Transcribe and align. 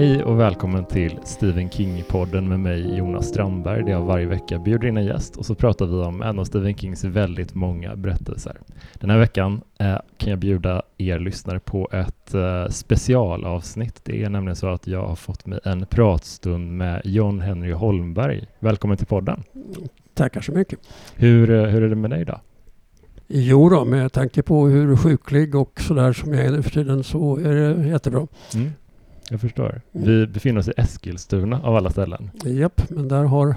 Hej 0.00 0.24
och 0.24 0.40
välkommen 0.40 0.84
till 0.84 1.18
Stephen 1.24 1.70
King-podden 1.70 2.48
med 2.48 2.60
mig 2.60 2.96
Jonas 2.96 3.28
Strandberg 3.28 3.84
där 3.84 3.92
jag 3.92 4.00
varje 4.00 4.26
vecka 4.26 4.58
bjuder 4.58 4.88
in 4.88 4.96
en 4.96 5.04
gäst 5.04 5.36
och 5.36 5.46
så 5.46 5.54
pratar 5.54 5.86
vi 5.86 5.92
om 5.92 6.22
en 6.22 6.38
av 6.38 6.44
Stephen 6.44 6.74
Kings 6.74 7.04
väldigt 7.04 7.54
många 7.54 7.96
berättelser. 7.96 8.56
Den 8.94 9.10
här 9.10 9.18
veckan 9.18 9.60
eh, 9.78 9.96
kan 10.16 10.30
jag 10.30 10.38
bjuda 10.38 10.82
er 10.98 11.18
lyssnare 11.18 11.60
på 11.60 11.88
ett 11.92 12.34
eh, 12.34 12.66
specialavsnitt. 12.68 14.00
Det 14.04 14.22
är 14.22 14.28
nämligen 14.28 14.56
så 14.56 14.68
att 14.68 14.86
jag 14.86 15.06
har 15.06 15.16
fått 15.16 15.46
mig 15.46 15.58
en 15.64 15.86
pratstund 15.86 16.76
med 16.76 17.02
John 17.04 17.40
Henry 17.40 17.72
Holmberg. 17.72 18.46
Välkommen 18.58 18.96
till 18.96 19.06
podden. 19.06 19.42
Tackar 20.14 20.40
så 20.40 20.52
mycket. 20.52 20.78
Hur, 21.16 21.50
eh, 21.50 21.64
hur 21.64 21.82
är 21.82 21.88
det 21.88 21.96
med 21.96 22.10
dig 22.10 22.24
då? 22.24 22.40
Jo 23.28 23.68
då, 23.68 23.84
med 23.84 24.12
tanke 24.12 24.42
på 24.42 24.66
hur 24.66 24.96
sjuklig 24.96 25.54
och 25.54 25.80
sådär 25.80 26.12
som 26.12 26.34
jag 26.34 26.44
är 26.44 26.50
nu 26.50 26.62
för 26.62 26.70
tiden 26.70 27.04
så 27.04 27.36
är 27.36 27.54
det 27.54 27.88
jättebra. 27.88 28.26
Mm. 28.54 28.70
Jag 29.30 29.40
förstår. 29.40 29.80
Mm. 29.92 30.06
Vi 30.06 30.26
befinner 30.26 30.60
oss 30.60 30.68
i 30.68 30.72
Eskilstuna 30.76 31.62
av 31.62 31.76
alla 31.76 31.90
ställen. 31.90 32.30
Japp, 32.44 32.90
men 32.90 33.08
där 33.08 33.24
har 33.24 33.56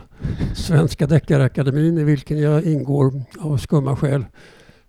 Svenska 0.55 1.07
Deckarakademin 1.07 1.97
i 1.97 2.03
vilken 2.03 2.39
jag 2.39 2.63
ingår 2.63 3.21
av 3.39 3.57
skumma 3.57 3.95
skäl. 3.95 4.25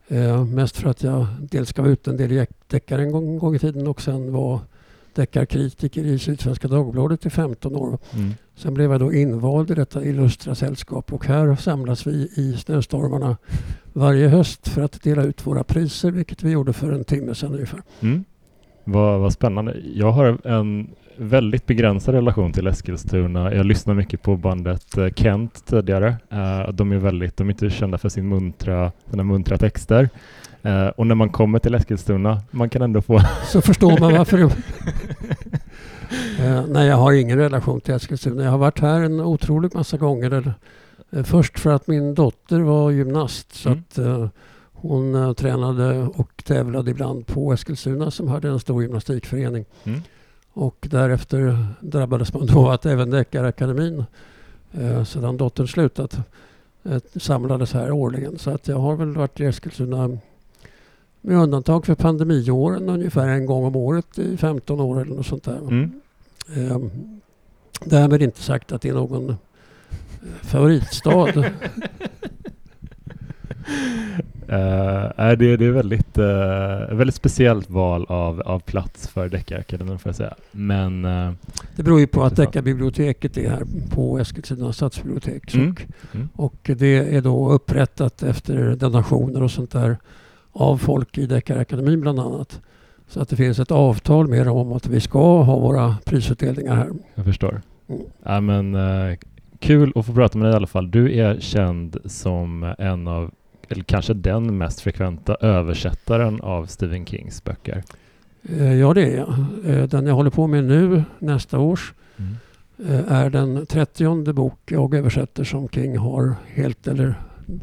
Eh, 0.09 0.45
mest 0.45 0.77
för 0.77 0.91
att 0.91 1.03
jag 1.03 1.27
dels 1.41 1.79
vara 1.79 1.89
ut 1.89 2.09
en 2.09 2.17
del 2.17 2.47
deckare 2.67 3.03
en 3.03 3.13
gång, 3.13 3.29
en 3.29 3.39
gång 3.39 3.55
i 3.55 3.59
tiden 3.59 3.87
och 3.87 4.03
sen 4.03 4.33
var 4.33 4.61
deckarkritiker 5.15 6.05
i 6.05 6.19
Sydsvenska 6.19 6.69
Dagbladet 6.69 7.27
i 7.27 7.31
15 7.31 7.77
år. 7.77 7.99
Mm. 8.13 8.35
Sen 8.57 8.75
blev 8.75 8.91
jag 8.91 9.01
då 9.01 9.13
invald 9.13 9.71
i 9.71 9.75
detta 9.75 10.05
illustra 10.05 10.55
sällskap 10.55 11.13
och 11.13 11.27
här 11.27 11.57
samlas 11.57 12.07
vi 12.07 12.31
i 12.37 12.57
snöstormarna 12.59 13.37
varje 13.93 14.29
höst 14.29 14.69
för 14.69 14.83
att 14.83 15.03
dela 15.03 15.23
ut 15.23 15.47
våra 15.47 15.65
priser, 15.65 16.11
vilket 16.11 16.43
vi 16.43 16.51
gjorde 16.51 16.73
för 16.73 16.93
en 16.93 17.05
timme 17.05 17.35
sedan 17.35 17.55
ungefär. 17.55 17.83
Mm. 18.01 18.25
Vad, 18.85 19.21
vad 19.21 19.33
spännande. 19.33 19.77
Jag 19.95 20.13
har 20.13 20.47
en 20.49 20.91
väldigt 21.17 21.67
begränsad 21.67 22.15
relation 22.15 22.53
till 22.53 22.67
Eskilstuna. 22.67 23.55
Jag 23.55 23.67
lyssnar 23.67 23.95
mycket 23.95 24.23
på 24.23 24.37
bandet 24.37 24.97
eh, 24.99 25.09
Kent 25.09 25.67
tidigare. 25.67 26.17
Eh, 26.31 26.73
de 26.73 26.93
är 26.93 26.97
väldigt, 26.97 27.37
de 27.37 27.49
är 27.49 27.53
inte 27.53 27.71
kända 27.71 27.99
för 27.99 28.09
sin 28.09 28.29
muntra, 28.29 28.93
sina 29.11 29.23
muntra 29.23 29.59
texter. 29.59 30.09
Eh, 30.63 30.87
och 30.87 31.07
när 31.07 31.15
man 31.15 31.29
kommer 31.29 31.59
till 31.59 31.75
Eskilstuna, 31.75 32.43
man 32.51 32.71
kan 32.71 32.83
ändå 32.83 33.03
få... 33.03 33.21
Så 33.47 33.61
förstår 33.61 34.01
man 34.01 34.13
varför. 34.13 34.51
nej, 36.73 36.87
jag 36.87 36.97
har 36.97 37.13
ingen 37.13 37.39
relation 37.39 37.81
till 37.81 37.95
Eskilstuna. 37.95 38.45
Jag 38.45 38.51
har 38.51 38.59
varit 38.59 38.81
här 38.81 39.01
en 39.01 39.21
otrolig 39.21 39.75
massa 39.75 39.97
gånger. 39.97 40.55
Först 41.25 41.59
för 41.59 41.75
att 41.75 41.87
min 41.87 42.15
dotter 42.15 42.61
var 42.61 42.91
gymnast. 42.91 43.55
Så 43.55 43.69
Mm. 43.69 43.81
att 43.81 43.99
hon 44.89 45.15
eh, 45.15 45.33
tränade 45.33 45.99
och 46.03 46.45
tävlade 46.45 46.91
ibland 46.91 47.27
på 47.27 47.53
Eskilstuna 47.53 48.11
som 48.11 48.29
hade 48.29 48.49
en 48.49 48.61
stor 48.61 48.83
gymnastikförening. 48.83 49.65
Mm. 49.85 50.01
Och 50.53 50.87
därefter 50.91 51.67
drabbades 51.81 52.35
man 52.35 52.47
då 52.47 52.71
att 52.71 52.87
även 52.87 53.11
Deckarakademin 53.11 54.05
eh, 54.73 55.05
sedan 55.05 55.37
dottern 55.37 55.69
slutat 55.69 56.19
eh, 56.85 56.99
samlades 57.17 57.73
här 57.73 57.93
årligen. 57.93 58.39
Så 58.39 58.51
att 58.51 58.69
jag 58.69 58.79
har 58.79 58.97
väl 58.97 59.17
varit 59.17 59.41
i 59.41 59.45
Eskilstuna 59.45 60.19
med 61.21 61.39
undantag 61.39 61.87
för 61.87 61.95
pandemiåren 61.95 62.89
ungefär 62.89 63.29
en 63.29 63.47
gång 63.47 63.65
om 63.65 63.77
året 63.77 64.19
i 64.19 64.37
15 64.37 64.81
år 64.81 65.01
eller 65.01 65.15
något 65.15 65.27
sånt 65.27 65.45
där. 65.45 65.59
Mm. 65.59 66.01
Eh, 66.57 66.79
därmed 67.85 68.23
inte 68.23 68.43
sagt 68.43 68.73
att 68.73 68.83
det 68.83 68.89
är 68.89 68.95
någon 68.95 69.31
eh, 69.31 69.37
favoritstad. 70.43 71.33
Nej, 75.17 75.37
det, 75.37 75.57
det 75.57 75.65
är 75.67 75.71
väldigt, 75.71 76.19
uh, 76.19 76.97
väldigt 76.97 77.15
speciellt 77.15 77.71
val 77.71 78.07
av, 78.09 78.41
av 78.41 78.59
plats 78.61 79.09
för 79.09 79.29
Deckarakademin 79.29 79.99
får 79.99 80.09
jag 80.09 80.17
säga. 80.17 80.35
Men 80.53 81.05
eh, 81.05 81.33
Det 81.77 81.83
beror 81.83 82.01
ju 82.01 82.07
på 82.07 82.23
att. 82.23 82.37
Deckarbiblioteket 82.37 83.37
är 83.37 83.51
här 83.51 83.63
på 83.91 84.19
Eskilstuna 84.19 84.73
stadsbibliotek. 84.73 85.55
Mm. 85.55 85.71
Och, 85.71 85.85
Mm. 86.15 86.29
och 86.35 86.71
det 86.77 87.17
är 87.17 87.21
då 87.21 87.51
upprättat 87.53 88.23
efter 88.23 88.77
donationer 88.77 89.43
och 89.43 89.51
sånt 89.51 89.71
där 89.71 89.97
av 90.53 90.77
folk 90.79 91.19
i 91.19 91.27
Deckarakademin 91.27 92.01
bland 92.01 92.21
annat. 92.21 92.61
Så 93.09 93.21
att 93.21 93.29
det 93.29 93.37
finns 93.37 93.59
ett 93.59 93.71
avtal 93.71 94.29
med 94.29 94.47
dem 94.47 94.57
om 94.57 94.73
att 94.73 94.87
vi 94.87 95.01
ska 95.01 95.43
ha 95.43 95.59
våra 95.59 95.97
prisutdelningar 96.05 96.75
här. 96.77 96.91
Jag 97.15 97.25
förstår. 97.25 97.63
Mm. 97.89 98.03
Ja, 98.25 98.41
men, 98.41 98.77
kul 99.59 99.93
att 99.95 100.07
få 100.07 100.13
prata 100.13 100.39
med 100.39 100.47
dig 100.47 100.53
i 100.53 100.57
alla 100.57 100.67
fall. 100.67 100.91
Du 100.91 101.19
är 101.19 101.41
känd 101.41 101.97
som 102.05 102.75
en 102.79 103.09
av, 103.09 103.31
eller 103.69 103.83
kanske 103.85 104.15
den 104.15 104.59
mest 104.59 104.81
frekventa 104.81 105.35
översättaren 105.41 106.41
av 106.41 106.67
Stephen 106.67 107.07
Kings 107.07 107.45
böcker. 107.45 107.83
Eh, 108.59 108.73
Ja, 108.75 108.95
det 108.95 109.03
är 109.03 109.17
jag. 109.17 109.35
Eh, 109.77 109.85
Den 109.89 110.07
jag 110.07 110.15
håller 110.15 110.31
på 110.31 110.47
med 110.47 110.65
nu, 110.65 111.05
nästa 111.19 111.59
års, 111.59 111.93
eh, 112.89 113.13
är 113.13 113.31
den 113.31 113.67
30 113.67 114.33
bok 114.33 114.59
jag 114.71 114.95
översätter 114.95 115.45
som 115.45 115.69
King 115.69 115.97
har 115.99 116.35
helt 116.47 116.87
eller 116.89 117.15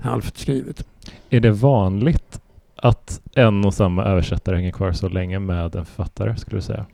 halvt 0.02 0.38
skrivit. 0.38 0.86
Är 1.30 1.40
det 1.40 1.52
vanligt 1.52 2.42
att 2.76 3.22
en 3.36 3.66
och 3.66 3.74
samma 3.74 4.04
översättare 4.06 4.56
hänger 4.56 4.72
kvar 4.72 4.92
så 4.92 5.10
länge 5.10 5.40
med 5.40 5.76
en 5.76 5.86
författare, 5.86 6.38
skulle 6.38 6.58
du 6.58 6.62
säga? 6.62 6.86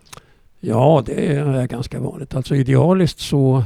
Ja, 0.59 1.03
det 1.05 1.35
är 1.35 1.67
ganska 1.67 1.99
vanligt. 1.99 2.35
Alltså 2.35 2.55
idealiskt 2.55 3.19
så 3.19 3.63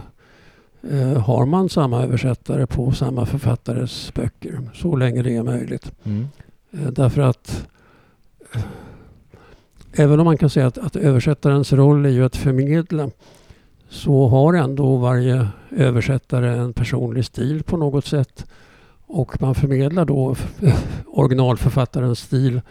har 1.18 1.46
man 1.46 1.70
samma 1.70 2.04
översättare 2.04 2.68
på 2.68 2.92
samma 2.92 3.26
författares 3.26 4.14
böcker 4.14 4.60
så 4.74 4.96
länge 4.96 5.22
det 5.22 5.36
är 5.36 5.44
möjligt. 5.44 5.92
Mm. 6.04 6.28
Eh, 6.72 6.88
Därför 6.88 7.22
att 7.22 7.68
eh, 8.56 8.62
även 9.94 10.20
om 10.20 10.26
man 10.26 10.38
kan 10.38 10.50
säga 10.50 10.68
att, 10.68 10.78
att 10.78 10.96
översättarens 10.96 11.74
roll 11.74 12.06
är 12.06 12.10
ju 12.10 12.26
att 12.26 12.36
förmedla 12.36 13.10
så 13.90 14.28
har 14.28 14.54
ändå 14.54 14.96
varje 14.96 15.48
översättare 15.70 16.58
en 16.58 16.74
personlig 16.74 17.26
stil 17.26 17.64
på 17.64 17.78
något 17.78 18.06
sätt. 18.06 18.46
Och 19.06 19.42
man 19.42 19.56
förmedlar 19.56 20.06
då 20.06 20.36
originalförfattarens 21.08 22.20
stil 22.20 22.62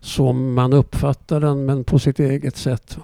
som 0.00 0.54
man 0.54 0.72
uppfattar 0.72 1.40
den 1.40 1.66
men 1.66 1.84
på 1.84 1.98
sitt 1.98 2.20
eget 2.20 2.56
sätt. 2.56 2.98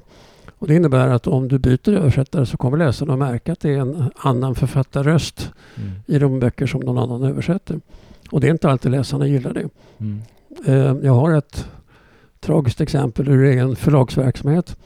Och 0.58 0.66
det 0.68 0.74
innebär 0.74 1.08
att 1.08 1.26
om 1.26 1.48
du 1.48 1.58
byter 1.58 1.88
översättare 1.88 2.46
så 2.46 2.56
kommer 2.56 2.76
läsarna 2.78 3.12
att 3.12 3.18
märka 3.18 3.52
att 3.52 3.60
det 3.60 3.70
är 3.70 3.78
en 3.78 4.10
annan 4.16 4.54
författarröst 4.54 5.50
Mm. 5.78 5.90
i 6.06 6.18
de 6.18 6.40
böcker 6.40 6.66
som 6.66 6.80
någon 6.80 6.98
annan 6.98 7.22
översätter. 7.22 7.80
Och 8.30 8.40
det 8.40 8.46
är 8.46 8.50
inte 8.50 8.70
alltid 8.70 8.90
läsarna 8.90 9.26
gillar 9.26 9.52
det. 9.54 9.68
Mm. 9.98 10.22
Eh, 10.66 11.06
Jag 11.06 11.14
har 11.14 11.34
ett 11.34 11.68
tragiskt 12.40 12.80
exempel 12.80 13.28
ur 13.28 13.44
egen 13.44 13.76
förlagsverksamhet. 13.76 14.76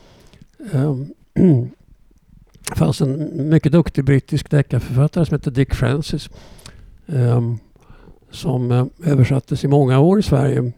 Eh, 0.72 0.96
Det 1.34 2.74
fanns 2.76 3.00
en 3.00 3.30
mycket 3.50 3.72
duktig 3.72 4.04
brittisk 4.04 4.50
deckarförfattare 4.50 5.26
som 5.26 5.34
hette 5.34 5.50
Dick 5.50 5.74
Francis. 5.74 6.30
eh, 7.06 7.40
Som 8.30 8.72
eh, 8.72 8.86
översattes 9.04 9.64
i 9.64 9.68
många 9.68 9.98
år 9.98 10.18
i 10.18 10.22
Sverige. 10.22 10.72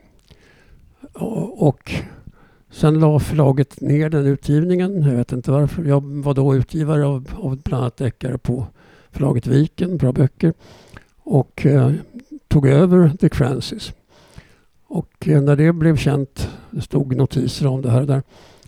Och 1.12 1.68
och 1.68 1.92
sen 2.72 3.00
la 3.00 3.18
förlaget 3.18 3.80
ner 3.80 4.08
den 4.10 4.26
utgivningen. 4.26 5.02
Jag 5.02 5.16
vet 5.16 5.32
inte 5.32 5.50
varför. 5.50 5.84
Jag 5.84 6.02
var 6.04 6.34
då 6.34 6.56
utgivare 6.56 7.06
av, 7.06 7.28
av 7.36 7.62
bland 7.62 7.82
annat 7.82 7.96
deckare 7.96 8.38
på 8.38 8.66
förlaget 9.10 9.46
Viken, 9.46 9.96
Bra 9.96 10.12
böcker. 10.12 10.52
Och 11.22 11.66
eh, 11.66 11.92
tog 12.48 12.66
över 12.68 13.12
Dick 13.20 13.34
Francis. 13.34 13.92
Och 14.86 15.28
eh, 15.28 15.42
när 15.42 15.56
det 15.56 15.72
blev 15.72 15.96
känt, 15.96 16.48
det 16.70 16.80
stod 16.80 17.16
notiser 17.16 17.66
om 17.66 17.82
det 17.82 17.90
här 17.90 18.00
och 18.00 18.06
där, 18.06 18.22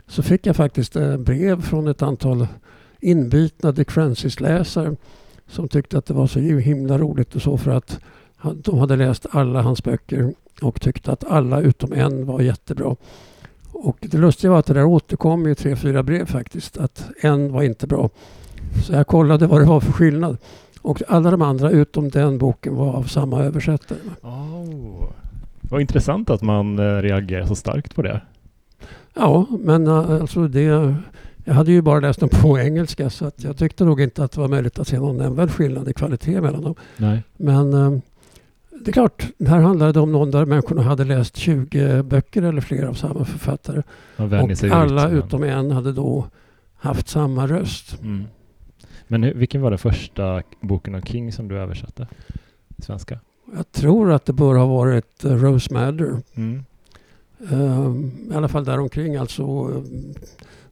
så 0.07 0.23
fick 0.23 0.47
jag 0.47 0.57
faktiskt 0.57 0.97
eh, 0.97 1.17
brev 1.17 1.63
från 1.63 1.89
ett 1.89 2.03
antal 2.03 2.47
inbitna 3.01 3.73
Dick 3.73 3.91
Francis-läsare 3.91 4.97
som 5.49 5.69
tyckte 5.69 5.99
att 5.99 6.07
det 6.07 6.15
var 6.15 6.27
så 6.27 6.39
himla 6.39 6.99
roligt 6.99 7.35
och 7.35 7.43
så 7.43 7.59
för 7.59 7.71
att 7.71 8.01
han- 8.37 8.61
de 8.65 8.79
hade 8.79 8.97
läst 8.97 9.27
alla 9.31 9.63
hans 9.63 9.85
böcker 9.85 10.35
och 10.63 10.81
tyckte 10.81 11.13
att 11.13 11.25
alla 11.25 11.61
utom 11.61 11.93
en 11.93 12.27
var 12.27 12.41
jättebra. 12.41 12.97
Och 13.85 13.99
det 14.01 14.19
lustiga 14.19 14.51
var 14.51 14.59
att 14.59 14.67
det 14.67 14.75
där 14.75 14.85
återkom 14.85 15.47
i 15.47 15.55
tre, 15.55 15.77
fyra 15.77 16.03
brev 16.03 16.27
faktiskt, 16.27 16.77
att 16.79 17.11
en 17.21 17.53
var 17.53 17.63
inte 17.63 17.87
bra. 17.87 18.11
Så 18.87 18.93
jag 18.93 19.07
kollade 19.07 19.47
vad 19.47 19.61
det 19.61 19.65
var 19.65 19.81
för 19.81 19.93
skillnad. 19.93 20.37
Och 20.83 21.03
alla 21.09 21.31
de 21.31 21.43
andra 21.43 21.71
utom 21.71 22.09
den 22.11 22.39
boken 22.39 22.75
var 22.75 22.93
av 22.93 23.03
samma 23.03 23.43
översättare. 23.43 23.99
Oh. 24.23 25.05
Vad 25.61 25.81
intressant 25.81 26.31
att 26.31 26.43
man 26.43 26.79
eh, 26.79 27.03
reagerar 27.03 27.47
så 27.47 27.55
starkt 27.55 27.95
på 27.95 28.03
det. 28.03 28.21
Ja, 29.15 29.47
men 29.61 29.87
eh, 29.87 30.11
alltså 30.11 30.49
det... 30.49 30.95
Jag 31.47 31.55
hade 31.55 31.73
ju 31.73 31.83
bara 31.83 32.01
läst 32.01 32.21
dem 32.21 32.29
på 32.29 32.59
engelska 32.61 33.11
så 33.11 33.27
att 33.27 33.45
jag 33.45 33.57
tyckte 33.57 33.85
nog 33.85 34.01
inte 34.01 34.25
att 34.25 34.33
det 34.33 34.41
var 34.41 34.49
möjligt 34.49 34.79
att 34.79 34.89
se 34.89 34.99
någon 34.99 35.17
nämnvärd 35.17 35.51
skillnad 35.51 35.89
i 35.89 35.93
kvalitet 35.93 36.41
mellan 36.41 36.63
dem. 36.63 36.75
Nej. 36.97 37.23
Men 37.37 37.73
eh, 37.73 37.99
det 38.81 38.91
är 38.91 38.93
klart, 38.93 39.27
här 39.47 39.61
handlade 39.61 39.93
det 39.93 40.01
om 40.01 40.13
någon 40.13 40.31
där 40.31 40.45
människorna 40.45 40.83
hade 40.83 41.05
läst 41.05 41.37
20 41.37 42.03
böcker 42.03 42.43
eller 42.43 42.61
fler 42.61 42.83
av 42.83 42.95
samma 42.95 43.25
författare. 43.25 43.83
Och 44.17 44.73
alla 44.73 45.09
det. 45.09 45.17
utom 45.17 45.43
en 45.43 45.71
hade 45.71 45.93
då 45.93 46.27
haft 46.77 47.09
samma 47.09 47.47
röst. 47.47 48.03
Mm. 48.03 48.25
Men 49.09 49.23
hur, 49.23 49.35
vilken 49.35 49.61
var 49.61 49.71
den 49.71 49.79
första 49.79 50.43
boken 50.61 50.95
av 50.95 51.01
King 51.01 51.33
som 51.33 51.49
du 51.49 51.59
översatte? 51.59 52.09
I 52.77 52.83
svenska? 52.83 53.21
Jag 53.57 53.73
tror 53.73 54.13
att 54.13 54.25
det 54.25 54.33
bör 54.33 54.55
ha 54.55 54.67
varit 54.67 55.25
eh, 55.25 55.31
Rose 55.31 55.75
Madder. 55.75 56.23
Mm. 56.35 56.65
Um, 57.39 58.13
I 58.33 58.35
alla 58.35 58.49
fall 58.49 58.65
däromkring, 58.65 59.17
alltså 59.17 59.71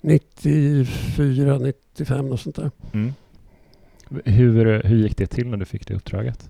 94, 0.00 1.58
95 1.58 2.32
och 2.32 2.40
sånt 2.40 2.56
där. 2.56 2.70
Mm. 2.92 3.12
Hur, 4.24 4.82
hur 4.82 4.96
gick 4.96 5.16
det 5.16 5.26
till 5.26 5.48
när 5.48 5.56
du 5.56 5.64
fick 5.64 5.86
det 5.86 5.94
uppdraget? 5.94 6.48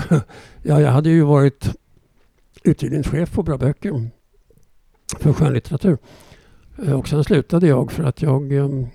ja, 0.62 0.80
jag 0.80 0.90
hade 0.90 1.10
ju 1.10 1.22
varit 1.22 1.76
utgivningschef 2.62 3.32
på 3.32 3.42
Bra 3.42 3.58
Böcker 3.58 4.10
för 5.20 5.32
skönlitteratur. 5.32 5.98
Eh, 6.86 6.92
och 6.92 7.08
sen 7.08 7.24
slutade 7.24 7.66
jag 7.66 7.92
för 7.92 8.04
att 8.04 8.22
jag, 8.22 8.52
ehm, 8.52 8.86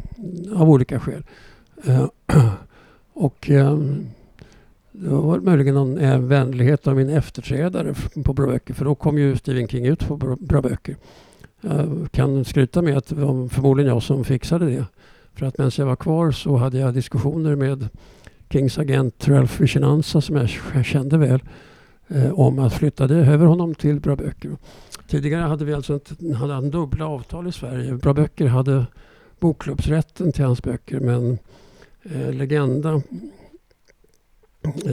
av 0.55 0.69
olika 0.69 0.99
skäl. 0.99 1.23
Eh, 1.85 2.05
och 3.13 3.49
ehm, 3.49 4.07
det 4.91 5.09
var 5.09 5.39
möjligen 5.39 5.75
någon 5.75 5.97
eh, 5.97 6.19
vänlighet 6.19 6.87
av 6.87 6.95
min 6.95 7.09
efterträdare 7.09 7.93
på 8.23 8.33
Bra 8.33 8.47
Böcker. 8.47 8.73
För 8.73 8.85
då 8.85 8.95
kom 8.95 9.17
ju 9.17 9.35
Stephen 9.35 9.67
King 9.67 9.85
ut 9.85 10.07
på 10.07 10.17
Bra 10.39 10.61
Böcker. 10.61 10.95
Jag 11.61 12.07
kan 12.11 12.45
skryta 12.45 12.81
med 12.81 12.97
att 12.97 13.07
det 13.07 13.15
var 13.15 13.47
förmodligen 13.47 13.93
jag 13.93 14.03
som 14.03 14.23
fixade 14.23 14.65
det. 14.65 14.85
För 15.33 15.45
att 15.45 15.57
medan 15.57 15.71
jag 15.77 15.85
var 15.85 15.95
kvar 15.95 16.31
så 16.31 16.55
hade 16.55 16.77
jag 16.77 16.93
diskussioner 16.93 17.55
med 17.55 17.89
Kings 18.49 18.77
agent 18.77 19.27
Ralph 19.27 19.61
Vichinanza 19.61 20.21
som 20.21 20.35
jag 20.35 20.85
kände 20.85 21.17
väl 21.17 21.43
eh, 22.07 22.39
om 22.39 22.59
att 22.59 22.73
flytta 22.73 23.03
över 23.03 23.45
honom 23.45 23.75
till 23.75 23.99
Bra 23.99 24.15
Böcker. 24.15 24.57
Tidigare 25.07 25.41
hade 25.41 25.65
vi 25.65 25.73
alltså 25.73 25.95
ett, 25.95 26.11
hade 26.35 26.53
en 26.53 26.71
dubbla 26.71 27.07
avtal 27.07 27.47
i 27.47 27.51
Sverige. 27.51 27.93
Bra 27.93 28.13
Böcker 28.13 28.47
hade 28.47 28.85
bokklubbsrätten 29.39 30.31
till 30.31 30.45
hans 30.45 30.63
böcker 30.63 30.99
men 30.99 31.37
eh, 32.03 32.33
Legenda, 32.33 33.01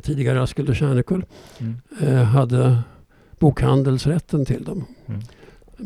tidigare 0.02 0.42
Askild 0.42 0.68
och 0.68 0.76
Kärnekull, 0.76 1.24
mm. 1.58 1.76
eh, 2.00 2.24
hade 2.24 2.78
bokhandelsrätten 3.38 4.44
till 4.44 4.64
dem. 4.64 4.84
Mm. 5.06 5.20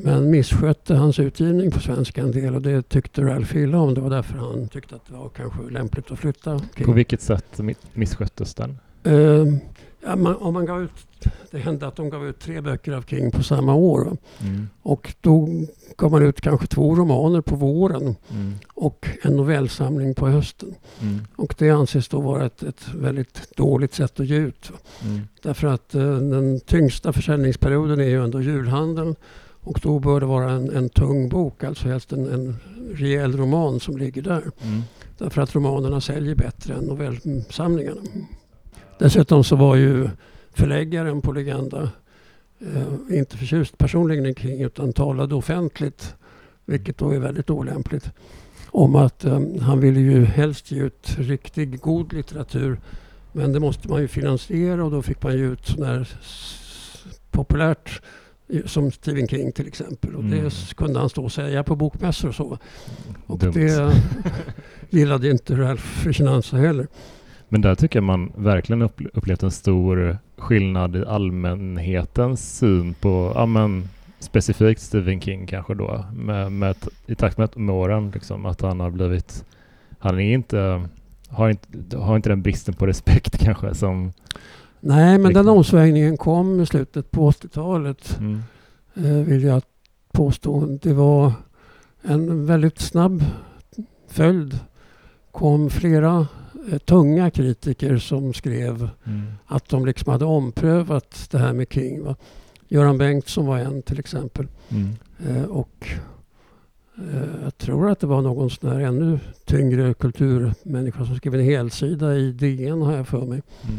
Men 0.05 0.31
misskötte 0.31 0.95
hans 0.95 1.19
utgivning 1.19 1.71
på 1.71 1.81
svenska 1.81 2.21
en 2.21 2.33
del 2.33 2.55
och 2.55 2.62
det 2.62 2.89
tyckte 2.89 3.23
Ralph 3.23 3.56
illa 3.56 3.79
om. 3.79 3.95
Det 3.95 4.00
var 4.00 4.11
därför 4.11 4.39
han 4.39 4.69
tyckte 4.69 4.95
att 4.95 5.06
det 5.06 5.15
var 5.15 5.29
kanske 5.29 5.62
lämpligt 5.71 6.11
att 6.11 6.19
flytta. 6.19 6.61
King. 6.77 6.87
På 6.87 6.93
vilket 6.93 7.23
sätt 7.23 7.61
missköttes 7.93 8.55
den? 8.55 8.79
Uh, 9.06 9.56
ja, 10.05 10.17
man, 10.17 10.37
om 10.37 10.55
man 10.55 10.67
gav 10.67 10.83
ut, 10.83 11.06
det 11.50 11.59
hände 11.59 11.87
att 11.87 11.97
de 11.97 12.11
gav 12.11 12.27
ut 12.27 12.41
tre 12.41 12.61
böcker 12.61 12.93
av 12.93 13.03
King 13.03 13.31
på 13.31 13.43
samma 13.43 13.75
år. 13.75 14.17
Mm. 14.41 14.69
Och 14.83 15.15
då 15.21 15.49
gav 15.97 16.11
man 16.11 16.23
ut 16.23 16.41
kanske 16.41 16.67
två 16.67 16.95
romaner 16.95 17.41
på 17.41 17.56
våren 17.56 18.17
mm. 18.31 18.55
och 18.75 19.09
en 19.23 19.37
novellsamling 19.37 20.15
på 20.15 20.29
hösten. 20.29 20.75
Mm. 21.00 21.21
Och 21.37 21.55
det 21.59 21.71
anses 21.71 22.09
då 22.09 22.21
vara 22.21 22.47
ett, 22.47 22.62
ett 22.62 22.95
väldigt 22.95 23.56
dåligt 23.56 23.95
sätt 23.95 24.21
att 24.21 24.27
ge 24.27 24.37
ut. 24.37 24.73
Mm. 25.05 25.21
Därför 25.43 25.67
att 25.67 25.95
uh, 25.95 26.19
den 26.19 26.61
tyngsta 26.61 27.12
försäljningsperioden 27.12 28.00
är 28.00 28.09
ju 28.09 28.25
ändå 28.25 28.41
julhandeln 28.41 29.17
och 29.60 29.81
då 29.82 29.99
bör 29.99 30.20
det 30.20 30.26
vara 30.26 30.50
en, 30.50 30.76
en 30.76 30.88
tung 30.88 31.28
bok, 31.28 31.64
alltså 31.64 31.88
helst 31.88 32.12
en, 32.12 32.32
en 32.32 32.56
rejäl 32.94 33.37
roman 33.37 33.81
som 33.81 33.96
ligger 33.96 34.22
där. 34.22 34.43
Mm. 34.62 34.82
Därför 35.19 35.43
att 35.43 35.55
romanerna 35.55 36.00
säljer 36.00 36.34
bättre 36.34 36.75
än 36.75 36.84
novellsamlingarna. 36.84 38.00
Dessutom 38.99 39.44
så 39.44 39.56
var 39.56 39.76
ju 39.76 40.08
förläggaren 40.50 41.20
på 41.20 41.32
Legenda 41.32 41.90
eh, 42.60 43.19
inte 43.19 43.37
förtjust 43.37 43.78
personligen 43.78 44.34
kring 44.34 44.62
utan 44.62 44.93
talade 44.93 45.34
offentligt, 45.34 46.14
vilket 46.64 46.99
då 46.99 47.11
är 47.11 47.19
väldigt 47.19 47.50
olämpligt, 47.50 48.11
om 48.66 48.96
att 48.96 49.25
eh, 49.25 49.40
han 49.61 49.81
ville 49.81 50.00
ju 50.00 50.25
helst 50.25 50.70
ge 50.70 50.82
ut 50.82 51.16
riktig 51.19 51.81
god 51.81 52.12
litteratur 52.12 52.81
men 53.32 53.52
det 53.52 53.61
måste 53.61 53.88
man 53.88 54.00
ju 54.00 54.08
finansiera 54.08 54.84
och 54.84 54.90
då 54.90 55.02
fick 55.02 55.22
man 55.22 55.32
ge 55.32 55.44
ut 55.44 55.66
sån 55.66 55.84
här 55.84 56.08
populärt 57.31 58.02
som 58.65 58.91
Stephen 58.91 59.29
King 59.29 59.53
till 59.53 59.67
exempel. 59.67 60.15
Och 60.15 60.23
mm. 60.23 60.45
Det 60.45 60.77
kunde 60.77 60.99
han 60.99 61.09
stå 61.09 61.25
och 61.25 61.33
säga 61.33 61.65
på 61.65 61.77
bokmässor 61.77 62.29
och 62.29 62.35
så. 62.35 62.59
Och 63.27 63.39
Dumt. 63.39 63.53
det 63.53 63.93
gillade 64.91 65.31
inte 65.31 65.55
Ralph 65.55 65.83
Ficinanza 65.83 66.56
heller. 66.56 66.87
Men 67.49 67.61
där 67.61 67.75
tycker 67.75 67.97
jag 67.97 68.05
man 68.05 68.33
verkligen 68.37 68.83
upplevt 69.12 69.43
en 69.43 69.50
stor 69.50 70.19
skillnad 70.39 70.97
i 70.97 71.05
allmänhetens 71.05 72.59
syn 72.59 72.95
på, 72.95 73.33
ja 73.35 73.47
men 73.47 73.89
specifikt 74.19 74.81
Stephen 74.81 75.21
King 75.21 75.47
kanske 75.47 75.75
då, 75.75 76.05
med, 76.12 76.53
med, 76.53 76.77
i 77.06 77.15
takt 77.15 77.39
med, 77.39 77.56
med 77.56 77.75
åren, 77.75 78.11
liksom, 78.15 78.47
att 78.47 78.61
han 78.61 78.81
har 78.81 78.91
blivit, 78.91 79.45
han 79.99 80.21
är 80.21 80.35
inte, 80.35 80.89
har 81.29 81.50
inte, 81.50 81.97
har 81.97 82.17
inte 82.17 82.29
den 82.29 82.43
bristen 82.43 82.75
på 82.75 82.87
respekt 82.87 83.39
kanske 83.45 83.75
som 83.75 84.12
Nej, 84.80 85.19
men 85.19 85.32
den 85.32 85.48
omsvängningen 85.48 86.16
kom 86.16 86.60
i 86.60 86.66
slutet 86.66 87.10
på 87.10 87.30
80-talet. 87.30 88.19
Mm. 88.20 88.42
Eh, 88.94 89.26
vill 89.26 89.42
jag 89.42 89.62
påstå. 90.12 90.78
Det 90.82 90.92
var 90.92 91.32
en 92.02 92.46
väldigt 92.46 92.78
snabb 92.78 93.25
följd. 94.08 94.58
kom 95.30 95.70
flera 95.70 96.26
eh, 96.70 96.78
tunga 96.78 97.30
kritiker 97.30 97.98
som 97.98 98.34
skrev 98.34 98.88
mm. 99.04 99.22
att 99.46 99.69
de 99.69 99.86
liksom 99.86 100.12
hade 100.12 100.25
omprövat 100.25 101.28
det 101.30 101.38
här 101.38 101.52
med 101.52 101.66
King. 101.72 102.04
Va? 102.04 102.16
Göran 102.69 102.98
Bengtsson 102.98 103.46
var 103.46 103.58
en 103.58 103.82
till 103.82 103.98
exempel. 103.98 104.46
Mm. 104.69 104.96
Eh, 105.26 105.44
och 105.44 105.88
eh, 106.96 107.42
jag 107.44 107.58
tror 107.58 107.90
att 107.90 108.00
det 108.00 108.06
var 108.06 108.22
någon 108.22 108.50
sån 108.50 108.70
här 108.70 108.80
ännu 108.80 109.19
tyngre 109.44 109.94
kulturmänniska 109.94 111.04
som 111.04 111.16
skrev 111.16 111.34
en 111.34 111.44
helsida 111.44 112.16
i 112.16 112.32
DN 112.32 112.82
har 112.82 112.96
jag 112.96 113.08
för 113.08 113.26
mig. 113.26 113.42
Mm 113.62 113.78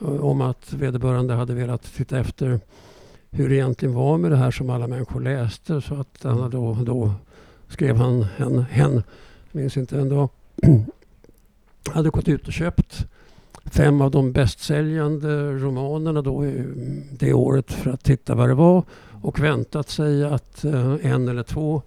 om 0.00 0.40
att 0.40 0.72
vederbörande 0.72 1.34
hade 1.34 1.54
velat 1.54 1.82
titta 1.82 2.18
efter 2.18 2.60
hur 3.30 3.48
det 3.48 3.54
egentligen 3.54 3.94
var 3.94 4.18
med 4.18 4.30
det 4.30 4.36
här 4.36 4.50
som 4.50 4.70
alla 4.70 4.86
människor 4.86 5.20
läste. 5.20 5.80
Så 5.80 5.94
att 5.94 6.22
han 6.22 6.50
då, 6.50 6.74
då 6.74 7.14
skrev 7.68 7.96
han 7.96 8.26
en, 8.36 8.58
hen, 8.58 9.02
minns 9.52 9.76
inte 9.76 10.00
ändå, 10.00 10.28
hade 11.88 12.10
gått 12.10 12.28
ut 12.28 12.46
och 12.46 12.52
köpt 12.52 13.06
fem 13.64 14.00
av 14.00 14.10
de 14.10 14.32
bästsäljande 14.32 15.52
romanerna 15.52 16.22
då 16.22 16.44
det 17.10 17.32
året 17.32 17.72
för 17.72 17.90
att 17.90 18.04
titta 18.04 18.34
vad 18.34 18.48
det 18.48 18.54
var 18.54 18.82
och 19.22 19.40
väntat 19.40 19.88
sig 19.88 20.24
att 20.24 20.64
eh, 20.64 20.96
en 21.02 21.28
eller 21.28 21.42
två 21.42 21.82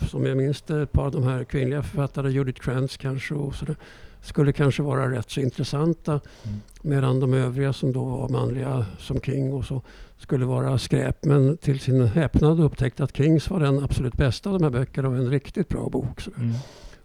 som 0.00 0.26
jag 0.26 0.36
minns 0.36 0.62
det, 0.62 0.82
ett 0.82 0.92
par 0.92 1.04
av 1.04 1.12
de 1.12 1.22
här 1.22 1.44
kvinnliga 1.44 1.82
författarna, 1.82 2.28
Judith 2.28 2.60
Krantz 2.60 2.96
kanske 2.96 3.34
och 3.34 3.54
sådär, 3.54 3.76
skulle 4.24 4.52
kanske 4.52 4.82
vara 4.82 5.10
rätt 5.10 5.30
så 5.30 5.40
intressanta. 5.40 6.12
Mm. 6.12 6.60
Medan 6.82 7.20
de 7.20 7.34
övriga 7.34 7.72
som 7.72 7.92
då 7.92 8.04
var 8.04 8.28
manliga 8.28 8.86
som 8.98 9.20
King 9.20 9.52
och 9.52 9.64
så 9.64 9.82
skulle 10.18 10.44
vara 10.44 10.78
skräp. 10.78 11.24
Men 11.24 11.56
till 11.56 11.80
sin 11.80 12.06
häpnad 12.06 12.60
upptäckte 12.60 13.04
att 13.04 13.16
Kings 13.16 13.50
var 13.50 13.60
den 13.60 13.84
absolut 13.84 14.14
bästa 14.14 14.50
av 14.50 14.58
de 14.58 14.64
här 14.64 14.70
böckerna 14.70 15.08
och 15.08 15.16
en 15.16 15.30
riktigt 15.30 15.68
bra 15.68 15.88
bok. 15.88 16.26
Mm. 16.36 16.54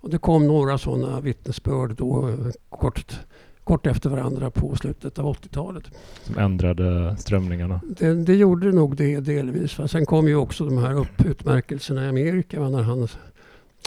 Och 0.02 0.10
det 0.10 0.18
kom 0.18 0.48
några 0.48 0.78
sådana 0.78 1.20
vittnesbörd 1.20 1.96
då 1.96 2.36
kort, 2.70 3.20
kort 3.64 3.88
efter 3.88 4.10
varandra 4.10 4.52
på 4.52 4.76
slutet 4.76 5.20
av 5.20 5.26
80-talet. 5.26 5.84
Som 6.24 6.38
ändrade 6.38 7.16
strömningarna? 7.20 7.82
Det, 8.00 8.14
det 8.14 8.36
gjorde 8.36 8.72
nog 8.72 8.96
det 8.96 9.20
delvis. 9.20 9.78
Sen 9.88 10.06
kom 10.06 10.28
ju 10.28 10.36
också 10.36 10.66
de 10.66 10.78
här 10.78 10.94
upp, 10.94 11.26
utmärkelserna 11.26 12.06
i 12.06 12.10
Amerika 12.10 12.70
när 12.70 12.82
han 12.84 13.08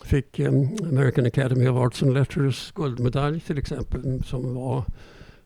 fick 0.04 0.40
um, 0.40 0.76
American 0.82 1.26
Academy 1.26 1.68
of 1.68 1.76
Arts 1.76 2.02
and 2.02 2.14
Letters 2.14 2.72
guldmedalj 2.74 3.40
till 3.40 3.58
exempel 3.58 4.22
som 4.24 4.54
var 4.54 4.84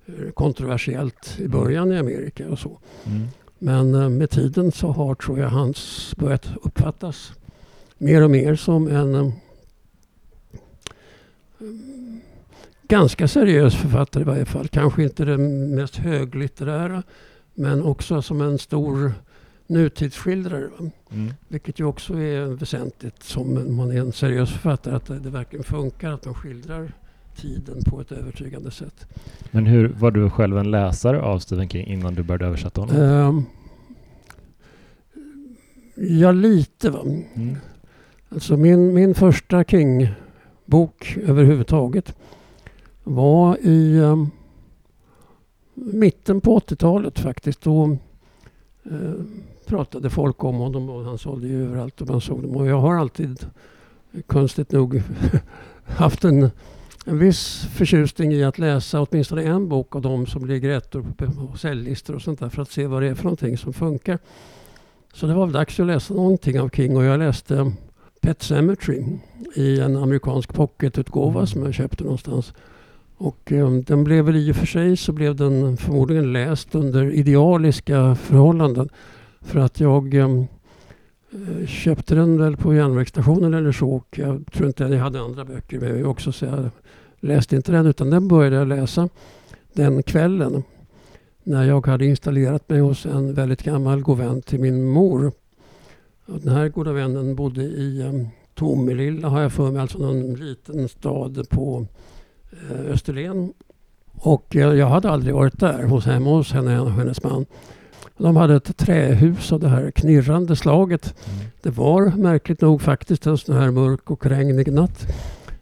uh, 0.09 0.31
kontroversiellt 0.31 1.37
i 1.39 1.49
början 1.49 1.93
i 1.93 1.99
Amerika 1.99 2.49
och 2.49 2.59
så. 2.59 2.79
Mm. 3.07 3.29
Men 3.59 3.95
uh, 3.95 4.09
med 4.09 4.31
tiden 4.31 4.73
så 4.73 4.93
har, 4.93 5.15
tror 5.15 5.39
jag, 5.39 5.49
hans 5.49 6.15
börjat 6.17 6.47
uppfattas 6.63 7.33
mer 7.99 8.23
och 8.23 8.31
mer 8.31 8.57
som 8.57 8.89
en 8.89 9.15
um, 9.15 9.33
ganska 12.89 13.29
seriös 13.29 13.75
författare 13.75 14.23
i 14.23 14.27
varje 14.27 14.45
fall. 14.45 14.69
Kanske 14.69 15.03
inte 15.03 15.25
den 15.25 15.75
mest 15.75 15.97
höglitterära 15.97 17.03
men 17.55 17.83
också 17.83 18.23
som 18.23 18.41
en 18.41 18.59
stor 18.59 19.13
nutidsskildrare. 19.67 20.69
Mm. 21.11 21.33
Vilket 21.49 21.81
ju 21.81 21.85
också 21.85 22.15
är 22.15 22.47
väsentligt 22.47 23.23
som 23.23 23.77
man 23.77 23.91
är 23.91 24.01
en 24.01 24.13
seriös 24.13 24.53
författare. 24.53 24.95
Att 24.95 25.07
det, 25.07 25.31
verkligen 25.31 25.65
funkar 25.65 26.13
att 26.13 26.25
man 26.25 26.35
skildrar 26.35 26.93
tiden 27.37 27.83
på 27.87 28.01
ett 28.01 28.13
övertygande 28.13 28.71
sätt. 28.71 29.07
Men 29.51 29.67
hur 29.67 29.89
var 29.89 30.11
du 30.11 30.31
själv 30.31 30.59
en 30.59 30.71
läsare 30.71 31.23
av 31.23 31.39
Stephen 31.39 31.69
King 31.69 31.87
innan 31.87 32.15
du 32.15 32.23
började 32.23 32.47
översätta 32.47 32.81
honom? 32.81 32.97
Um, 32.97 33.45
ja, 35.95 36.33
lite. 36.33 36.91
Va? 36.91 37.01
Mm. 37.03 37.57
Alltså 38.29 38.57
min, 38.57 38.95
min 38.95 39.15
första 39.15 39.65
King-bok 39.65 41.19
överhuvudtaget 41.23 42.15
var 43.05 43.59
i 43.63 43.99
um, 43.99 44.31
mitten 45.75 46.41
på 46.41 46.59
80-talet 46.59 47.19
faktiskt. 47.19 47.61
Då 47.61 47.97
uh, 48.91 49.13
pratade 49.67 50.11
folk 50.11 50.45
om 50.45 50.57
honom 50.57 50.91
och 50.91 51.05
han 51.05 51.19
sålde 51.19 51.49
ju 51.49 51.65
överallt 51.65 52.01
och 52.01 52.09
man 52.09 52.21
såg 52.21 52.43
dem. 52.43 52.57
Och 52.57 52.67
jag 52.67 52.81
har 52.81 52.95
alltid, 52.97 53.47
konstigt 54.27 54.73
nog, 54.73 55.03
haft 55.85 56.25
en, 56.25 56.51
en 57.07 57.19
viss 57.19 57.69
förtjusning 57.75 58.33
i 58.33 58.45
att 58.45 58.59
läsa 58.59 59.01
åtminstone 59.01 59.43
en 59.43 59.69
bok 59.69 59.97
av 59.97 60.03
dem 60.03 60.27
som 60.27 60.47
ligger 60.47 60.71
ettor 60.71 61.05
på 61.17 61.59
säljlistor 61.59 62.15
och 62.15 62.23
sånt 62.23 62.41
där 62.41 62.49
för 62.49 62.63
att 62.63 62.71
se 62.71 62.87
vad 62.87 63.03
det 63.03 63.09
är 63.09 63.15
för 63.15 63.25
någonting 63.25 63.59
som 63.59 63.73
funkar. 63.73 64.19
Så 65.15 65.27
det 65.27 65.35
var 65.35 65.47
väl 65.47 65.53
dags 65.53 65.81
att 65.81 65.87
läsa 65.87 66.15
någonting 66.15 66.61
av 66.61 66.69
King 66.69 66.97
och 66.97 67.05
jag 67.05 67.19
läste 67.19 67.73
Pet 68.21 68.43
Cemetery 68.43 69.05
i 69.55 69.81
en 69.81 69.97
amerikansk 69.97 70.55
pocketutgåva 70.55 71.39
Mm. 71.39 71.47
som 71.47 71.63
jag 71.63 71.75
köpte 71.75 72.05
någonstans. 72.05 72.53
Och 73.17 73.53
um, 73.53 73.83
den 73.83 74.05
blev 74.05 74.25
väl 74.25 74.37
i 74.37 74.53
och 74.53 74.57
för 74.57 74.67
sig 74.67 74.97
så 74.97 75.13
blev 75.13 75.37
den 75.37 75.77
förmodligen 75.77 76.33
läst 76.33 76.75
under 76.75 77.11
idealiska 77.13 78.15
förhållanden. 78.15 78.89
För 79.47 79.61
att 79.61 79.81
jag 79.81 80.15
ehm, 80.15 80.47
eh, 81.33 81.67
köpte 81.67 82.15
den 82.15 82.39
väl 82.39 82.57
på 82.57 82.75
järnvägsstationen 82.75 83.55
eller 83.55 83.73
så 83.73 83.91
och 83.91 84.19
jag 84.19 84.45
tror 84.53 84.67
inte 84.67 84.85
jag 84.85 84.99
hade 84.99 85.21
andra 85.21 85.45
böcker 85.45 85.81
med 85.81 85.93
mig 85.93 86.05
också 86.05 86.33
så 86.33 86.45
jag 86.45 86.71
läste 87.21 87.57
inte 87.57 87.73
den 87.73 87.87
utan 87.87 88.11
den 88.11 88.29
började 88.29 88.57
jag 88.57 88.69
läsa 88.69 89.09
den 89.73 90.03
kvällen 90.03 90.63
när 91.43 91.65
jag 91.65 91.87
hade 91.87 92.07
installerat 92.07 92.69
mig 92.69 92.81
hos 92.81 93.07
en 93.07 93.35
väldigt 93.35 93.63
gammal 93.63 94.01
god 94.01 94.19
vän 94.19 94.43
till 94.43 94.61
min 94.61 94.85
mor. 94.85 95.33
Och 96.27 96.41
den 96.41 96.53
här 96.53 96.69
goda 96.69 96.93
vännen 96.93 97.35
bodde 97.35 97.63
i 97.63 98.03
ehm, 98.03 98.29
Tomelilla 98.55 99.29
har 99.29 99.41
jag 99.41 99.53
för 99.53 99.71
mig, 99.71 99.81
alltså 99.81 99.99
någon 99.99 100.35
liten 100.35 100.89
stad 100.89 101.49
på 101.49 101.87
eh, 102.51 102.93
Österlen. 102.93 103.53
Och 104.13 104.57
eh, 104.57 104.75
jag 104.75 104.87
hade 104.87 105.11
aldrig 105.11 105.35
varit 105.35 105.61
där 105.61 105.83
hos 105.83 106.07
hemma 106.07 106.31
hos 106.31 106.53
henne 106.53 106.81
och 106.81 106.91
hennes 106.91 107.23
man. 107.23 107.47
De 108.19 108.37
hade 108.37 108.55
ett 108.57 108.77
trähus 108.77 109.53
av 109.53 109.61
det 109.61 109.69
här 109.69 109.91
knirrande 109.91 110.57
slaget. 110.57 111.15
Mm. 111.27 111.47
Det 111.63 111.71
var 111.71 112.17
märkligt 112.17 112.61
nog 112.61 112.83
faktiskt 112.83 113.27
en 113.27 113.39
sån 113.39 113.57
här 113.57 113.71
mörk 113.71 114.11
och 114.11 114.27
regnig 114.27 114.73
natt. 114.73 115.07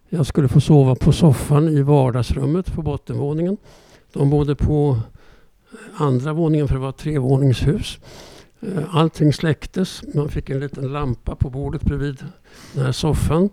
Jag 0.09 0.26
skulle 0.26 0.49
få 0.49 0.61
sova 0.61 0.95
på 0.95 1.12
soffan 1.12 1.69
i 1.69 1.83
vardagsrummet 1.83 2.73
på 2.75 2.83
bottenvåningen. 2.83 3.57
De 4.12 4.31
bodde 4.31 4.55
på 4.55 5.00
andra 5.95 6.33
våningen 6.33 6.69
för 6.69 6.75
det 6.75 6.81
var 6.81 6.88
ett 6.88 6.97
trevåningshus. 6.97 7.99
Eh, 8.61 8.97
Allting 8.97 9.33
släcktes. 9.33 10.03
Man 10.14 10.29
fick 10.29 10.50
en 10.50 10.61
liten 10.61 10.93
lampa 10.93 11.35
på 11.35 11.50
bordet 11.50 11.83
bredvid 11.83 12.25
den 12.73 12.85
här 12.85 12.93
soffan. 12.93 13.49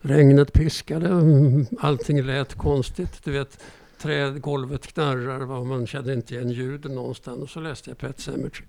Regnet 0.00 0.52
piskade. 0.52 1.08
Mm, 1.08 1.66
Allting 1.80 2.22
lät 2.22 2.54
konstigt. 2.54 3.24
Du 3.24 3.32
vet, 3.32 3.58
trädgolvet 4.02 4.86
knarrar. 4.86 5.40
va, 5.40 5.64
Man 5.64 5.86
kände 5.86 6.14
inte 6.14 6.34
igen 6.34 6.50
ljuden 6.50 6.94
någonstans. 6.94 7.42
Och 7.42 7.50
så 7.50 7.60
läste 7.60 7.90
jag 7.90 7.98
Pet 7.98 8.20
Sematary. 8.20 8.64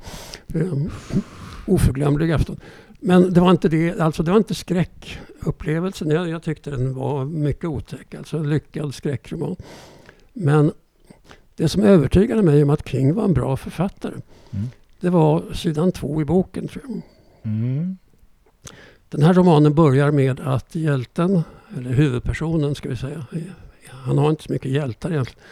Eh, 0.54 0.74
Oförglömlig 1.68 2.32
afton. 2.32 2.60
Men 3.00 3.34
det 3.34 3.42
var 3.42 3.52
inte 3.52 3.70
det, 3.70 4.00
alltså 4.00 4.24
det 4.24 4.32
var 4.32 4.38
inte 4.38 4.56
skräckupplevelsen. 4.56 6.10
Jag, 6.10 6.30
jag 6.30 6.44
tyckte 6.44 6.70
den 6.70 6.94
var 6.94 7.26
mycket 7.26 7.66
otäck. 7.66 8.16
Alltså 8.16 8.38
en 8.38 8.50
lyckad 8.50 8.94
skräckroman. 8.96 9.56
Men 10.34 10.72
det 11.56 11.70
som 11.70 11.84
övertygade 11.84 12.42
mig 12.42 12.64
om 12.64 12.70
att 12.70 12.88
King 12.88 13.14
var 13.14 13.24
en 13.24 13.34
bra 13.34 13.58
författare. 13.58 14.14
Mm. 14.52 14.68
Det 15.00 15.10
var 15.10 15.54
sidan 15.54 15.92
två 15.92 16.22
i 16.22 16.26
boken 16.26 16.68
tror 16.68 16.84
jag. 16.88 17.02
Mm. 17.44 17.98
Den 19.10 19.22
här 19.22 19.34
romanen 19.34 19.74
börjar 19.74 20.12
med 20.12 20.40
att 20.40 20.76
hjälten, 20.76 21.44
eller 21.78 21.90
huvudpersonen 21.90 22.76
ska 22.76 22.90
vi 22.90 22.96
säga. 22.96 23.26
Han 24.06 24.18
har 24.18 24.30
inte 24.30 24.44
så 24.44 24.52
mycket 24.52 24.72
hjältar 24.72 25.12
egentligen. 25.12 25.44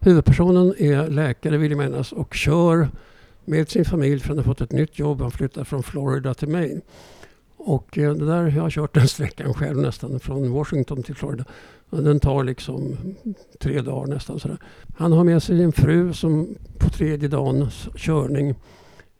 Huvudpersonen 0.00 0.74
är 0.78 1.10
läkare 1.10 1.56
vill 1.56 1.70
jag 1.70 1.78
minnas 1.78 2.12
och 2.12 2.34
kör 2.34 2.88
med 3.44 3.70
sin 3.70 3.84
familj 3.84 4.20
för 4.20 4.28
han 4.28 4.36
har 4.36 4.44
fått 4.44 4.60
ett 4.60 4.72
nytt 4.72 4.98
jobb. 4.98 5.20
Han 5.20 5.30
flyttar 5.30 5.64
från 5.64 5.82
Florida 5.82 6.34
till 6.34 6.48
Maine. 6.48 6.80
Och 7.56 7.98
eh, 7.98 8.14
det 8.14 8.26
där, 8.26 8.50
jag 8.50 8.62
har 8.62 8.70
kört 8.70 8.94
den 8.94 9.08
sträckan 9.08 9.54
själv 9.54 9.78
nästan 9.78 10.20
från 10.20 10.52
Washington 10.52 11.02
till 11.02 11.14
Florida. 11.14 11.44
Den 11.90 12.20
tar 12.20 12.44
liksom 12.44 12.96
tre 13.60 13.80
dagar 13.80 14.14
nästan 14.14 14.40
sådär. 14.40 14.58
Han 14.96 15.12
har 15.12 15.24
med 15.24 15.42
sig 15.42 15.62
en 15.62 15.72
fru 15.72 16.12
som 16.12 16.54
på 16.78 16.88
tredje 16.88 17.28
dagens 17.28 17.88
körning 17.96 18.54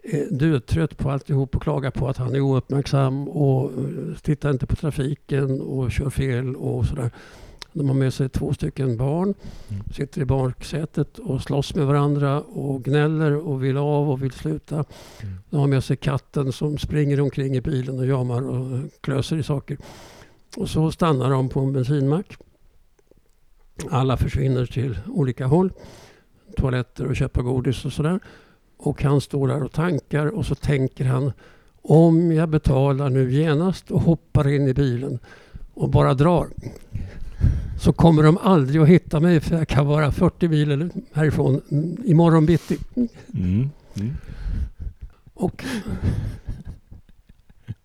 är 0.02 0.26
dödtrött 0.30 0.98
på 0.98 1.10
alltihop 1.10 1.56
och 1.56 1.62
klagar 1.62 1.90
på 1.90 2.08
att 2.08 2.16
han 2.16 2.34
är 2.34 2.40
ouppmärksam 2.40 3.28
och 3.28 3.72
eh, 3.72 4.16
tittar 4.22 4.50
inte 4.50 4.66
på 4.66 4.76
trafiken 4.76 5.60
och 5.60 5.92
kör 5.92 6.10
fel 6.10 6.56
och 6.56 6.86
sådär. 6.86 7.10
De 7.72 7.88
har 7.88 7.94
med 7.94 8.14
sig 8.14 8.28
två 8.28 8.54
stycken 8.54 8.96
barn, 8.96 9.34
Mm. 9.68 9.82
sitter 9.92 10.20
i 10.20 10.24
baksätet 10.24 11.18
och 11.18 11.42
slåss 11.42 11.74
med 11.74 11.86
varandra 11.86 12.40
och 12.40 12.84
gnäller 12.84 13.36
och 13.36 13.64
vill 13.64 13.76
av 13.76 14.10
och 14.10 14.22
vill 14.22 14.32
sluta. 14.32 14.74
Mm. 14.74 15.34
De 15.50 15.60
har 15.60 15.66
med 15.66 15.84
sig 15.84 15.96
katten 15.96 16.52
som 16.52 16.78
springer 16.78 17.20
omkring 17.20 17.56
i 17.56 17.60
bilen 17.60 17.98
och 17.98 18.06
jamar 18.06 18.48
och 18.48 18.80
klöser 19.00 19.36
i 19.36 19.42
saker. 19.42 19.78
Och 20.56 20.68
så 20.68 20.92
stannar 20.92 21.30
de 21.30 21.48
på 21.48 21.60
en 21.60 21.72
bensinmack. 21.72 22.36
Alla 23.90 24.16
försvinner 24.16 24.66
till 24.66 24.98
olika 25.06 25.46
håll. 25.46 25.72
Toaletter 26.56 27.06
och 27.06 27.16
köpa 27.16 27.42
godis 27.42 27.84
och 27.84 27.92
sådär. 27.92 28.20
Och 28.76 29.02
han 29.02 29.20
står 29.20 29.48
där 29.48 29.62
och 29.62 29.72
tankar 29.72 30.26
och 30.26 30.46
så 30.46 30.54
tänker 30.54 31.04
han 31.04 31.32
om 31.82 32.32
jag 32.32 32.48
betalar 32.48 33.10
nu 33.10 33.32
genast 33.32 33.90
och 33.90 34.00
hoppar 34.00 34.48
in 34.48 34.68
i 34.68 34.74
bilen 34.74 35.18
och 35.74 35.88
bara 35.90 36.14
drar 36.14 36.48
så 37.82 37.92
kommer 37.92 38.22
de 38.22 38.38
aldrig 38.38 38.82
att 38.82 38.88
hitta 38.88 39.20
mig 39.20 39.40
för 39.40 39.56
jag 39.56 39.68
kan 39.68 39.86
vara 39.86 40.12
40 40.12 40.48
mil 40.48 40.90
härifrån 41.12 41.60
mm, 41.70 41.96
imorgon 42.04 42.46
bitti. 42.46 42.78
Mm. 43.34 43.70
Mm. 43.94 44.14
Och 45.34 45.64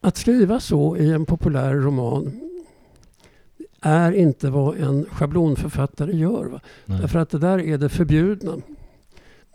att 0.01 0.17
skriva 0.17 0.59
så 0.59 0.97
i 0.97 1.11
en 1.11 1.25
populär 1.25 1.73
roman 1.73 2.31
är 3.81 4.11
inte 4.11 4.49
vad 4.49 4.77
en 4.77 5.05
schablonförfattare 5.05 6.17
gör. 6.17 6.45
Va? 6.45 6.59
Nej. 6.85 7.01
Därför 7.01 7.19
att 7.19 7.29
det 7.29 7.39
där 7.39 7.59
är 7.59 7.77
det 7.77 7.89
förbjudna. 7.89 8.57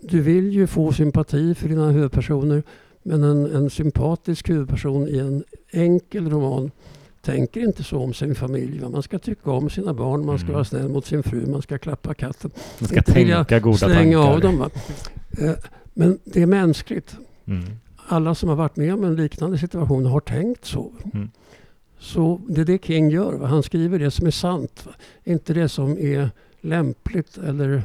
Du 0.00 0.20
vill 0.20 0.52
ju 0.52 0.66
få 0.66 0.92
sympati 0.92 1.54
för 1.54 1.68
dina 1.68 1.90
huvudpersoner 1.90 2.62
men 3.02 3.22
en, 3.22 3.46
en 3.56 3.70
sympatisk 3.70 4.50
huvudperson 4.50 5.08
i 5.08 5.18
en 5.18 5.44
enkel 5.70 6.30
roman 6.30 6.70
tänker 7.22 7.60
inte 7.60 7.84
så 7.84 7.98
om 7.98 8.14
sin 8.14 8.34
familj. 8.34 8.78
Va? 8.78 8.88
Man 8.88 9.02
ska 9.02 9.18
tycka 9.18 9.50
om 9.50 9.70
sina 9.70 9.94
barn, 9.94 10.26
man 10.26 10.38
ska 10.38 10.44
Mm. 10.44 10.54
vara 10.54 10.64
snäll 10.64 10.88
mot 10.88 11.06
sin 11.06 11.22
fru, 11.22 11.46
man 11.46 11.62
ska 11.62 11.78
klappa 11.78 12.14
katten. 12.14 12.50
Man 12.78 12.88
ska 12.88 12.96
Inte 12.96 13.12
tänka 13.12 13.60
goda 13.60 13.76
Slänga 13.78 14.18
tankar. 14.22 14.34
av 14.34 14.40
dem. 14.40 14.70
Eh, 15.38 15.52
Men 15.94 16.18
det 16.24 16.42
är 16.42 16.46
mänskligt. 16.46 17.16
Mm. 17.46 17.64
Alla 18.08 18.34
som 18.34 18.48
har 18.48 18.56
varit 18.56 18.76
med 18.76 18.94
om 18.94 19.04
en 19.04 19.16
liknande 19.16 19.58
situation 19.58 20.06
har 20.06 20.20
tänkt 20.20 20.64
så. 20.64 20.92
Mm. 21.14 21.30
Så 21.98 22.40
det 22.48 22.60
är 22.60 22.64
det 22.64 22.84
King 22.84 23.10
gör. 23.10 23.32
Va? 23.32 23.46
Han 23.46 23.62
skriver 23.62 23.98
det 23.98 24.10
som 24.10 24.26
är 24.26 24.30
sant. 24.30 24.82
Va? 24.86 24.92
Inte 25.24 25.54
det 25.54 25.68
som 25.68 25.98
är 25.98 26.30
lämpligt 26.60 27.38
eller 27.38 27.82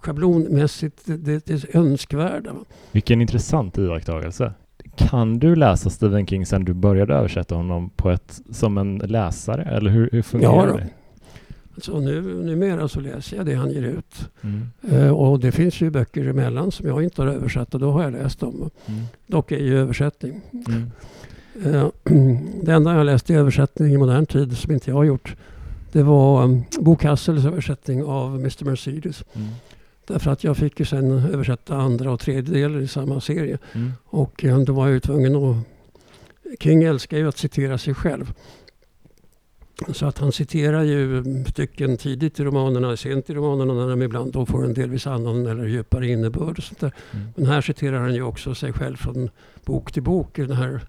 schablonmässigt 0.00 1.00
det, 1.04 1.46
det, 1.46 1.74
önskvärda. 1.74 2.54
Vilken 2.92 3.20
intressant 3.20 3.78
iakttagelse. 3.78 4.52
Kan 4.98 5.38
du 5.38 5.56
läsa 5.56 5.90
Stephen 5.90 6.26
King 6.26 6.46
sen 6.46 6.64
du 6.64 6.74
började 6.74 7.14
översätta 7.14 7.54
honom 7.54 7.90
på 7.96 8.10
ett, 8.10 8.40
som 8.50 8.78
en 8.78 8.98
läsare? 8.98 9.62
Eller 9.62 9.90
hur, 9.90 10.08
hur 10.12 10.22
fungerar 10.22 10.66
Ja 10.66 10.76
det? 10.76 10.88
Så 11.80 12.00
nu, 12.00 12.22
numera 12.22 12.88
så 12.88 13.00
läser 13.00 13.36
jag 13.36 13.46
det 13.46 13.54
han 13.54 13.70
ger 13.70 13.82
ut. 13.82 14.30
Mm. 14.40 14.66
Eh, 14.90 15.10
och 15.10 15.40
det 15.40 15.52
finns 15.52 15.80
ju 15.80 15.90
böcker 15.90 16.28
emellan 16.28 16.72
som 16.72 16.86
jag 16.86 17.02
inte 17.02 17.22
har 17.22 17.28
översatt 17.28 17.74
och 17.74 17.80
då 17.80 17.90
har 17.90 18.02
jag 18.02 18.12
läst 18.12 18.40
dem. 18.40 18.70
Mm. 18.86 19.00
Dock 19.26 19.52
är 19.52 19.58
ju 19.58 19.78
översättning. 19.78 20.40
Mm. 20.68 20.90
Eh, 21.64 21.88
Det 22.62 22.72
enda 22.72 22.94
jag 22.94 23.06
läst 23.06 23.30
i 23.30 23.34
översättning 23.34 23.92
i 23.92 23.96
modern 23.96 24.26
tid 24.26 24.58
som 24.58 24.72
inte 24.72 24.90
jag 24.90 24.96
har 24.96 25.04
gjort 25.04 25.36
det 25.92 26.02
var 26.02 26.44
um, 26.44 26.64
Bo 26.80 26.96
Kassels 26.96 27.44
översättning 27.44 28.04
av 28.04 28.34
Mr 28.34 28.64
Mercedes. 28.64 29.24
Mm. 29.34 29.48
Därför 30.08 30.30
att 30.30 30.44
jag 30.44 30.56
fick 30.56 30.80
ju 30.80 30.86
sen 30.86 31.10
översätta 31.12 31.76
andra 31.76 32.12
och 32.12 32.20
tredje 32.20 32.54
delen 32.54 32.82
i 32.82 32.88
samma 32.88 33.20
serie. 33.20 33.58
Mm. 33.72 33.92
Och 34.04 34.44
då 34.66 34.72
var 34.72 34.86
jag 34.86 34.94
ju 34.94 35.00
tvungen 35.00 35.36
att... 35.36 35.56
King 36.60 36.82
älskar 36.82 37.16
ju 37.16 37.28
att 37.28 37.36
citera 37.36 37.78
sig 37.78 37.94
själv. 37.94 38.32
Så 39.92 40.06
att 40.06 40.18
han 40.18 40.32
citerar 40.32 40.82
ju 40.82 41.24
stycken 41.44 41.96
tidigt 41.96 42.40
i 42.40 42.44
romanerna, 42.44 42.96
sent 42.96 43.30
i 43.30 43.34
romanerna 43.34 43.74
när 43.74 43.88
de 43.88 44.02
ibland 44.02 44.32
då 44.32 44.46
får 44.46 44.64
en 44.64 44.74
delvis 44.74 45.06
annan 45.06 45.46
eller 45.46 45.64
djupare 45.64 46.08
innebörd 46.08 46.58
och 46.58 46.64
sånt 46.64 46.80
där. 46.80 46.92
Mm. 47.12 47.26
Men 47.36 47.46
här 47.46 47.60
citerar 47.60 48.00
han 48.00 48.14
ju 48.14 48.22
också 48.22 48.54
sig 48.54 48.72
själv 48.72 48.96
från 48.96 49.30
bok 49.64 49.92
till 49.92 50.02
bok 50.02 50.38
i 50.38 50.46
de 50.46 50.54
här 50.54 50.80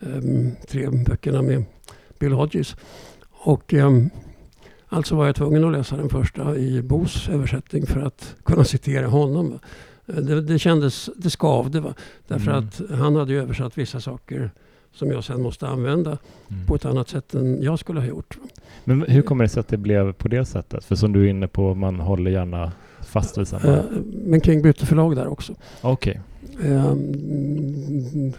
um, 0.00 0.52
tre 0.68 0.88
böckerna 1.06 1.42
med 1.42 1.64
Bill 2.18 2.32
Hodges. 2.32 2.76
Och 3.30 3.72
um, 3.72 4.10
alltså 4.88 5.16
var 5.16 5.26
jag 5.26 5.36
tvungen 5.36 5.64
att 5.64 5.72
läsa 5.72 5.96
den 5.96 6.08
första 6.08 6.56
i 6.56 6.82
Bos 6.82 7.28
översättning 7.28 7.86
för 7.86 8.00
att 8.00 8.34
kunna 8.44 8.64
citera 8.64 9.06
honom. 9.06 9.58
Eh, 10.06 10.14
Det, 10.14 10.40
det 10.42 10.58
kändes, 10.58 11.10
det 11.16 11.30
skavde 11.30 11.80
va. 11.80 11.94
Därför 12.28 12.50
Mm. 12.52 12.64
att 12.68 12.80
han 12.98 13.16
hade 13.16 13.32
ju 13.32 13.42
översatt 13.42 13.78
vissa 13.78 14.00
saker 14.00 14.50
som 14.92 15.10
jag 15.10 15.24
sen 15.24 15.42
måste 15.42 15.66
använda 15.68 16.18
Mm. 16.50 16.66
på 16.66 16.74
ett 16.74 16.84
annat 16.84 17.08
sätt 17.08 17.34
än 17.34 17.62
jag 17.62 17.78
skulle 17.78 18.00
ha 18.00 18.06
gjort. 18.06 18.38
Men 18.84 19.02
hur 19.02 19.22
kommer 19.22 19.44
det 19.44 19.48
sig 19.48 19.60
att 19.60 19.68
det 19.68 19.76
blev 19.76 20.12
på 20.12 20.28
det 20.28 20.44
sättet? 20.44 20.84
För 20.84 20.94
som 20.96 21.12
du 21.12 21.24
är 21.24 21.28
inne 21.30 21.48
på, 21.48 21.74
man 21.74 22.00
håller 22.00 22.30
gärna 22.30 22.72
fast 23.00 23.38
vid 23.38 23.48
samma... 23.48 23.76
Eh, 23.76 23.82
Men 24.24 24.40
King 24.40 24.62
bytte 24.62 24.86
förlag 24.86 25.16
där 25.16 25.26
också. 25.26 25.54
Okej. 25.80 26.20
Ehm, 26.64 28.32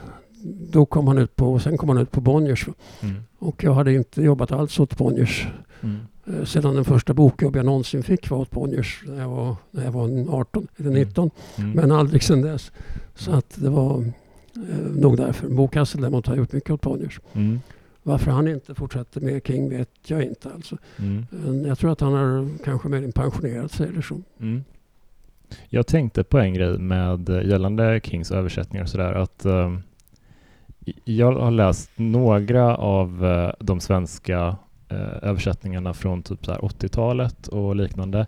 Då 0.71 0.85
kom 0.85 1.07
han 1.07 1.17
ut 1.17 1.35
på, 1.35 1.59
sen 1.59 1.77
kom 1.77 1.89
han 1.89 1.97
ut 1.97 2.11
på 2.11 2.21
Bonniers. 2.21 2.67
Mm. 3.01 3.15
Och 3.39 3.63
jag 3.63 3.73
hade 3.73 3.93
inte 3.93 4.21
jobbat 4.21 4.51
alls 4.51 4.79
åt 4.79 4.97
Bonniers. 4.97 5.47
Mm. 5.81 5.97
Eh, 6.29 6.43
Sedan 6.45 6.75
den 6.75 6.85
första 6.85 7.13
bokjobb 7.13 7.55
jag 7.55 7.65
någonsin 7.65 8.03
fick 8.03 8.29
var 8.29 8.37
åt 8.37 8.51
Bonniers 8.51 9.03
när 9.07 9.19
jag 9.21 9.29
var, 9.29 9.55
när 9.71 9.83
jag 9.83 9.91
var 9.91 10.39
18 10.39 10.67
eller 10.77 10.89
Mm. 10.89 10.99
19. 11.01 11.31
Mm. 11.57 11.71
Men 11.71 11.91
aldrig 11.91 12.23
sedan 12.23 12.41
dess. 12.41 12.71
Så 13.15 13.31
att 13.31 13.55
det 13.61 13.69
var 13.69 13.99
eh, 14.55 14.77
nog 14.95 15.17
därför. 15.17 15.47
Bo 15.47 15.69
däremot 15.73 16.27
har 16.27 16.35
gjort 16.35 16.51
mycket 16.51 16.69
åt 16.69 16.81
Bonniers. 16.81 17.19
Mm. 17.33 17.59
Varför 18.03 18.31
han 18.31 18.47
inte 18.47 18.75
fortsätter 18.75 19.21
med 19.21 19.41
King 19.47 19.69
vet 19.69 19.89
jag 20.07 20.23
inte. 20.23 20.49
Alltså. 20.55 20.77
Mm. 20.97 21.65
Jag 21.65 21.79
tror 21.79 21.91
att 21.91 22.01
han 22.01 22.13
har 22.13 22.47
kanske 22.63 22.89
möjligen 22.89 23.11
pensionerat 23.11 23.71
sig 23.71 23.87
eller 23.87 24.01
så. 24.01 24.21
Mm. 24.39 24.63
Jag 25.69 25.87
tänkte 25.87 26.23
på 26.23 26.37
en 26.39 26.53
grej 26.53 26.77
med 26.77 27.29
eh, 27.29 27.47
gällande 27.47 27.99
Kings 28.03 28.31
översättningar 28.31 28.83
och 28.83 28.89
sådär 28.89 29.13
att 29.13 29.45
eh, 29.45 29.77
jag 31.03 31.31
har 31.31 31.51
läst 31.51 31.91
några 31.95 32.77
av 32.77 33.25
eh, 33.25 33.51
de 33.59 33.79
svenska 33.79 34.57
Eh, 34.91 35.29
översättningarna 35.29 35.93
från 35.93 36.23
typ 36.23 36.47
80-talet 36.47 37.47
och 37.47 37.75
liknande 37.75 38.25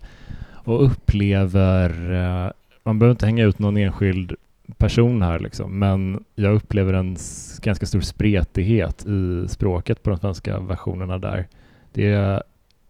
och 0.64 0.84
upplever, 0.84 2.12
eh, 2.12 2.50
man 2.82 2.98
behöver 2.98 3.10
inte 3.10 3.26
hänga 3.26 3.44
ut 3.44 3.58
någon 3.58 3.76
enskild 3.76 4.34
person 4.76 5.22
här 5.22 5.38
liksom, 5.38 5.78
men 5.78 6.24
jag 6.34 6.54
upplever 6.54 6.92
en 6.92 7.16
ganska 7.62 7.86
stor 7.86 8.00
spretighet 8.00 9.06
i 9.06 9.48
språket 9.48 10.02
på 10.02 10.10
de 10.10 10.18
svenska 10.18 10.60
versionerna 10.60 11.18
där. 11.18 11.46
Det 11.92 12.12
är, 12.12 12.42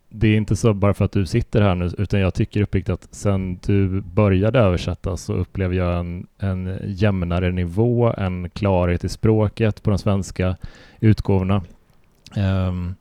det 0.08 0.28
är 0.28 0.36
inte 0.36 0.56
så 0.56 0.74
bara 0.74 0.94
för 0.94 1.04
att 1.04 1.12
du 1.12 1.26
sitter 1.26 1.62
här 1.62 1.74
nu, 1.74 1.90
utan 1.98 2.20
jag 2.20 2.34
tycker 2.34 2.62
uppriktigt 2.62 2.94
att 2.94 3.08
sen 3.14 3.58
du 3.66 4.00
började 4.00 4.58
översätta 4.58 5.16
så 5.16 5.32
upplever 5.32 5.74
jag 5.74 5.98
en, 5.98 6.26
en 6.38 6.78
jämnare 6.84 7.52
nivå, 7.52 8.14
en 8.16 8.50
klarhet 8.50 9.04
i 9.04 9.08
språket 9.08 9.82
på 9.82 9.90
de 9.90 9.98
svenska 9.98 10.56
utgåvorna. 11.00 11.62
Um, 12.36 12.94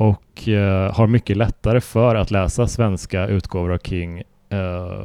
och 0.00 0.48
eh, 0.48 0.92
har 0.94 1.06
mycket 1.06 1.36
lättare 1.36 1.80
för 1.80 2.14
att 2.14 2.30
läsa 2.30 2.66
svenska 2.66 3.26
utgåvor 3.26 3.72
av 3.72 3.78
King 3.78 4.18
eh, 4.48 5.04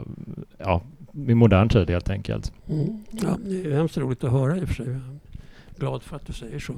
ja, 0.57 0.81
i 1.27 1.33
modern 1.33 1.69
tid 1.69 1.89
helt 1.89 2.09
enkelt. 2.09 2.51
Mm. 2.69 3.03
Ja, 3.11 3.37
det 3.45 3.65
är 3.65 3.75
hemskt 3.75 3.97
roligt 3.97 4.23
att 4.23 4.31
höra 4.31 4.57
i 4.57 4.63
och 4.63 4.67
för 4.67 4.75
sig. 4.75 4.85
Jag 4.85 4.95
är 4.95 5.79
glad 5.79 6.03
för 6.03 6.15
att 6.15 6.25
du 6.25 6.33
säger 6.33 6.59
så. 6.59 6.73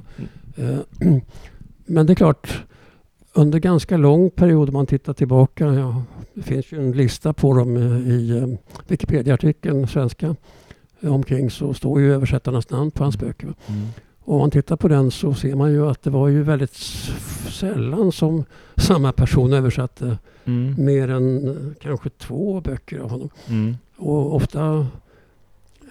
Mm. 0.56 0.74
Eh, 1.00 1.20
Men 1.86 2.06
det 2.06 2.12
är 2.12 2.14
klart, 2.14 2.64
under 3.32 3.58
ganska 3.58 3.96
lång 3.96 4.30
period 4.30 4.68
om 4.68 4.72
man 4.72 4.86
tittar 4.86 5.12
tillbaka, 5.12 5.66
ja, 5.66 6.02
det 6.34 6.42
finns 6.42 6.72
ju 6.72 6.78
en 6.78 6.92
lista 6.92 7.32
på 7.32 7.54
dem 7.54 7.76
i 8.06 8.38
eh, 8.38 8.76
Wikipedia-artikeln, 8.88 9.86
svenska, 9.86 10.36
eh, 11.00 11.14
omkring 11.14 11.50
så 11.50 11.74
står 11.74 12.00
ju 12.00 12.14
översättarnas 12.14 12.70
namn 12.70 12.90
på 12.90 13.04
hans 13.04 13.16
Mm. 13.16 13.28
böcker. 13.28 13.54
Mm. 13.66 13.86
Och 14.28 14.34
om 14.34 14.40
man 14.40 14.50
tittar 14.50 14.76
på 14.76 14.88
den 14.88 15.10
så 15.10 15.34
ser 15.34 15.54
man 15.54 15.70
ju 15.72 15.88
att 15.88 16.02
det 16.02 16.10
var 16.10 16.28
ju 16.28 16.42
väldigt 16.42 16.74
sällan 17.50 18.12
som 18.12 18.44
samma 18.76 19.12
person 19.12 19.52
översatte 19.52 20.18
Mm. 20.44 20.84
mer 20.84 21.08
än 21.08 21.48
eh, 21.48 21.54
kanske 21.80 22.10
två 22.10 22.60
böcker 22.60 22.98
av 22.98 23.10
honom. 23.10 23.30
Mm. 23.48 23.76
Och 23.96 24.34
ofta 24.36 24.86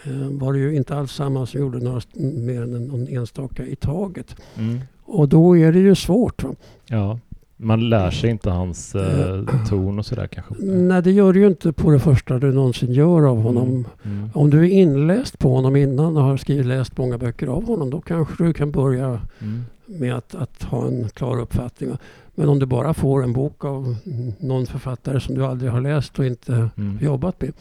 eh, 0.04 0.30
var 0.32 0.54
det 0.54 0.60
ju 0.60 0.76
inte 0.76 0.96
alls 0.96 1.12
samma 1.12 1.46
som 1.46 1.60
gjorde 1.62 1.80
några, 1.80 2.02
mer 2.34 2.62
än 2.62 2.88
någon 2.88 3.08
enstaka 3.08 3.66
i 3.66 3.76
taget. 3.76 4.36
Mm. 4.56 4.80
Och 5.06 5.30
då 5.30 5.58
är 5.58 5.72
det 5.72 5.80
ju 5.80 5.96
svårt. 5.96 6.44
Ja, 6.86 7.20
man 7.58 7.90
lär 7.90 8.12
sig 8.12 8.30
inte 8.30 8.50
hans 8.50 8.96
eh, 8.96 9.30
Eh. 9.30 9.68
ton 9.70 10.00
och 10.00 10.06
sådär 10.06 10.28
kanske. 10.28 10.54
Nej, 10.60 11.02
det 11.02 11.12
gör 11.12 11.34
du 11.34 11.40
ju 11.40 11.48
inte 11.48 11.74
på 11.74 11.92
det 11.92 12.00
första 12.00 12.40
du 12.40 12.52
någonsin 12.54 12.92
gör 12.94 13.30
av 13.30 13.42
honom. 13.42 13.68
Mm. 13.68 13.86
Mm. 14.04 14.30
Om 14.34 14.50
du 14.50 14.60
är 14.66 14.70
inläst 14.70 15.40
på 15.40 15.56
honom 15.56 15.76
innan 15.76 16.18
och 16.18 16.24
har 16.24 16.38
skrivit, 16.38 16.66
läst 16.66 16.98
många 16.98 17.18
böcker 17.18 17.48
av 17.48 17.66
honom, 17.68 17.90
då 17.90 18.02
kanske 18.02 18.44
du 18.44 18.54
kan 18.54 18.72
börja 18.72 19.22
Mm. 19.42 19.64
med 19.86 20.14
att, 20.16 20.36
att 20.36 20.64
ha 20.64 20.88
en 20.88 21.10
klar 21.10 21.40
uppfattning. 21.40 21.92
Men 22.36 22.50
om 22.50 22.60
du 22.60 22.66
bara 22.66 22.94
får 22.94 23.24
en 23.24 23.34
bok 23.34 23.66
av 23.66 23.96
någon 24.40 24.66
författare 24.66 25.20
som 25.20 25.36
du 25.36 25.46
aldrig 25.46 25.72
har 25.72 25.82
läst 25.82 26.20
och 26.20 26.26
inte 26.26 26.70
Mm. 26.78 26.98
jobbat 27.02 27.42
med, 27.42 27.52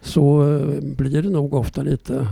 så 0.00 0.54
eh, 0.56 0.80
blir 0.96 1.22
det 1.22 1.30
nog 1.30 1.54
ofta 1.54 1.82
lite 1.82 2.26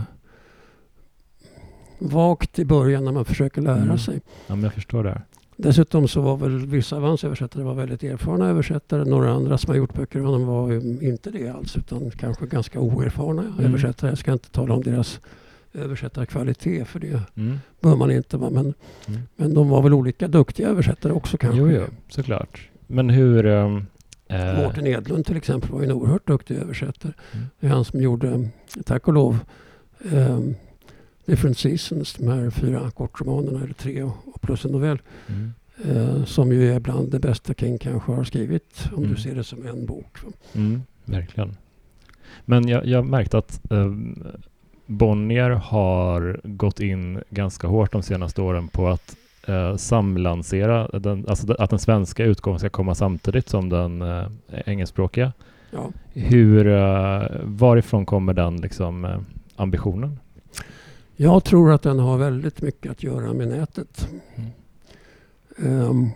vagt 1.99 2.59
i 2.59 2.65
början 2.65 3.05
när 3.05 3.11
man 3.11 3.25
försöker 3.25 3.61
lära 3.61 3.77
Mm. 3.81 3.97
sig. 3.97 4.21
Ja, 4.47 4.55
men 4.55 4.63
jag 4.63 4.73
förstår 4.73 5.03
det. 5.03 5.21
Dessutom 5.59 6.07
så 6.07 6.21
var 6.21 6.37
väl 6.37 6.65
vissa 6.65 6.95
av 6.95 7.03
hans 7.03 7.23
översättare 7.23 7.63
var 7.63 7.73
väldigt 7.73 8.03
erfarna 8.03 8.49
översättare. 8.49 9.05
Några 9.05 9.31
andra 9.31 9.57
som 9.57 9.69
har 9.71 9.77
gjort 9.77 9.93
böcker 9.93 10.19
av 10.19 10.25
honom 10.25 10.45
var 10.47 10.73
inte 11.03 11.31
det 11.31 11.49
alls 11.49 11.77
utan 11.77 12.11
kanske 12.11 12.45
ganska 12.45 12.79
oerfarna 12.79 13.41
Mm. 13.41 13.65
översättare. 13.65 14.11
Jag 14.11 14.17
ska 14.17 14.33
inte 14.33 14.49
tala 14.51 14.73
om 14.73 14.83
deras 14.83 15.19
översättarkvalitet 15.73 16.87
för 16.87 16.99
det 16.99 17.21
Mm. 17.35 17.57
bör 17.81 17.95
man 17.95 18.11
inte 18.11 18.37
vara. 18.37 18.49
Men, 18.49 18.73
Mm. 19.07 19.21
men 19.35 19.53
de 19.53 19.69
var 19.69 19.81
väl 19.81 19.93
olika 19.93 20.27
duktiga 20.27 20.67
översättare 20.69 21.13
också 21.13 21.37
kanske. 21.37 21.59
Jo, 21.59 21.69
jo, 21.71 21.83
såklart. 22.09 22.69
Men 22.87 23.09
hur... 23.09 23.45
eh, 23.45 23.79
Mårten 24.63 24.87
Edlund 24.87 25.25
till 25.25 25.37
exempel 25.37 25.71
var 25.71 25.81
en 25.83 25.91
oerhört 25.91 26.27
duktig 26.27 26.55
översättare. 26.57 27.13
Mm. 27.33 27.45
Det 27.59 27.67
är 27.67 27.71
han 27.71 27.85
som 27.85 28.01
gjorde, 28.01 28.49
tack 28.85 29.07
och 29.07 29.13
lov, 29.13 29.39
ehm, 30.11 30.55
Different 31.25 31.57
Seasons, 31.57 32.13
de 32.13 32.27
här 32.27 32.49
fyra 32.49 32.91
kortromanerna, 32.91 33.63
eller 33.63 33.73
tre 33.73 34.09
plus 34.47 34.65
en 34.65 34.71
novell. 34.71 34.99
Mm. 35.27 35.53
Eh, 35.85 36.23
som 36.25 36.51
ju 36.51 36.73
är 36.73 36.79
bland 36.79 37.11
det 37.11 37.19
bästa 37.19 37.53
King 37.53 37.77
kanske 37.77 38.11
har 38.11 38.23
skrivit 38.23 38.89
om 38.91 39.03
Mm. 39.03 39.15
du 39.15 39.21
ser 39.21 39.35
det 39.35 39.43
som 39.43 39.67
en 39.67 39.85
bok. 39.85 40.17
Mm, 40.55 40.81
verkligen. 41.05 41.57
Men 42.45 42.67
jag, 42.67 42.85
jag 42.85 43.05
märkte 43.05 43.37
att 43.37 43.71
eh, 43.71 43.91
Bonnier 44.85 45.49
har 45.49 46.39
gått 46.43 46.79
in 46.79 47.21
ganska 47.29 47.67
hårt 47.67 47.91
de 47.91 48.03
senaste 48.03 48.41
åren 48.41 48.67
på 48.67 48.87
att 48.87 49.15
eh, 49.47 49.75
samlansera, 49.75 50.87
den, 50.99 51.25
alltså 51.27 51.53
att 51.53 51.69
den 51.69 51.79
svenska 51.79 52.23
utgåvan 52.23 52.59
ska 52.59 52.69
komma 52.69 52.95
samtidigt 52.95 53.49
som 53.49 53.69
den 53.69 54.01
eh, 54.01 54.25
engelskspråkiga. 54.65 55.33
Ja. 55.71 55.89
Hur, 56.13 56.67
eh, 56.67 57.23
varifrån 57.43 58.05
kommer 58.05 58.33
den 58.33 58.57
liksom, 58.57 59.05
eh, 59.05 59.19
ambitionen? 59.55 60.19
Jag 61.19 61.43
tror 61.43 61.71
att 61.71 61.81
den 61.81 61.99
har 61.99 62.17
väldigt 62.17 62.61
mycket 62.61 62.91
att 62.91 63.03
göra 63.03 63.33
med 63.33 63.47
nätet. 63.47 64.07
Mm. 64.35 64.49
Ehm, 65.57 66.09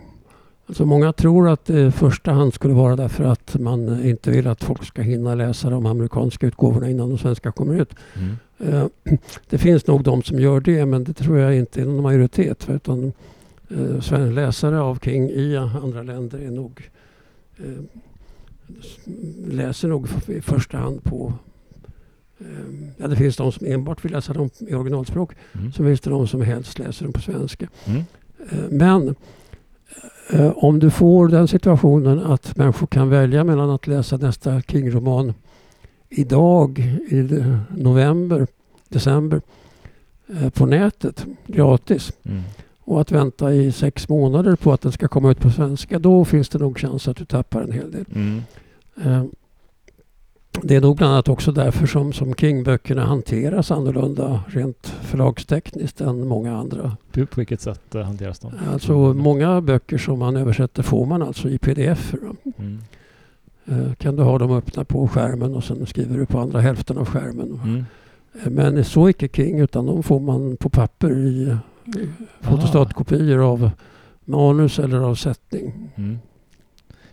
alltså 0.66 0.86
många 0.86 1.12
tror 1.12 1.48
att 1.48 1.64
det 1.64 1.80
i 1.86 1.90
första 1.90 2.32
hand 2.32 2.54
skulle 2.54 2.74
vara 2.74 2.96
därför 2.96 3.24
att 3.24 3.56
man 3.60 4.04
inte 4.04 4.30
vill 4.30 4.46
att 4.46 4.64
folk 4.64 4.84
ska 4.84 5.02
hinna 5.02 5.34
läsa 5.34 5.70
de 5.70 5.86
amerikanska 5.86 6.46
utgåvorna 6.46 6.90
innan 6.90 7.08
de 7.08 7.18
svenska 7.18 7.52
kommer 7.52 7.74
ut. 7.80 7.94
Mm. 8.14 8.36
Eh, 8.58 8.86
Det 9.50 9.58
finns 9.58 9.86
nog 9.86 10.02
de 10.02 10.22
som 10.22 10.38
gör 10.40 10.60
det 10.60 10.86
men 10.86 11.04
det 11.04 11.12
tror 11.12 11.38
jag 11.38 11.56
inte 11.56 11.80
är 11.80 11.84
någon 11.84 12.02
majoritet. 12.02 12.64
för 12.64 12.74
Utan 12.74 13.12
sven- 14.00 14.34
läsare 14.34 14.80
av 14.80 14.98
King 14.98 15.28
i 15.30 15.56
andra 15.56 16.02
länder 16.02 16.38
är 16.38 16.50
nog 16.50 16.90
s- 18.80 18.98
läser 19.46 19.88
nog 19.88 20.08
i 20.26 20.40
första 20.40 20.78
hand 20.78 21.04
på 21.04 21.32
Ja, 22.96 23.08
det 23.08 23.16
finns 23.16 23.36
de 23.36 23.52
som 23.52 23.66
enbart 23.66 24.04
vill 24.04 24.12
läsa 24.12 24.32
dem 24.32 24.50
i 24.58 24.74
originalspråk. 24.74 25.32
Mm. 25.52 25.72
Så 25.72 25.84
finns 25.84 26.00
det 26.00 26.10
de 26.10 26.28
som 26.28 26.42
helst 26.42 26.78
läser 26.78 27.04
dem 27.04 27.12
på 27.12 27.20
svenska. 27.20 27.68
Mm. 27.84 28.02
Eh, 28.50 28.58
Men 28.70 29.14
eh, 30.30 30.50
om 30.56 30.78
du 30.78 30.90
får 30.90 31.28
den 31.28 31.48
situationen 31.48 32.18
att 32.20 32.56
människor 32.56 32.86
kan 32.86 33.08
välja 33.08 33.44
mellan 33.44 33.70
att 33.70 33.86
läsa 33.86 34.16
nästa 34.16 34.60
King-roman 34.62 35.34
idag 36.08 36.78
i 37.08 37.44
november, 37.76 38.46
december 38.88 39.40
eh, 40.28 40.50
på 40.50 40.66
nätet 40.66 41.26
gratis 41.46 42.12
Mm. 42.24 42.42
och 42.80 43.00
att 43.00 43.10
vänta 43.12 43.52
i 43.54 43.72
sex 43.72 44.08
månader 44.08 44.56
på 44.56 44.72
att 44.72 44.80
den 44.80 44.92
ska 44.92 45.08
komma 45.08 45.30
ut 45.30 45.40
på 45.40 45.50
svenska. 45.50 45.98
Då 45.98 46.24
finns 46.24 46.48
det 46.48 46.58
nog 46.58 46.78
chans 46.78 47.08
att 47.08 47.16
du 47.16 47.24
tappar 47.24 47.62
en 47.62 47.72
hel 47.72 47.90
del. 47.90 48.04
Mm. 48.14 48.42
Det 50.60 50.76
är 50.76 50.80
nog 50.80 50.96
bland 50.96 51.12
annat 51.12 51.28
också 51.28 51.52
därför 51.52 51.86
som, 51.86 52.12
som 52.12 52.34
King-böckerna 52.34 53.04
hanteras 53.04 53.70
annorlunda 53.70 54.40
rent 54.46 54.86
förlagstekniskt 54.86 56.00
än 56.00 56.26
många 56.28 56.56
andra. 56.56 56.96
På, 57.12 57.26
på 57.26 57.40
vilket 57.40 57.60
sätt 57.60 57.94
eh, 57.94 58.02
hanteras 58.02 58.38
de? 58.38 58.52
Alltså 58.72 58.92
många 59.14 59.60
böcker 59.60 59.98
som 59.98 60.18
man 60.18 60.36
översätter 60.36 60.82
får 60.82 61.06
man 61.06 61.22
alltså 61.22 61.48
i 61.48 61.58
pdf. 61.58 62.14
Mm. 62.58 62.78
Eh, 63.66 63.94
Kan 63.94 64.16
du 64.16 64.22
ha 64.22 64.38
dem 64.38 64.52
öppna 64.52 64.84
på 64.84 65.08
skärmen 65.08 65.54
och 65.54 65.64
sen 65.64 65.86
skriver 65.86 66.18
du 66.18 66.26
på 66.26 66.38
andra 66.38 66.60
hälften 66.60 66.98
av 66.98 67.06
skärmen. 67.06 67.60
Mm. 67.64 67.84
Eh, 68.44 68.50
Men 68.50 68.84
så 68.84 69.08
icke 69.08 69.28
King 69.28 69.60
utan 69.60 69.86
de 69.86 70.02
får 70.02 70.20
man 70.20 70.56
på 70.56 70.68
papper 70.68 71.10
i 71.18 71.48
eh, 71.48 71.56
fotostatkopior 72.40 73.38
av 73.52 73.70
manus 74.24 74.78
eller 74.78 74.98
av 74.98 75.14
sättning. 75.14 75.90
Mm. 75.96 76.18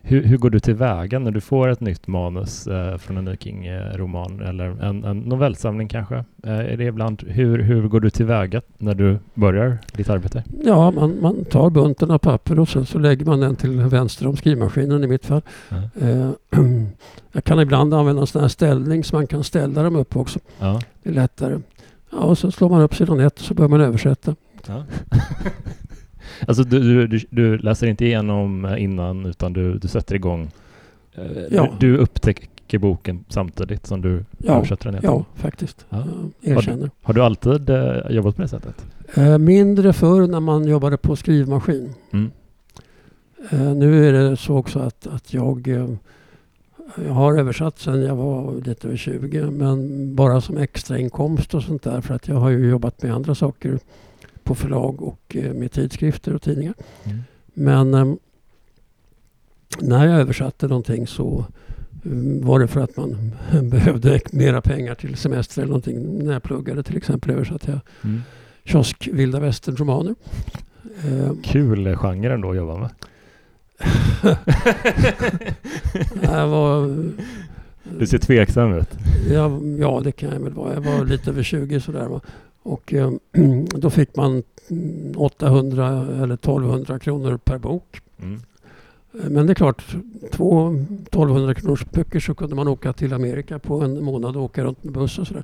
Hur, 0.01 0.23
hur 0.23 0.37
går 0.37 0.49
du 0.49 0.59
tillväga 0.59 1.19
när 1.19 1.31
du 1.31 1.41
får 1.41 1.67
ett 1.67 1.79
nytt 1.79 2.07
manus 2.07 2.67
eh, 2.67 2.97
från 2.97 3.17
en 3.17 3.25
ny 3.25 3.37
King-roman 3.37 4.41
eller 4.41 4.83
en, 4.83 5.03
en 5.03 5.19
novellsamling 5.19 5.87
kanske? 5.87 6.15
Eh, 6.43 6.59
är 6.59 6.77
det 6.77 6.83
ibland, 6.83 7.23
hur, 7.27 7.59
hur 7.59 7.87
går 7.87 7.99
du 7.99 8.09
tillväga 8.09 8.61
när 8.77 8.95
du 8.95 9.19
börjar 9.33 9.77
ditt 9.93 10.09
arbete? 10.09 10.43
Ja, 10.63 10.91
man, 10.91 11.17
man 11.21 11.45
tar 11.45 11.69
bunten 11.69 12.11
av 12.11 12.17
papper 12.17 12.59
och 12.59 12.69
sen 12.69 12.85
så 12.85 12.99
lägger 12.99 13.25
man 13.25 13.39
den 13.39 13.55
till 13.55 13.79
vänster 13.81 14.27
om 14.27 14.37
skrivmaskinen 14.37 15.03
i 15.03 15.07
mitt 15.07 15.25
fall. 15.25 15.41
Ja. 15.69 16.07
Eh, 16.07 16.29
Jag 17.31 17.43
kan 17.43 17.59
ibland 17.59 17.93
använda 17.93 18.21
en 18.21 18.27
sån 18.27 18.41
här 18.41 18.49
ställning 18.49 19.03
så 19.03 19.15
man 19.15 19.27
kan 19.27 19.43
ställa 19.43 19.83
dem 19.83 19.95
upp 19.95 20.15
också. 20.15 20.39
Ja. 20.59 20.81
Det 21.03 21.09
är 21.09 21.13
lättare. 21.13 21.59
Ja, 22.11 22.17
och 22.17 22.37
så 22.37 22.51
slår 22.51 22.69
man 22.69 22.81
upp 22.81 22.95
sidan 22.95 23.19
ett 23.19 23.39
och 23.39 23.45
så 23.45 23.53
börjar 23.53 23.69
man 23.69 23.81
översätta. 23.81 24.35
ja. 24.67 24.83
alltså 26.47 26.63
du, 26.63 26.79
du, 26.79 27.07
du, 27.07 27.25
du 27.29 27.57
läser 27.57 27.87
inte 27.87 28.05
igenom 28.05 28.65
eh, 28.65 28.83
innan 28.83 29.25
utan 29.25 29.53
du, 29.53 29.77
du 29.77 29.87
sätter 29.87 30.15
igång. 30.15 30.51
Eh, 31.15 31.23
Ja. 31.49 31.67
Du, 31.79 31.91
du 31.91 31.97
upptäck, 31.97 32.49
trycker 32.69 32.77
boken 32.87 33.25
samtidigt 33.29 33.85
som 33.85 34.01
du 34.01 34.25
Ja, 34.37 34.53
översätter 34.55 34.91
den? 34.91 35.01
Ja, 35.03 35.25
faktiskt. 35.35 35.85
Ja. 35.89 36.03
Jag 36.41 36.57
erkänner. 36.57 36.89
Har 37.01 37.13
du 37.13 37.21
alltid 37.23 37.69
eh, 37.69 37.95
jobbat 38.09 38.35
på 38.35 38.41
det 38.41 38.47
sättet? 38.47 38.85
Eh, 39.15 39.37
mindre 39.37 39.93
förr 39.93 40.27
när 40.27 40.39
man 40.39 40.67
jobbade 40.67 40.97
på 40.97 41.15
skrivmaskin. 41.15 41.93
Mm. 42.11 42.31
Eh, 43.51 43.73
nu 43.75 44.07
är 44.07 44.13
det 44.13 44.37
så 44.37 44.57
också 44.57 44.79
att, 44.79 45.07
att 45.07 45.33
jag, 45.33 45.67
eh, 45.67 45.89
jag 47.05 47.13
har 47.13 47.37
översatt 47.39 47.79
sedan 47.79 48.01
jag 48.01 48.15
var 48.15 48.61
lite 48.65 48.87
över 48.87 48.97
20 48.97 49.51
men 49.51 50.15
bara 50.15 50.41
som 50.41 50.57
extrainkomst 50.57 51.53
och 51.53 51.63
sånt 51.63 51.83
där 51.83 52.01
för 52.01 52.13
att 52.13 52.27
jag 52.27 52.35
har 52.35 52.49
ju 52.49 52.69
jobbat 52.69 53.03
med 53.03 53.13
andra 53.13 53.35
saker 53.35 53.79
på 54.49 54.55
förlag 54.55 55.01
och 55.01 55.35
eh, 55.35 55.53
med 55.53 55.71
tidskrifter 55.71 56.33
och 56.35 56.41
tidningar. 56.41 56.73
Mm. 57.03 57.19
Men 57.53 57.93
eh, 57.93 58.13
när 59.79 60.05
jag 60.07 60.19
översatte 60.19 60.67
någonting 60.67 61.07
så 61.07 61.45
mm, 62.05 62.45
var 62.45 62.59
det 62.59 62.67
för 62.67 62.81
att 62.81 62.97
man 62.97 63.31
behövde 63.69 64.19
mera 64.31 64.61
pengar 64.61 64.95
till 64.95 65.15
semester 65.15 65.61
eller 65.61 65.69
någonting. 65.69 66.25
När 66.25 66.33
jag 66.33 66.43
pluggade 66.43 66.83
till 66.83 66.97
exempel 66.97 67.31
översatte 67.31 67.71
jag 67.71 67.79
Mm. 68.03 68.21
kiosk 68.65 69.09
vilda 69.13 69.39
västern-romaner. 69.39 70.15
Eh, 71.07 71.31
Kul 71.43 71.95
genre 71.95 72.33
ändå 72.33 72.49
att 72.51 72.57
jobba 72.57 72.77
med. 72.77 72.89
jag 76.21 76.47
var, 76.47 77.03
Du 77.99 78.07
ser 78.07 78.17
tveksam 78.17 78.73
ut. 78.73 78.89
jag, 79.31 79.77
ja, 79.79 80.01
det 80.03 80.11
kan 80.11 80.29
jag 80.33 80.39
väl 80.39 80.53
vara. 80.53 80.73
Jag 80.73 80.81
var 80.81 81.05
lite 81.05 81.29
över 81.29 81.43
20 81.43 81.79
sådär. 81.79 82.19
Och 82.69 82.93
eh, 82.93 83.11
då 83.75 83.89
fick 83.89 84.15
man 84.15 84.43
mm, 84.69 85.13
800 85.17 85.87
eller 86.23 86.33
1200 86.33 86.99
kronor 86.99 87.37
per 87.37 87.57
bok. 87.57 88.01
Mm. 88.21 88.33
Eh, 89.13 89.29
Men 89.29 89.45
det 89.47 89.53
är 89.53 89.55
klart, 89.55 89.95
två 90.31 90.67
1200 90.69 91.53
kronors 91.53 91.85
böcker 91.85 92.19
så 92.19 92.35
kunde 92.35 92.55
man 92.55 92.67
åka 92.67 92.93
till 92.93 93.13
Amerika 93.13 93.59
på 93.59 93.81
en 93.81 94.03
månad 94.03 94.35
och 94.37 94.43
åka 94.43 94.63
runt 94.63 94.83
med 94.83 94.93
buss 94.93 95.19
och 95.19 95.27
sådär. 95.27 95.43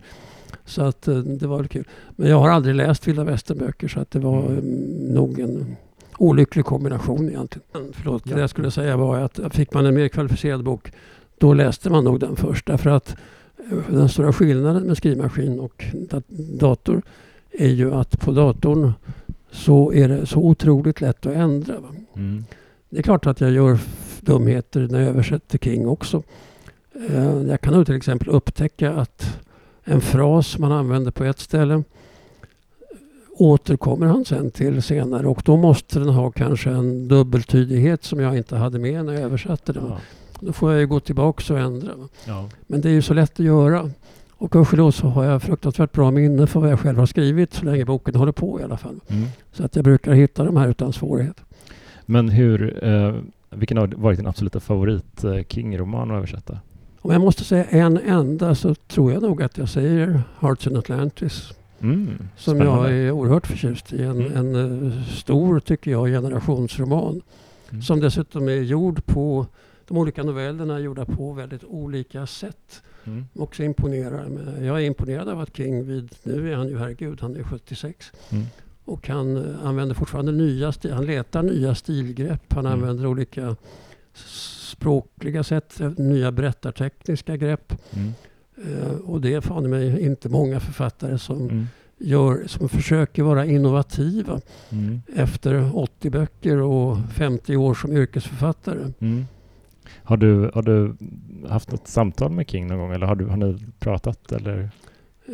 Så 0.65 0.81
att 0.81 1.07
eh, 1.07 1.17
det 1.17 1.47
var 1.47 1.57
väl 1.57 1.67
kul. 1.67 1.87
Men 2.15 2.29
jag 2.29 2.39
har 2.39 2.49
aldrig 2.49 2.75
läst 2.75 3.07
vilda 3.07 3.23
västern-böcker 3.23 3.87
så 3.87 3.99
att 3.99 4.11
det 4.11 4.19
var 4.19 4.39
Mm. 4.45 4.57
mm. 4.57 5.13
nog 5.13 5.39
en 5.39 5.75
olycklig 6.17 6.65
kombination 6.65 7.29
egentligen. 7.29 7.67
Men 7.73 7.93
Förlåt, 7.93 8.23
Ja. 8.25 8.35
det 8.35 8.41
jag 8.41 8.49
skulle 8.49 8.71
säga 8.71 8.97
var 8.97 9.17
att 9.19 9.39
fick 9.51 9.73
man 9.73 9.85
en 9.85 9.93
mer 9.95 10.07
kvalificerad 10.07 10.63
bok 10.63 10.91
då 11.37 11.53
läste 11.53 11.89
man 11.89 12.03
nog 12.03 12.19
den 12.19 12.35
först. 12.35 12.65
Därför 12.67 12.89
att 12.89 13.09
eh, 13.09 13.15
den 13.89 14.09
stora 14.09 14.33
skillnaden 14.33 14.83
med 14.83 14.97
skrivmaskin 14.97 15.59
och 15.59 15.85
dat- 16.09 16.29
dator 16.59 17.01
är 17.51 17.69
ju 17.69 17.93
att 17.93 18.19
på 18.19 18.31
datorn 18.31 18.93
så 19.51 19.93
är 19.93 20.07
det 20.09 20.25
så 20.25 20.39
otroligt 20.39 21.01
lätt 21.01 21.25
att 21.25 21.33
ändra. 21.35 21.75
Mm. 22.15 22.45
Det 22.89 22.97
är 22.97 23.03
klart 23.03 23.25
att 23.25 23.41
jag 23.41 23.51
gör 23.51 23.79
dumheter 24.21 24.87
när 24.91 24.99
jag 24.99 25.09
översätter 25.09 25.57
King 25.57 25.87
också. 25.87 26.23
Eh, 27.09 27.41
Jag 27.41 27.61
kan 27.61 27.85
till 27.85 27.95
exempel 27.95 28.29
upptäcka 28.29 28.93
att 28.93 29.39
en 29.83 30.01
fras 30.01 30.57
man 30.57 30.71
använder 30.71 31.11
på 31.11 31.23
ett 31.23 31.39
ställe 31.39 31.83
återkommer 33.37 34.05
han 34.05 34.25
sen 34.25 34.51
till 34.51 34.81
senare 34.81 35.27
och 35.27 35.41
då 35.45 35.57
måste 35.57 35.99
den 35.99 36.09
ha 36.09 36.31
kanske 36.31 36.69
en 36.69 37.07
dubbeltydighet 37.07 38.03
som 38.03 38.19
jag 38.19 38.37
inte 38.37 38.55
hade 38.55 38.79
med 38.79 39.05
när 39.05 39.13
jag 39.13 39.21
översatte 39.21 39.73
den. 39.73 39.83
Ja. 39.89 39.97
Då 40.39 40.53
får 40.53 40.71
jag 40.71 40.79
ju 40.81 40.87
gå 40.87 40.99
tillbaka 40.99 41.53
och 41.53 41.59
ändra. 41.59 41.91
Ja. 42.27 42.49
Men 42.67 42.81
det 42.81 42.89
är 42.89 42.93
ju 42.93 43.01
så 43.01 43.13
lätt 43.13 43.39
att 43.39 43.45
göra. 43.45 43.89
Och 44.37 44.51
gudskelov 44.51 44.91
så 44.91 45.07
har 45.07 45.23
jag 45.23 45.41
fruktansvärt 45.41 45.91
bra 45.91 46.11
minne 46.11 46.47
för 46.47 46.59
vad 46.59 46.71
jag 46.71 46.79
själv 46.79 46.97
har 46.99 47.05
skrivit 47.05 47.53
så 47.53 47.65
länge 47.65 47.85
boken 47.85 48.15
håller 48.15 48.31
på 48.31 48.59
i 48.59 48.63
alla 48.63 48.77
fall. 48.77 48.99
Mm. 49.07 49.27
Så 49.51 49.63
att 49.65 49.75
jag 49.75 49.83
brukar 49.85 50.13
hitta 50.13 50.43
de 50.43 50.57
här 50.57 50.67
utan 50.67 50.93
svårighet. 50.93 51.41
Men 52.05 52.29
hur, 52.29 52.83
eh, 52.85 53.15
vilken 53.49 53.77
har 53.77 53.87
varit 53.87 54.17
din 54.17 54.27
absoluta 54.27 54.59
favorit 54.59 55.23
eh, 55.23 55.43
King-roman 55.49 56.11
att 56.11 56.17
översätta? 56.17 56.59
Om 57.01 57.11
jag 57.11 57.21
måste 57.21 57.43
säga 57.43 57.63
en 57.65 57.97
enda 57.97 58.55
så 58.55 58.75
tror 58.75 59.11
jag 59.11 59.21
nog 59.21 59.43
att 59.43 59.57
jag 59.57 59.69
säger 59.69 60.21
Hearts 60.39 60.67
in 60.67 60.77
Atlantis. 60.77 61.53
Mm. 61.81 62.09
Som 62.37 62.57
jag 62.57 62.91
är 62.91 63.11
oerhört 63.11 63.47
förtjust 63.47 63.93
i. 63.93 64.03
En, 64.03 64.21
Mm. 64.25 64.55
en 64.55 64.91
eh, 64.91 65.03
stor, 65.03 65.59
tycker 65.59 65.91
jag, 65.91 66.07
generationsroman. 66.07 67.21
Mm. 67.69 67.81
Som 67.81 67.99
dessutom 67.99 68.47
är 68.49 68.61
gjord 68.61 69.05
på, 69.05 69.45
de 69.87 69.97
olika 69.97 70.23
novellerna 70.23 70.75
är 70.75 70.79
gjorda 70.79 71.05
på 71.05 71.33
väldigt 71.33 71.63
olika 71.63 72.25
sätt. 72.27 72.81
Mm. 73.03 73.25
Också 73.35 73.63
imponerar. 73.63 74.25
Men 74.29 74.65
jag 74.65 74.81
är 74.81 74.85
imponerad 74.85 75.29
av 75.29 75.39
att 75.39 75.57
King 75.57 75.87
vid, 75.87 76.15
nu 76.23 76.51
är 76.51 76.55
han 76.55 76.67
ju 76.67 76.77
herregud, 76.77 77.21
han 77.21 77.35
är 77.35 77.43
76. 77.43 78.11
Mm. 78.29 78.43
Och 78.85 79.07
han 79.07 79.37
eh, 79.37 79.65
använder 79.65 79.95
fortfarande 79.95 80.31
nya, 80.31 80.71
sti- 80.71 80.91
han 80.93 81.05
letar 81.05 81.43
nya 81.43 81.75
stilgrepp. 81.75 82.53
Han 82.53 82.65
Mm. 82.65 82.79
använder 82.79 83.05
olika 83.05 83.55
språkliga 84.59 85.43
sätt, 85.43 85.79
eh, 85.81 85.91
nya 85.97 86.31
berättartekniska 86.31 87.37
grepp. 87.37 87.73
Mm. 87.93 88.11
Eh, 88.65 88.91
och 88.95 89.21
det 89.21 89.33
är 89.33 89.41
fan 89.41 89.69
mig 89.69 90.01
inte 90.01 90.29
många 90.29 90.59
författare 90.59 91.17
som, 91.17 91.41
Mm. 91.49 91.65
gör, 91.97 92.43
som 92.47 92.69
försöker 92.69 93.23
vara 93.23 93.45
innovativa 93.45 94.41
Mm. 94.69 95.01
efter 95.15 95.75
80 95.77 96.09
böcker 96.09 96.57
och 96.57 96.97
50 97.13 97.55
år 97.57 97.73
som 97.73 97.97
yrkesförfattare. 97.97 98.91
Mm. 98.99 99.25
Har, 100.03 100.17
du, 100.17 100.51
har 100.53 100.61
du 100.61 100.95
haft 101.49 101.73
ett 101.73 101.87
samtal 101.87 102.31
med 102.31 102.49
King 102.49 102.67
någon 102.67 102.77
gång 102.77 102.91
eller 102.91 103.07
har, 103.07 103.15
du, 103.15 103.25
har 103.25 103.37
ni 103.37 103.57
pratat? 103.79 104.31
Eller? 104.31 104.69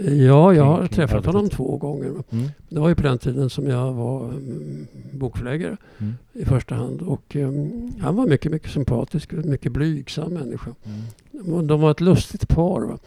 Ja, 0.09 0.53
jag 0.53 0.63
har 0.63 0.87
träffat 0.87 1.15
arbetet. 1.15 1.33
honom 1.33 1.49
två 1.49 1.77
gånger. 1.77 2.07
Mm. 2.29 2.49
Det 2.69 2.79
var 2.79 2.89
ju 2.89 2.95
på 2.95 3.03
den 3.03 3.17
tiden 3.17 3.49
som 3.49 3.67
jag 3.67 3.93
var 3.93 4.29
mm, 4.29 4.87
bokförläggare 5.13 5.77
Mm. 5.97 6.13
i 6.33 6.45
första 6.45 6.75
hand. 6.75 7.01
Och 7.01 7.35
mm, 7.35 7.91
han 7.99 8.15
var 8.15 8.27
mycket, 8.27 8.51
mycket 8.51 8.71
sympatisk, 8.71 9.31
mycket 9.31 9.71
blygsam 9.71 10.33
människa. 10.33 10.71
Mm. 10.83 11.67
De 11.67 11.81
var 11.81 11.91
ett 11.91 12.01
lustigt 12.01 12.47
par. 12.47 12.81
Va? 12.81 12.97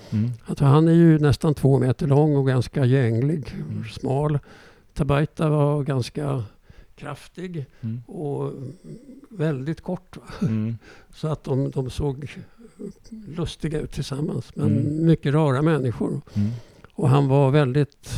Att 0.46 0.60
han 0.60 0.88
är 0.88 0.92
ju 0.92 1.18
nästan 1.18 1.54
två 1.54 1.78
meter 1.78 2.06
lång 2.06 2.36
och 2.36 2.46
ganska 2.46 2.84
gänglig, 2.84 3.54
smal. 3.92 4.38
Tabaita 4.94 5.48
var 5.48 5.82
ganska 5.82 6.44
kraftig 6.96 7.66
Mm. 7.80 8.02
och 8.06 8.52
väldigt 9.30 9.80
kort. 9.80 10.16
Mm. 10.42 10.78
Så 11.14 11.28
att 11.28 11.44
de, 11.44 11.70
de 11.70 11.90
såg 11.90 12.36
lustiga 13.36 13.80
ut 13.80 13.92
tillsammans. 13.92 14.56
Men 14.56 14.66
Mm. 14.78 15.06
mycket 15.06 15.34
rara 15.34 15.62
människor. 15.62 16.08
Mm. 16.34 16.50
Och 16.94 17.08
han 17.08 17.28
var 17.28 17.50
väldigt... 17.50 18.08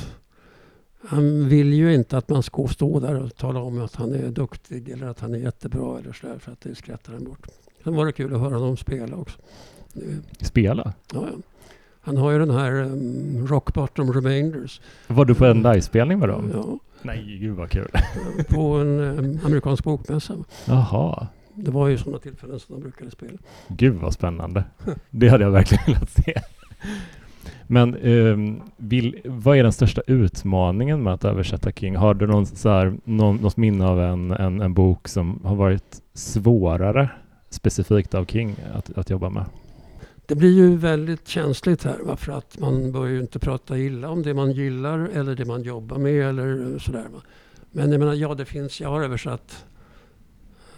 Han 1.09 1.49
vill 1.49 1.73
ju 1.75 1.95
inte 1.95 2.19
att 2.19 2.29
man 2.29 2.43
ska 2.43 2.67
stå 2.69 3.01
där 3.01 3.23
och 3.23 3.37
tala 3.37 3.61
om 3.61 3.81
att 3.83 3.95
han 3.95 4.13
är 4.13 4.29
duktig 4.31 4.89
eller 4.89 5.07
att 5.07 5.21
han 5.21 5.35
är 5.35 5.39
jättebra 5.39 5.99
eller 5.99 6.13
sådär 6.13 6.39
för 6.39 6.53
att 6.53 6.61
det 6.61 6.75
skrattar 6.75 7.13
han 7.13 7.25
bort. 7.25 7.47
Sen 7.85 7.95
var 7.95 8.07
det 8.07 8.13
kul 8.13 8.35
att 8.35 8.41
höra 8.41 8.55
honom 8.59 8.77
spela 8.77 9.17
också. 9.17 9.39
Spela? 10.41 10.93
Ja, 11.15 11.27
ja. 11.33 11.39
Han 12.01 12.17
har 12.17 12.31
ju 12.31 12.39
den 12.39 12.51
här 12.51 12.73
um, 12.73 13.47
Rock 13.47 13.75
Bottom 13.75 14.13
Remainders. 14.13 14.81
Var 15.07 15.25
du 15.25 15.35
på 15.35 15.45
en 15.45 15.63
livespelning 15.63 16.19
med 16.19 16.29
dem? 16.29 16.51
Ja, 16.55 16.79
Nej, 17.07 17.39
gud 17.41 17.57
vad 17.57 17.71
kul. 17.71 17.89
på 18.49 18.61
en 18.63 19.01
um, 19.01 19.41
amerikansk 19.45 19.85
bokmässa. 19.85 20.35
Jaha. 20.65 21.27
Det 21.55 21.71
var 21.71 21.89
ju 21.89 21.99
sådana 21.99 22.19
tillfällen 22.19 22.61
som 22.61 22.75
de 22.75 22.83
brukade 22.83 23.11
spela. 23.11 23.39
Gud 23.69 23.95
vad 23.95 24.13
spännande. 24.13 24.65
Det 25.11 25.29
hade 25.29 25.45
jag 25.45 25.51
verkligen 25.51 25.85
velat 25.87 26.11
se. 26.11 26.35
Men 27.67 27.95
ehm, 27.95 28.61
vill, 28.77 29.21
vad 29.25 29.59
är 29.59 29.63
den 29.63 29.73
största 29.73 30.03
utmaningen 30.07 31.03
med 31.03 31.15
att 31.15 31.25
översätta 31.25 31.73
King? 31.73 31.97
Har 31.97 32.15
du 32.15 32.27
någon, 32.27 32.47
så 32.47 32.69
här, 32.69 32.97
någon, 33.05 33.37
något 33.37 33.57
minne 33.57 33.87
av 33.87 34.01
en, 34.01 34.31
en, 34.31 34.61
en 34.61 34.75
bok 34.75 35.09
som 35.09 35.41
har 35.45 35.55
varit 35.55 36.03
svårare 36.15 37.09
specifikt 37.51 38.15
av 38.15 38.25
King 38.25 38.57
att, 38.75 38.99
att 38.99 39.11
jobba 39.11 39.31
med? 39.31 39.45
Det 40.27 40.35
blir 40.35 40.53
ju 40.53 40.77
väldigt 40.77 41.29
känsligt 41.29 41.85
här 41.85 41.99
va? 41.99 42.17
för 42.17 42.33
att 42.33 42.59
man 42.59 42.93
bör 42.93 43.07
ju 43.07 43.21
inte 43.21 43.39
prata 43.39 43.79
illa 43.79 44.11
om 44.11 44.23
det 44.23 44.35
man 44.35 44.53
gillar 44.53 45.09
eller 45.15 45.35
det 45.35 45.45
man 45.45 45.63
jobbar 45.63 45.99
med 45.99 46.29
eller 46.29 46.79
sådär. 46.79 47.07
Va? 47.13 47.21
Men 47.71 47.93
jag 47.93 47.99
menar, 47.99 48.15
ja 48.15 48.35
det 48.35 48.45
finns, 48.45 48.81
jag 48.81 48.89
har 48.89 49.03
översatt 49.03 49.65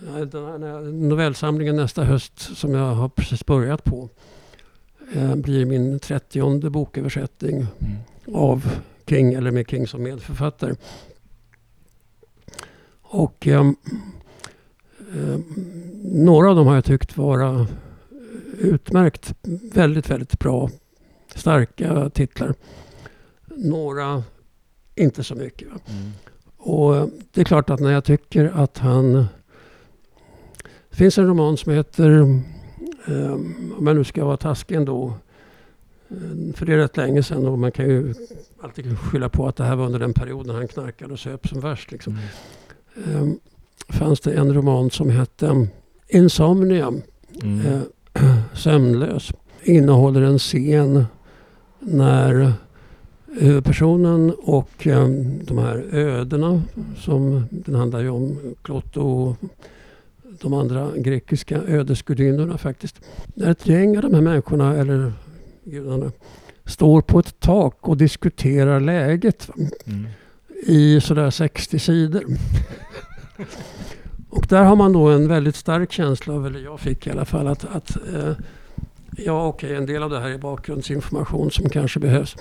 ja, 0.06 0.24
den 0.24 0.62
här 0.62 0.92
novellsamlingen 0.92 1.76
nästa 1.76 2.04
höst 2.04 2.56
som 2.56 2.74
jag 2.74 2.94
har 2.94 3.08
precis 3.08 3.46
börjat 3.46 3.84
på 3.84 4.08
eh, 5.12 5.34
blir 5.36 5.66
min 5.66 5.98
trettionde 5.98 6.70
boköversättning 6.70 7.66
Mm. 8.28 8.40
av 8.40 8.70
King 9.06 9.32
eller 9.34 9.50
med 9.50 9.70
King 9.70 9.86
som 9.86 10.02
medförfattare. 10.02 10.74
Och 13.02 13.46
ehm, 13.46 13.76
ehm, 15.14 15.44
några 16.04 16.50
av 16.50 16.56
dem 16.56 16.66
har 16.66 16.74
jag 16.74 16.84
tyckt 16.84 17.16
vara 17.16 17.66
utmärkt. 18.58 19.34
Väldigt, 19.72 20.10
väldigt 20.10 20.38
bra. 20.38 20.70
Starka 21.34 22.10
titlar. 22.10 22.54
Några 23.56 24.22
inte 24.94 25.24
så 25.24 25.34
mycket. 25.34 25.68
Mm. 25.68 26.10
Och 26.56 26.96
eh, 26.96 27.06
det 27.32 27.40
är 27.40 27.44
klart 27.44 27.70
att 27.70 27.80
när 27.80 27.92
jag 27.92 28.04
tycker 28.04 28.52
att 28.54 28.78
han... 28.78 29.12
Det 30.90 30.96
finns 30.96 31.18
en 31.18 31.26
roman 31.26 31.56
som 31.56 31.72
heter, 31.72 32.20
eh, 33.06 33.32
om 33.78 33.86
jag 33.86 33.96
nu 33.96 34.04
ska 34.04 34.24
vara 34.24 34.36
taskig 34.36 34.74
ändå, 34.74 35.14
eh, 36.08 36.54
för 36.54 36.66
det 36.66 36.72
är 36.72 36.76
rätt 36.76 36.96
länge 36.96 37.22
sedan 37.22 37.46
och 37.46 37.58
man 37.58 37.72
kan 37.72 37.88
ju 37.88 38.14
alltid 38.60 38.98
skylla 38.98 39.28
på 39.28 39.48
att 39.48 39.56
det 39.56 39.64
här 39.64 39.76
var 39.76 39.86
under 39.86 39.98
den 39.98 40.12
perioden 40.12 40.54
han 40.54 40.68
knarkade 40.68 41.12
och 41.12 41.18
söp 41.18 41.48
som 41.48 41.60
värst. 41.60 41.92
Liksom. 41.92 42.18
Mm. 43.06 43.28
Eh, 43.28 43.34
fanns 43.94 44.20
det 44.20 44.32
en 44.32 44.54
roman 44.54 44.90
som 44.90 45.10
hette 45.10 45.68
Insomnia, 46.08 46.92
Mm. 47.42 47.82
Sömnlös. 48.54 49.32
innehåller 49.62 50.22
en 50.22 50.38
scen 50.38 51.06
när 51.80 52.52
huvudpersonen 53.40 54.34
och 54.42 54.86
eh, 54.86 55.08
de 55.42 55.58
här 55.58 55.84
ödena 55.92 56.62
som 56.96 57.46
den 57.50 57.74
handlar 57.74 58.00
ju 58.00 58.08
om 58.08 58.38
Klotto 58.62 59.00
och 59.00 59.36
de 60.40 60.54
andra 60.54 60.90
grekiska 60.96 61.62
ödesgudinnorna 61.66 62.58
faktiskt. 62.58 63.00
När 63.34 63.50
ett 63.50 63.66
gäng 63.66 63.96
av 63.96 64.02
de 64.02 64.14
här 64.14 64.20
människorna, 64.20 64.76
eller 64.76 65.12
gudarna, 65.64 66.12
står 66.64 67.00
på 67.02 67.18
ett 67.18 67.40
tak 67.40 67.88
och 67.88 67.96
diskuterar 67.96 68.80
läget 68.80 69.50
mm. 69.86 70.06
i 70.66 71.00
sådär 71.00 71.30
60 71.30 71.78
sidor. 71.78 72.24
och 74.30 74.46
där 74.48 74.64
har 74.64 74.76
man 74.76 74.92
då 74.92 75.08
en 75.08 75.28
väldigt 75.28 75.56
stark 75.56 75.92
känsla 75.92 76.34
av, 76.34 76.46
eller 76.46 76.60
jag 76.60 76.80
fick 76.80 77.06
i 77.06 77.10
alla 77.10 77.24
fall, 77.24 77.46
att, 77.46 77.64
att 77.64 77.96
eh, 77.96 78.32
ja 79.16 79.46
okej, 79.46 79.66
okay, 79.66 79.76
en 79.76 79.86
del 79.86 80.02
av 80.02 80.10
det 80.10 80.20
här 80.20 80.30
är 80.30 80.38
bakgrundsinformation 80.38 81.50
som 81.50 81.68
kanske 81.68 82.00
behövs. 82.00 82.36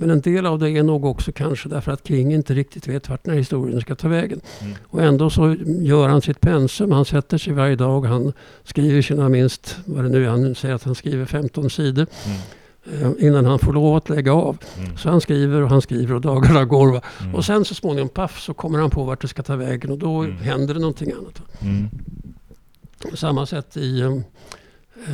Men 0.00 0.10
en 0.10 0.20
del 0.20 0.46
av 0.46 0.58
det 0.58 0.70
är 0.70 0.82
nog 0.82 1.04
också 1.04 1.32
kanske 1.32 1.68
därför 1.68 1.92
att 1.92 2.08
King 2.08 2.34
inte 2.34 2.54
riktigt 2.54 2.88
vet 2.88 3.08
vart 3.08 3.24
den 3.24 3.32
här 3.32 3.38
historien 3.38 3.80
ska 3.80 3.94
ta 3.94 4.08
vägen. 4.08 4.40
Mm. 4.60 4.74
Och 4.84 5.02
ändå 5.02 5.30
så 5.30 5.56
gör 5.64 6.08
han 6.08 6.22
sitt 6.22 6.40
pensum. 6.40 6.92
Han 6.92 7.04
sätter 7.04 7.38
sig 7.38 7.52
varje 7.52 7.76
dag. 7.76 8.04
Han 8.04 8.32
skriver 8.64 9.02
sina 9.02 9.28
minst, 9.28 9.76
vad 9.84 10.04
det 10.04 10.10
nu 10.10 10.24
är, 10.24 10.28
han 10.28 10.54
säger 10.54 10.74
att 10.74 10.82
han 10.82 10.94
skriver 10.94 11.24
15 11.24 11.70
sidor. 11.70 12.06
Mm 12.26 12.38
innan 13.18 13.44
han 13.44 13.58
får 13.58 13.72
lov 13.72 13.96
att 13.96 14.08
lägga 14.08 14.32
av. 14.32 14.58
Mm. 14.78 14.96
Så 14.96 15.10
han 15.10 15.20
skriver 15.20 15.62
och 15.62 15.70
han 15.70 15.82
skriver 15.82 16.14
och 16.14 16.20
dagarna 16.20 16.64
går. 16.64 17.00
Mm. 17.20 17.34
Och 17.34 17.44
sen 17.44 17.64
så 17.64 17.74
småningom, 17.74 18.08
paff, 18.08 18.40
så 18.40 18.54
kommer 18.54 18.78
han 18.78 18.90
på 18.90 19.04
vart 19.04 19.20
det 19.20 19.28
ska 19.28 19.42
ta 19.42 19.56
vägen 19.56 19.90
och 19.90 19.98
då 19.98 20.22
mm. 20.22 20.36
händer 20.36 20.74
det 20.74 20.80
någonting 20.80 21.12
annat. 21.12 21.42
Mm. 21.60 21.88
Samma 23.14 23.46
sätt 23.46 23.76
i 23.76 24.02
um, 24.02 24.24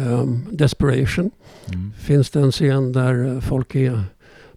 um, 0.07 0.47
Desperation 0.51 1.31
mm. 1.67 1.93
finns 1.99 2.31
det 2.31 2.41
en 2.41 2.53
scen 2.53 2.93
där 2.93 3.41
folk 3.41 3.75
är 3.75 4.03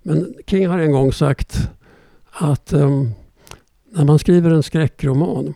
men 0.07 0.33
King 0.47 0.67
har 0.67 0.79
en 0.79 0.91
gång 0.91 1.13
sagt 1.13 1.69
att 2.31 2.73
um, 2.73 3.11
när 3.91 4.05
man 4.05 4.19
skriver 4.19 4.51
en 4.51 4.63
skräckroman 4.63 5.53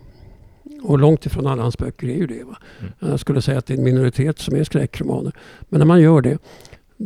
och 0.84 1.00
långt 1.00 1.26
ifrån 1.26 1.47
alla 1.47 1.62
hans 1.62 1.78
böcker 1.78 2.08
är 2.08 2.15
ju 2.15 2.28
det. 2.28 2.43
Va? 2.43 2.58
Mm. 2.80 2.93
Jag 3.00 3.19
skulle 3.19 3.41
säga 3.41 3.58
att 3.58 3.65
det 3.65 3.74
är 3.74 3.78
en 3.78 3.84
minoritet 3.84 4.39
som 4.39 4.56
är 4.56 4.63
skräckromaner. 4.63 5.34
Men 5.62 5.80
när 5.80 5.86
man 5.86 6.02
gör 6.02 6.21
det, 6.21 6.38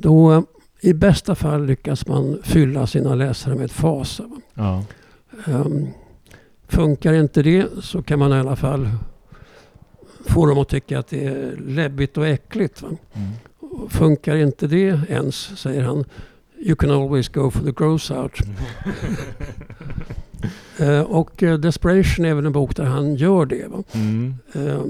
då 0.01 0.45
i 0.81 0.93
bästa 0.93 1.35
fall 1.35 1.65
lyckas 1.65 2.07
man 2.07 2.39
fylla 2.43 2.87
sina 2.87 3.15
läsare 3.15 3.55
med 3.55 3.71
fasa. 3.71 4.23
Ja. 4.53 4.83
Um, 5.47 5.87
funkar 6.67 7.13
inte 7.13 7.43
det 7.43 7.67
så 7.81 8.03
kan 8.03 8.19
man 8.19 8.31
i 8.31 8.35
alla 8.35 8.55
fall 8.55 8.89
få 10.25 10.45
dem 10.45 10.57
att 10.57 10.69
tycka 10.69 10.99
att 10.99 11.07
det 11.07 11.25
är 11.25 11.55
läbbigt 11.57 12.17
och 12.17 12.27
äckligt. 12.27 12.83
Mm. 12.83 13.31
Funkar 13.89 14.35
inte 14.35 14.67
det 14.67 14.99
ens, 15.09 15.35
säger 15.35 15.83
han, 15.83 16.05
You 16.57 16.75
can 16.75 16.91
always 16.91 17.29
go 17.29 17.51
for 17.51 17.63
the 17.63 17.71
gross 17.71 18.11
out. 18.11 18.39
uh, 20.79 21.01
och 21.01 21.43
uh, 21.43 21.53
Desperation 21.53 22.25
är 22.25 22.33
väl 22.33 22.45
en 22.45 22.51
bok 22.51 22.75
där 22.75 22.83
han 22.83 23.15
gör 23.15 23.45
det. 23.45 23.67
Mm. 23.93 24.35
Uh, 24.55 24.85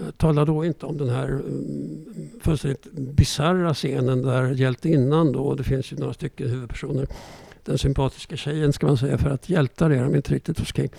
Eh, 0.00 0.10
talar 0.10 0.46
då 0.46 0.64
inte 0.64 0.86
om 0.86 0.98
den 0.98 1.08
här 1.08 1.28
mm, 1.28 2.06
fullständigt 2.40 2.92
bisarra 2.92 3.74
scenen 3.74 4.22
där 4.22 4.52
hjältinnan 4.52 5.32
då, 5.32 5.54
det 5.54 5.64
finns 5.64 5.92
ju 5.92 5.96
några 5.96 6.12
stycken 6.12 6.48
huvudpersoner, 6.48 7.06
den 7.64 7.78
sympatiska 7.78 8.36
tjejen 8.36 8.72
ska 8.72 8.86
man 8.86 8.98
säga, 8.98 9.18
för 9.18 9.30
att 9.30 9.48
hjältar 9.48 9.90
är 9.90 10.02
de 10.02 10.14
inte 10.14 10.34
riktigt 10.34 10.58
hos 10.58 10.74
King. 10.74 10.90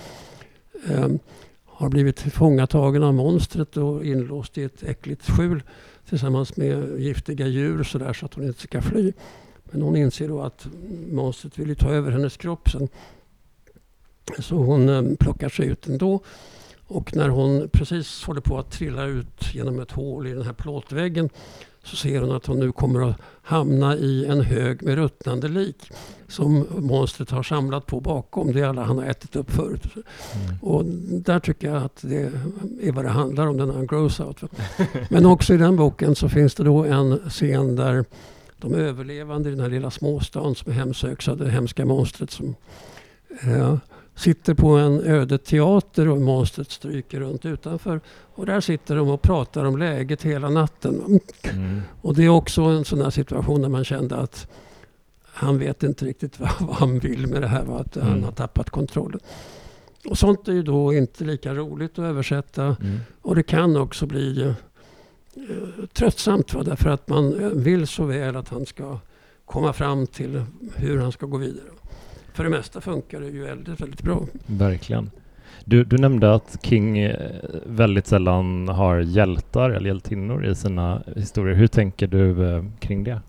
Um, 0.88 1.20
har 1.66 1.90
blivit 1.90 2.16
tillfångatagen 2.16 3.04
av 3.04 3.14
monstret 3.14 3.78
och 3.78 4.06
inlåst 4.06 4.58
i 4.58 4.64
ett 4.64 4.84
äckligt 4.84 5.30
skjul 5.30 5.64
tillsammans 6.10 6.58
med 6.58 7.00
giftiga 7.00 7.48
djur 7.48 7.84
så, 7.84 7.98
där, 7.98 8.14
så 8.14 8.26
att 8.26 8.34
hon 8.34 8.48
inte 8.48 8.62
ska 8.62 8.82
fly. 8.82 9.14
Men 9.64 9.82
hon 9.82 9.96
inser 9.96 10.28
då 10.28 10.42
att 10.42 10.68
monstret 11.12 11.58
vill 11.58 11.76
ta 11.76 11.90
över 11.90 12.12
hennes 12.12 12.38
kropp 12.38 12.70
sen. 12.70 12.88
Så 14.40 14.56
hon 14.56 14.90
um, 14.90 15.16
plockar 15.16 15.50
sig 15.50 15.68
ut 15.68 15.88
ändå. 15.88 16.22
Och 16.90 17.16
när 17.16 17.30
hon 17.30 17.70
precis 17.70 18.24
håller 18.24 18.42
på 18.42 18.60
att 18.60 18.72
trilla 18.72 19.06
ut 19.06 19.54
genom 19.54 19.80
ett 19.80 19.92
hål 19.92 20.28
i 20.28 20.34
den 20.34 20.44
här 20.44 20.54
plåtväggen 20.54 21.30
så 21.84 21.96
ser 21.96 22.22
hon 22.22 22.32
att 22.36 22.46
hon 22.46 22.60
nu 22.60 22.72
kommer 22.72 23.10
att 23.10 23.16
hamna 23.42 23.96
i 23.96 24.26
en 24.26 24.42
hög 24.42 24.84
med 24.84 24.96
ruttnande 24.96 25.48
lik 25.48 25.92
som 26.28 26.68
monstret 26.78 27.32
har 27.32 27.44
samlat 27.44 27.86
på 27.86 28.00
bakom. 28.00 28.52
Det 28.52 28.60
är 28.60 28.66
alla 28.66 28.84
han 28.84 28.98
har 28.98 29.06
ätit 29.06 29.36
upp 29.36 29.52
förut. 29.52 29.84
Mm. 29.96 30.58
Och 30.62 30.86
där 31.22 31.40
tycker 31.40 31.68
jag 31.68 31.84
att 31.84 32.00
det 32.02 32.32
är 32.82 32.92
vad 32.92 33.06
det 33.06 33.10
handlar 33.10 33.48
om, 33.48 33.58
den 33.58 33.76
här 33.76 33.86
gross 33.86 34.20
out. 34.20 34.42
Men 35.10 35.26
också 35.26 35.54
i 35.54 35.58
den 35.58 35.76
boken 35.76 36.16
så 36.16 36.30
finns 36.30 36.56
det 36.56 36.64
då 36.64 36.84
en 36.84 37.30
scen 37.30 37.76
där 37.76 38.06
de 38.58 38.74
överlevande 38.74 39.50
i 39.50 39.52
den 39.52 39.62
här 39.62 39.70
lilla 39.70 39.92
småstaden 39.92 40.56
som 40.56 40.72
hemsöks 40.72 41.28
av 41.28 41.38
det 41.38 41.50
hemska 41.50 41.86
monstret 41.86 42.32
som 42.32 42.56
eh, 43.44 43.78
sitter 44.20 44.54
på 44.54 44.68
en 44.68 45.02
öde 45.04 45.38
teater 45.38 46.08
och 46.08 46.22
monstret 46.22 46.72
stryker 46.72 47.20
runt 47.20 47.46
utanför. 47.46 48.02
Och 48.36 48.46
där 48.46 48.62
sitter 48.62 48.96
de 48.96 49.10
och 49.10 49.22
pratar 49.22 49.66
om 49.66 49.78
läget 49.78 50.24
hela 50.24 50.50
natten. 50.50 51.20
Mm. 51.44 51.82
Och 52.02 52.16
det 52.16 52.26
är 52.26 52.30
också 52.30 52.62
en 52.62 52.86
sån 52.86 53.02
här 53.02 53.10
situation 53.10 53.62
där 53.62 53.70
man 53.70 53.84
kände 53.84 54.16
att 54.16 54.48
han 55.24 55.60
vet 55.60 55.84
inte 55.84 56.06
riktigt 56.06 56.40
vad, 56.40 56.52
vad 56.60 56.76
han 56.76 57.00
vill 57.00 57.28
med 57.28 57.42
det 57.42 57.48
här. 57.48 57.80
Att 57.80 57.96
mm. 57.96 58.08
han 58.08 58.24
har 58.24 58.32
tappat 58.32 58.70
kontrollen. 58.70 59.20
Och 60.06 60.18
sånt 60.18 60.48
är 60.48 60.54
ju 60.54 60.64
då 60.64 60.94
inte 60.94 61.24
lika 61.24 61.54
roligt 61.54 61.92
att 61.92 62.06
översätta. 62.06 62.64
Mm. 62.64 63.00
Och 63.22 63.36
det 63.36 63.44
kan 63.44 63.78
också 63.78 64.06
bli 64.06 64.54
Eh, 65.36 65.86
tröttsamt. 65.94 66.54
Va? 66.54 66.64
Därför 66.64 66.90
att 66.90 67.08
man 67.08 67.44
eh, 67.44 67.50
vill 67.50 67.88
så 67.88 68.06
väl 68.06 68.36
att 68.36 68.50
han 68.50 68.66
ska 68.66 69.00
komma 69.46 69.74
fram 69.74 70.08
till 70.08 70.44
hur 70.76 70.98
han 70.98 71.12
ska 71.12 71.26
gå 71.26 71.38
vidare. 71.38 71.66
För 72.40 72.44
det 72.44 72.50
mesta 72.50 72.82
funkar 72.82 73.20
det 73.20 73.28
ju 73.28 73.44
väldigt, 73.44 73.82
väldigt 73.82 74.02
bra. 74.02 74.26
Verkligen. 74.46 75.12
Du, 75.66 75.84
du 75.84 75.98
nämnde 75.98 76.34
att 76.34 76.58
King 76.64 76.98
eh, 76.98 77.36
väldigt 77.66 78.08
sällan 78.08 78.68
har 78.68 79.00
hjältar 79.00 79.70
eller 79.70 79.88
hjältinnor 79.88 80.46
i 80.46 80.56
sina 80.56 81.04
historier. 81.16 81.56
Hur 81.56 81.68
tänker 81.68 82.08
du 82.08 82.56
eh, 82.56 82.66
kring 82.80 83.04
det? 83.04 83.22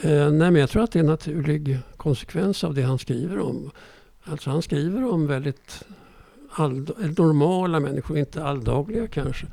Eh, 0.00 0.30
nej, 0.30 0.50
men 0.50 0.54
jag 0.54 0.70
tror 0.70 0.82
att 0.82 0.92
det 0.92 0.98
är 0.98 1.00
en 1.00 1.06
naturlig 1.06 1.78
konsekvens 1.96 2.64
av 2.64 2.74
det 2.74 2.82
han 2.82 2.98
skriver 2.98 3.38
om. 3.38 3.70
Alltså 4.24 4.50
han 4.50 4.62
skriver 4.62 5.12
om 5.12 5.26
väldigt 5.26 5.84
all, 6.50 6.74
normala 7.18 7.80
människor, 7.80 8.18
inte 8.18 8.44
alldagliga 8.44 9.06
kanske 9.06 9.46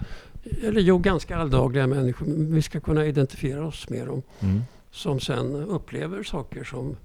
eller 0.63 0.81
jo, 0.81 0.97
ganska 0.97 1.37
alldagliga 1.37 1.87
människor. 1.87 2.25
Vi 2.27 2.61
ska 2.61 2.79
kunna 2.79 3.05
identifiera 3.05 3.65
oss 3.67 3.89
med 3.89 4.07
dem. 4.07 4.21
Mm. 4.39 4.61
Som 4.91 5.19
sen 5.19 5.55
upplever 5.55 6.23
saker 6.23 6.63
som 6.63 6.95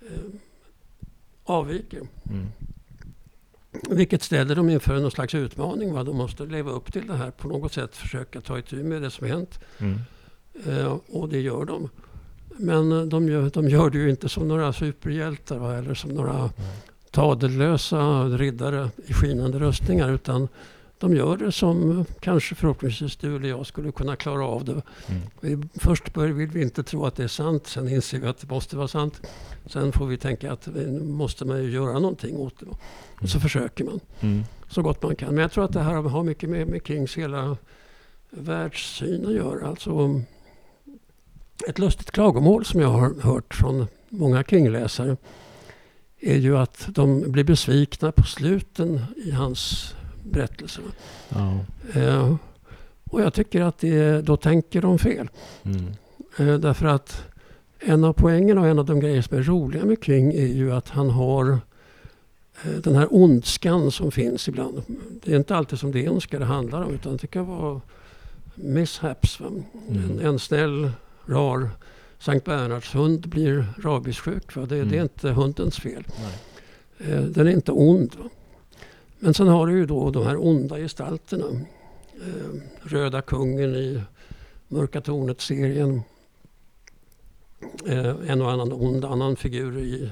eh, 0.00 0.40
avviker. 1.50 2.00
Mm. 2.30 2.46
Vilket 3.90 4.22
ställer 4.22 4.56
dem 4.56 4.70
inför 4.70 5.00
någon 5.00 5.10
slags 5.10 5.34
utmaning. 5.34 5.92
Va? 5.92 6.04
De 6.04 6.16
måste 6.16 6.46
leva 6.46 6.70
upp 6.70 6.92
till 6.92 7.06
det 7.06 7.14
här 7.14 7.30
på 7.30 7.48
något 7.48 7.72
sätt. 7.72 7.96
Försöka 7.96 8.40
ta 8.40 8.58
itu 8.58 8.82
med 8.82 9.02
det 9.02 9.10
som 9.10 9.26
hänt. 9.26 9.60
Mm. 9.78 9.98
Eh, 10.66 10.98
och 11.08 11.28
det 11.28 11.40
gör 11.40 11.64
de. 11.64 11.88
Men 12.56 12.92
eh, 12.92 13.02
de 13.02 13.28
gör, 13.28 13.50
de 13.50 13.68
gör 13.68 13.90
det 13.90 13.98
ju 13.98 14.10
inte 14.10 14.28
som 14.28 14.48
några 14.48 14.72
superhjältar 14.72 15.58
va? 15.58 15.76
eller 15.76 15.94
som 15.94 16.10
några 16.10 16.50
tadellösa 17.10 18.24
riddare 18.24 18.90
i 19.06 19.12
skinande 19.12 19.58
röstningar. 19.58 20.10
Utan 20.10 20.48
de 21.00 21.16
gör 21.16 21.36
det 21.36 21.52
som 21.52 22.04
kanske 22.20 22.54
förhoppningsvis 22.54 23.16
du 23.16 23.36
eller 23.36 23.48
jag 23.48 23.66
skulle 23.66 23.92
kunna 23.92 24.16
klara 24.16 24.46
av 24.46 24.64
det. 24.64 24.72
Mm. 24.72 25.22
Vi, 25.40 25.68
först 25.78 26.16
vill 26.16 26.46
vi 26.46 26.62
inte 26.62 26.82
tro 26.82 27.06
att 27.06 27.16
det 27.16 27.24
är 27.24 27.28
sant, 27.28 27.66
sen 27.66 27.88
inser 27.88 28.18
vi 28.18 28.26
att 28.26 28.38
det 28.38 28.50
måste 28.50 28.76
vara 28.76 28.88
sant. 28.88 29.20
Sen 29.66 29.92
får 29.92 30.06
vi 30.06 30.16
tänka 30.16 30.52
att 30.52 30.66
nu 30.66 31.00
måste 31.02 31.44
man 31.44 31.62
ju 31.62 31.70
göra 31.70 31.92
någonting 31.92 32.36
åt 32.36 32.60
det. 32.60 32.66
Och 33.20 33.28
så 33.28 33.36
mm. 33.36 33.42
försöker 33.42 33.84
man 33.84 34.00
mm. 34.20 34.44
så 34.68 34.82
gott 34.82 35.02
man 35.02 35.16
kan. 35.16 35.34
Men 35.34 35.42
jag 35.42 35.52
tror 35.52 35.64
att 35.64 35.72
det 35.72 35.82
här 35.82 35.94
har 35.94 36.22
mycket 36.22 36.50
med, 36.50 36.66
med 36.68 36.86
Kings 36.86 37.16
hela 37.16 37.56
världssyn 38.30 39.26
att 39.26 39.34
göra. 39.34 39.68
Alltså, 39.68 40.20
ett 41.68 41.78
lustigt 41.78 42.10
klagomål 42.10 42.64
som 42.64 42.80
jag 42.80 42.88
har 42.88 43.20
hört 43.20 43.54
från 43.54 43.86
många 44.08 44.44
King-läsare 44.44 45.16
är 46.20 46.36
ju 46.36 46.58
att 46.58 46.88
de 46.88 47.32
blir 47.32 47.44
besvikna 47.44 48.12
på 48.12 48.22
sluten 48.22 49.00
i 49.16 49.30
hans 49.30 49.94
berättelserna. 50.22 50.88
Ja. 51.28 51.58
Eh, 52.00 52.34
och 53.10 53.20
jag 53.20 53.34
tycker 53.34 53.60
att 53.60 53.78
det, 53.78 54.22
då 54.22 54.36
tänker 54.36 54.82
de 54.82 54.98
fel. 54.98 55.28
Mm. 55.62 55.86
Eh, 56.38 56.60
därför 56.60 56.86
att 56.86 57.22
en 57.80 58.04
av 58.04 58.12
poängerna 58.12 58.60
och 58.60 58.66
en 58.66 58.78
av 58.78 58.84
de 58.84 59.00
grejer 59.00 59.22
som 59.22 59.38
är 59.38 59.42
roliga 59.42 59.84
med 59.84 60.04
King 60.04 60.32
är 60.32 60.46
ju 60.46 60.72
att 60.72 60.88
han 60.88 61.10
har 61.10 61.50
eh, 62.64 62.72
den 62.82 62.96
här 62.96 63.14
ondskan 63.14 63.90
som 63.90 64.10
finns 64.10 64.48
ibland. 64.48 64.82
Det 65.24 65.32
är 65.32 65.36
inte 65.36 65.56
alltid 65.56 65.78
som 65.78 65.92
det 65.92 66.04
är 66.04 66.12
ondska 66.12 66.38
det 66.38 66.44
handlar 66.44 66.82
om 66.82 66.94
utan 66.94 67.16
det 67.16 67.26
kan 67.26 67.46
vara 67.46 67.80
mishaps. 68.54 69.40
Mm. 69.40 69.64
En, 69.88 70.26
en 70.26 70.38
snäll, 70.38 70.90
rar 71.26 71.70
Sankt 72.20 72.44
Bernhards 72.44 72.94
hund 72.94 73.28
blir 73.28 73.66
rabiessjuk. 73.82 74.56
Va? 74.56 74.66
Det, 74.66 74.76
mm. 74.76 74.88
det, 74.88 74.94
är 74.94 75.00
mm. 75.00 75.10
inte 75.12 75.30
hundens 75.30 75.76
fel. 75.76 76.04
Eh, 76.98 77.20
den 77.20 77.46
är 77.46 77.50
inte 77.50 77.72
ond. 77.72 78.16
Va? 78.18 78.28
Men 79.20 79.34
sen 79.34 79.48
har 79.48 79.66
du 79.66 79.78
ju 79.78 79.86
då 79.86 80.10
de 80.10 80.26
här 80.26 80.44
onda 80.46 80.78
gestalterna. 80.78 81.46
Eh, 82.14 82.60
Röda 82.82 83.22
kungen 83.22 83.74
i 83.74 84.02
Mörka 84.68 85.00
tornet-serien. 85.00 86.02
Eh, 87.86 88.14
en 88.30 88.42
och 88.42 88.50
annan 88.50 88.72
ond 88.72 89.04
annan 89.04 89.36
figur 89.36 89.78
i 89.78 90.10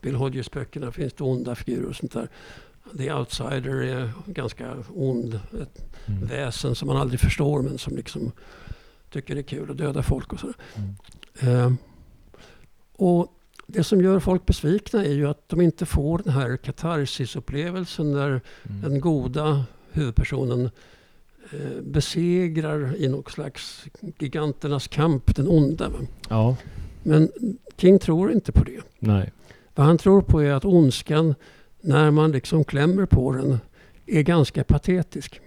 Bill 0.00 0.14
Hodges-böckerna 0.14 0.92
finns 0.92 1.12
det 1.12 1.24
onda 1.24 1.54
figurer 1.54 1.88
och 1.88 1.96
sånt 1.96 2.12
där. 2.12 2.28
The 2.98 3.12
Outsider 3.12 3.82
är 3.82 4.12
ganska 4.26 4.76
ond. 4.94 5.34
Ett 5.34 5.84
mm. 6.06 6.26
väsen 6.26 6.74
som 6.74 6.88
man 6.88 6.96
aldrig 6.96 7.20
förstår 7.20 7.62
men 7.62 7.78
som 7.78 7.96
liksom 7.96 8.32
tycker 9.10 9.34
det 9.34 9.40
är 9.40 9.42
kul 9.42 9.70
att 9.70 9.76
döda 9.76 10.02
folk 10.02 10.32
och 10.32 10.40
sådär. 10.40 10.56
Mm. 10.74 11.56
Eh, 11.56 11.72
och 12.96 13.32
det 13.66 13.84
som 13.84 14.00
gör 14.00 14.20
folk 14.20 14.46
besvikna 14.46 15.04
är 15.04 15.12
ju 15.12 15.28
att 15.28 15.48
de 15.48 15.60
inte 15.60 15.86
får 15.86 16.18
den 16.18 16.32
här 16.32 16.56
katarsisupplevelsen 16.56 18.12
där 18.12 18.28
mm. 18.28 18.80
den 18.82 19.00
goda 19.00 19.64
huvudpersonen 19.92 20.70
eh, 21.52 21.82
besegrar 21.82 22.96
i 22.96 23.08
något 23.08 23.30
slags 23.30 23.84
giganternas 24.18 24.88
kamp 24.88 25.36
den 25.36 25.48
onda. 25.48 25.90
Ja. 26.28 26.56
Men 27.02 27.32
King 27.76 27.98
tror 27.98 28.32
inte 28.32 28.52
på 28.52 28.64
det. 28.64 28.80
Nej. 28.98 29.32
Vad 29.74 29.86
han 29.86 29.98
tror 29.98 30.22
på 30.22 30.42
är 30.42 30.52
att 30.52 30.64
ondskan, 30.64 31.34
när 31.80 32.10
man 32.10 32.32
liksom 32.32 32.64
klämmer 32.64 33.06
på 33.06 33.32
den, 33.32 33.58
är 34.06 34.22
ganska 34.22 34.64
patetisk. 34.64 35.40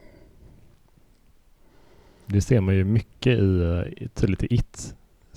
Det 2.25 2.41
ser 2.41 2.61
man 2.61 2.75
ju 2.75 2.83
mycket 2.83 3.39
i, 3.39 4.07
tydligt 4.13 4.43
i 4.43 4.55
It. 4.55 4.95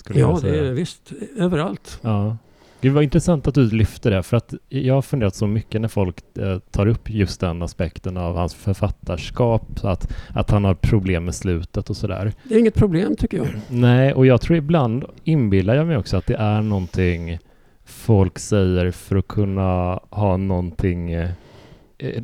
ja, 0.09 0.39
det 0.43 0.59
är 0.59 0.73
visst 0.73 1.13
överallt. 1.37 1.99
Ja. 2.03 2.37
Det 2.81 2.91
var 2.91 3.03
intressant 3.03 3.47
att 3.47 3.55
du 3.55 3.71
lyfte 3.71 4.11
det, 4.11 4.23
för 4.23 4.37
att 4.37 4.55
jag 4.69 4.95
har 4.95 5.03
funderat 5.03 5.35
så 5.35 5.47
mycket 5.47 5.81
när 5.81 5.89
folk 5.89 6.17
eh, 6.39 6.59
tar 6.59 6.87
upp 6.87 7.11
just 7.11 7.41
den 7.41 7.63
aspekten 7.63 8.17
av 8.17 8.37
hans 8.37 8.55
författarskap, 8.55 9.69
att, 9.83 10.13
att 10.29 10.51
han 10.51 10.65
har 10.65 10.75
problem 10.75 11.25
med 11.25 11.35
slutet 11.35 11.91
och 11.91 11.97
sådär. 11.97 12.33
Det 12.45 12.55
är 12.55 12.59
inget 12.59 12.75
problem 12.75 13.17
tycker 13.17 13.37
jag. 13.37 13.47
Nej, 13.69 14.13
och 14.13 14.27
jag 14.27 14.41
tror 14.41 14.57
ibland 14.57 15.05
inbillar 15.25 15.75
jag 15.75 15.87
mig 15.87 15.97
också 15.97 16.17
att 16.17 16.27
det 16.27 16.37
är 16.37 16.63
någonting 16.63 17.39
folk 17.85 18.39
säger 18.39 18.91
för 18.91 19.17
att 19.17 19.29
kunna 19.29 20.01
ha 20.11 20.37
någonting 20.37 21.13
eh, 21.13 21.31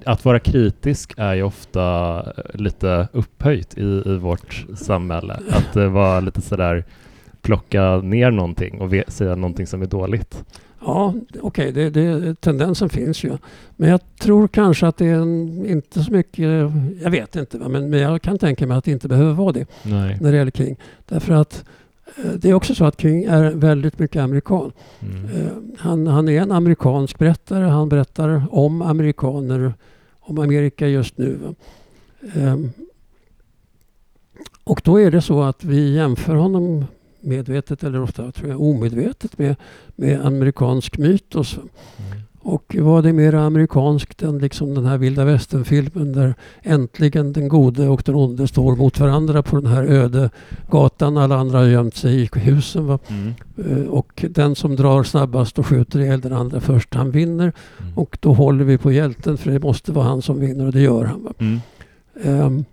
att 0.04 0.24
vara 0.24 0.38
kritisk 0.38 1.14
är 1.16 1.34
ju 1.34 1.42
ofta 1.42 2.22
lite 2.54 3.08
upphöjt 3.12 3.78
i, 3.78 4.02
i 4.06 4.16
vårt 4.16 4.66
samhälle. 4.76 5.40
Att 5.50 5.76
vara 5.76 6.20
lite 6.20 6.40
sådär 6.40 6.84
plocka 7.44 7.96
ner 7.96 8.30
någonting 8.30 8.80
och 8.80 8.92
säga 9.08 9.36
någonting 9.36 9.66
som 9.66 9.82
är 9.82 9.86
dåligt. 9.86 10.44
Ja, 10.86 11.14
okej, 11.40 11.68
okay, 11.68 11.72
det, 11.72 11.90
det, 11.90 12.40
tendensen 12.40 12.88
finns 12.88 13.24
ju. 13.24 13.36
Men 13.76 13.88
jag 13.88 14.00
tror 14.20 14.48
kanske 14.48 14.86
att 14.86 14.96
det 14.96 15.06
är 15.06 15.14
en, 15.14 15.66
inte 15.66 16.02
så 16.02 16.12
mycket, 16.12 16.70
jag 17.02 17.10
vet 17.10 17.36
inte, 17.36 17.58
men, 17.58 17.90
men 17.90 18.00
jag 18.00 18.22
kan 18.22 18.38
tänka 18.38 18.66
mig 18.66 18.76
att 18.76 18.84
det 18.84 18.90
inte 18.90 19.08
behöver 19.08 19.32
vara 19.32 19.52
det 19.52 19.66
Nej. 19.82 20.18
när 20.20 20.32
det 20.32 20.38
gäller 20.38 20.50
King. 20.50 20.76
Därför 21.08 21.34
att 21.34 21.64
eh, 22.16 22.30
det 22.30 22.50
är 22.50 22.54
också 22.54 22.74
så 22.74 22.84
att 22.84 23.00
King 23.00 23.24
är 23.24 23.50
väldigt 23.50 23.98
mycket 23.98 24.22
amerikan. 24.22 24.72
Mm. 25.00 25.24
Eh, 25.24 25.52
han, 25.78 26.06
han 26.06 26.28
är 26.28 26.42
en 26.42 26.52
amerikansk 26.52 27.18
berättare. 27.18 27.64
Han 27.64 27.88
berättar 27.88 28.42
om 28.50 28.82
amerikaner, 28.82 29.74
om 30.20 30.38
Amerika 30.38 30.88
just 30.88 31.18
nu. 31.18 31.38
Ehm, 32.34 32.70
och 34.64 34.80
då 34.84 35.00
är 35.00 35.10
det 35.10 35.20
så 35.20 35.42
att 35.42 35.64
vi 35.64 35.94
jämför 35.94 36.34
honom 36.34 36.84
medvetet 37.24 37.84
eller 37.84 38.00
ofta 38.00 38.32
tror 38.32 38.50
jag, 38.50 38.60
omedvetet 38.60 39.38
med, 39.38 39.56
med 39.96 40.26
amerikansk 40.26 40.98
mytos. 40.98 41.56
Mm. 41.56 42.24
Och 42.44 42.76
vad 42.78 43.06
är 43.06 43.12
mer 43.12 43.34
amerikanskt 43.34 44.22
än 44.22 44.38
liksom 44.38 44.74
den 44.74 44.84
här 44.84 44.98
vilda 44.98 45.24
västern-filmen 45.24 46.12
där 46.12 46.34
äntligen 46.62 47.32
den 47.32 47.48
gode 47.48 47.88
och 47.88 48.02
den 48.04 48.14
onde 48.14 48.48
står 48.48 48.76
mot 48.76 49.00
varandra 49.00 49.42
på 49.42 49.56
den 49.56 49.66
här 49.66 49.84
öde 49.84 50.30
gatan. 50.70 51.16
Alla 51.16 51.36
andra 51.36 51.58
har 51.58 51.66
gömt 51.66 51.96
sig 51.96 52.22
i 52.22 52.38
husen. 52.38 52.86
Va? 52.86 52.98
Mm. 53.08 53.34
Uh, 53.58 53.88
och 53.88 54.24
den 54.30 54.54
som 54.54 54.76
drar 54.76 55.02
snabbast 55.02 55.58
och 55.58 55.66
skjuter 55.66 56.00
ihjäl 56.00 56.20
den 56.20 56.32
andra 56.32 56.60
först, 56.60 56.94
han 56.94 57.10
vinner. 57.10 57.52
Mm. 57.80 57.98
Och 57.98 58.18
då 58.20 58.32
håller 58.32 58.64
vi 58.64 58.78
på 58.78 58.92
hjälten 58.92 59.38
för 59.38 59.50
det 59.50 59.60
måste 59.60 59.92
vara 59.92 60.06
han 60.06 60.22
som 60.22 60.40
vinner 60.40 60.66
och 60.66 60.72
det 60.72 60.80
gör 60.80 61.04
han. 61.04 61.60
Um, 62.24 62.64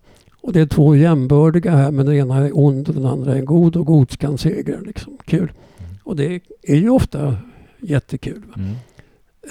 och 0.41 0.53
det 0.53 0.61
är 0.61 0.65
två 0.65 0.95
jämbördiga 0.95 1.71
här 1.71 1.91
men 1.91 2.05
den 2.05 2.15
ena 2.15 2.37
är 2.37 2.51
ond 2.53 2.87
och 2.89 2.95
den 2.95 3.05
andra 3.05 3.37
är 3.37 3.41
god 3.41 3.75
och 3.75 3.85
godskan 3.85 4.37
segrar. 4.37 4.81
Liksom. 4.81 5.17
Kul. 5.25 5.51
Mm. 5.77 5.91
Och 6.03 6.15
det 6.15 6.41
är 6.61 6.75
ju 6.75 6.89
ofta 6.89 7.37
jättekul. 7.79 8.43
Mm. 8.55 8.75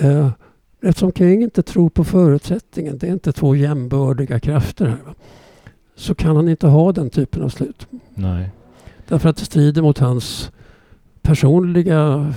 Uh, 0.05 0.31
eftersom 0.83 1.12
King 1.12 1.42
inte 1.42 1.62
tror 1.62 1.90
på 1.90 2.05
förutsättningen, 2.05 2.98
det 2.98 3.09
är 3.09 3.12
inte 3.12 3.33
två 3.33 3.57
jämbördiga 3.57 4.40
krafter 4.40 4.87
här. 4.87 4.98
Va? 5.07 5.14
Så 5.94 6.14
kan 6.14 6.37
han 6.37 6.48
inte 6.48 6.66
ha 6.66 6.92
den 6.92 7.11
typen 7.11 7.42
av 7.42 7.48
slut. 7.48 7.87
Nej. 8.14 8.50
Därför 9.09 9.29
att 9.29 9.37
det 9.37 9.44
strider 9.44 9.83
mot 9.83 9.98
hans 9.98 10.53
personliga 11.22 12.35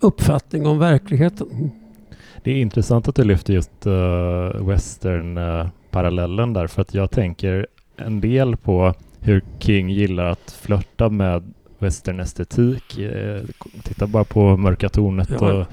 uppfattning 0.00 0.66
om 0.66 0.78
verkligheten. 0.78 1.70
Det 2.44 2.50
är 2.50 2.56
intressant 2.56 3.08
att 3.08 3.14
du 3.14 3.24
lyfter 3.24 3.54
just 3.54 3.86
uh, 3.86 4.68
western 4.68 5.38
uh 5.38 5.66
parallellen 5.92 6.52
där 6.52 6.66
för 6.66 6.82
att 6.82 6.94
jag 6.94 7.10
tänker 7.10 7.66
en 7.96 8.20
del 8.20 8.56
på 8.56 8.94
hur 9.20 9.42
King 9.58 9.90
gillar 9.90 10.24
att 10.24 10.58
flörta 10.62 11.08
med 11.08 11.52
westernestetik. 11.78 12.98
Eh, 12.98 13.40
titta 13.82 14.06
bara 14.06 14.24
på 14.24 14.56
Mörka 14.56 14.88
tornet 14.88 15.30
ja. 15.40 15.52
och 15.52 15.66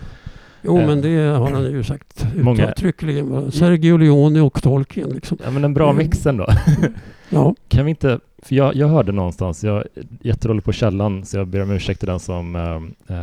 Jo, 0.62 0.80
eh, 0.80 0.88
men 0.88 1.02
det 1.02 1.18
har 1.18 1.52
han 1.52 1.64
ju 1.64 1.84
sagt 1.84 2.26
uttryckligen. 2.60 3.52
Sergio 3.52 3.98
Leone 3.98 4.42
och 4.42 4.64
Tolkien. 4.64 5.10
Liksom. 5.10 5.38
Ja, 5.44 5.52
men 5.52 5.64
en 5.64 5.74
bra 5.74 5.90
mm. 5.90 5.98
mix 5.98 6.26
ändå. 6.26 6.48
ja. 7.30 7.56
Kan 7.68 7.86
vi 7.86 7.90
inte, 7.90 8.20
för 8.38 8.56
jag, 8.56 8.76
jag 8.76 8.88
hörde 8.88 9.12
någonstans, 9.12 9.64
jag 9.64 9.78
är 9.78 9.88
jättedålig 10.22 10.64
på 10.64 10.72
källan, 10.72 11.26
så 11.26 11.38
jag 11.38 11.48
ber 11.48 11.62
om 11.62 11.72
ursäkt 11.72 12.00
till 12.00 12.10
den 12.10 12.20
som, 12.20 12.56
äh, 12.56 13.16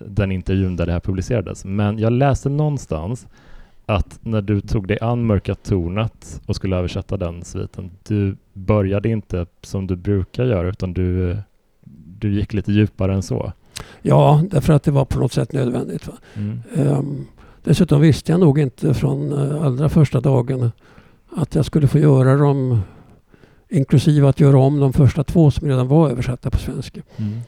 den 0.00 0.32
intervjun 0.32 0.76
där 0.76 0.86
det 0.86 0.92
här 0.92 1.00
publicerades, 1.00 1.64
men 1.64 1.98
jag 1.98 2.12
läste 2.12 2.48
någonstans 2.48 3.26
att 3.88 4.18
när 4.22 4.42
du 4.42 4.60
tog 4.60 4.88
dig 4.88 4.98
an 5.00 5.26
Mörka 5.26 5.54
tornet 5.54 6.40
och 6.46 6.56
skulle 6.56 6.76
översätta 6.76 7.16
den 7.16 7.44
sviten, 7.44 7.90
du 8.08 8.36
började 8.52 9.08
inte 9.08 9.46
som 9.62 9.86
du 9.86 9.96
brukar 9.96 10.44
göra 10.44 10.68
utan 10.68 10.92
du, 10.92 11.36
du 12.18 12.34
gick 12.34 12.52
lite 12.52 12.72
djupare 12.72 13.14
än 13.14 13.22
så. 13.22 13.52
Ja, 14.02 14.42
därför 14.50 14.72
att 14.72 14.82
det 14.82 14.90
var 14.90 15.04
på 15.04 15.18
något 15.18 15.32
sätt 15.32 15.52
nödvändigt. 15.52 16.08
Mm. 16.34 16.60
Um, 16.76 17.26
dessutom 17.64 18.00
visste 18.00 18.32
jag 18.32 18.40
nog 18.40 18.58
inte 18.58 18.94
från 18.94 19.32
uh, 19.32 19.64
allra 19.64 19.88
första 19.88 20.20
dagen 20.20 20.70
att 21.36 21.54
jag 21.54 21.64
skulle 21.64 21.88
få 21.88 21.98
göra 21.98 22.36
dem, 22.36 22.80
inklusive 23.68 24.28
att 24.28 24.40
göra 24.40 24.58
om 24.58 24.80
de 24.80 24.92
första 24.92 25.24
två 25.24 25.50
som 25.50 25.68
redan 25.68 25.88
var 25.88 26.10
översatta 26.10 26.50
på 26.50 26.58
svenska. 26.58 27.00
Mm. 27.16 27.40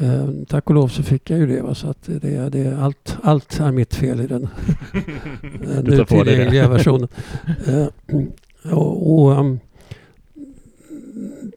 Eh, 0.00 0.28
tack 0.48 0.68
och 0.70 0.74
lov 0.74 0.88
så 0.88 1.02
fick 1.02 1.30
jag 1.30 1.38
ju 1.38 1.46
det. 1.46 1.62
Va? 1.62 1.74
Så 1.74 1.90
att 1.90 2.02
det, 2.02 2.48
det, 2.48 2.78
allt, 2.78 3.16
allt 3.22 3.60
är 3.60 3.72
mitt 3.72 3.94
fel 3.94 4.20
i 4.20 4.26
den, 4.26 4.48
nu 5.84 6.04
tillgängliga 6.04 6.68
versionen. 6.68 7.08
Eh, 7.66 7.86
och, 8.72 9.14
och 9.14 9.38
um, 9.38 9.60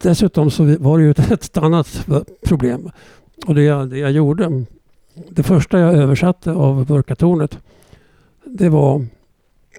dessutom 0.02 0.50
så 0.50 0.76
var 0.78 0.98
det 0.98 1.04
ju 1.04 1.10
ett, 1.10 1.30
ett 1.30 1.56
annat 1.56 2.06
problem. 2.46 2.90
Och 3.46 3.54
det 3.54 3.62
jag, 3.62 3.90
det 3.90 3.98
jag 3.98 4.12
gjorde, 4.12 4.64
det 5.28 5.42
första 5.42 5.78
jag 5.78 5.94
översatte 5.94 6.52
av 6.52 6.86
Burkatornet, 6.86 7.58
det 8.44 8.68
var 8.68 9.06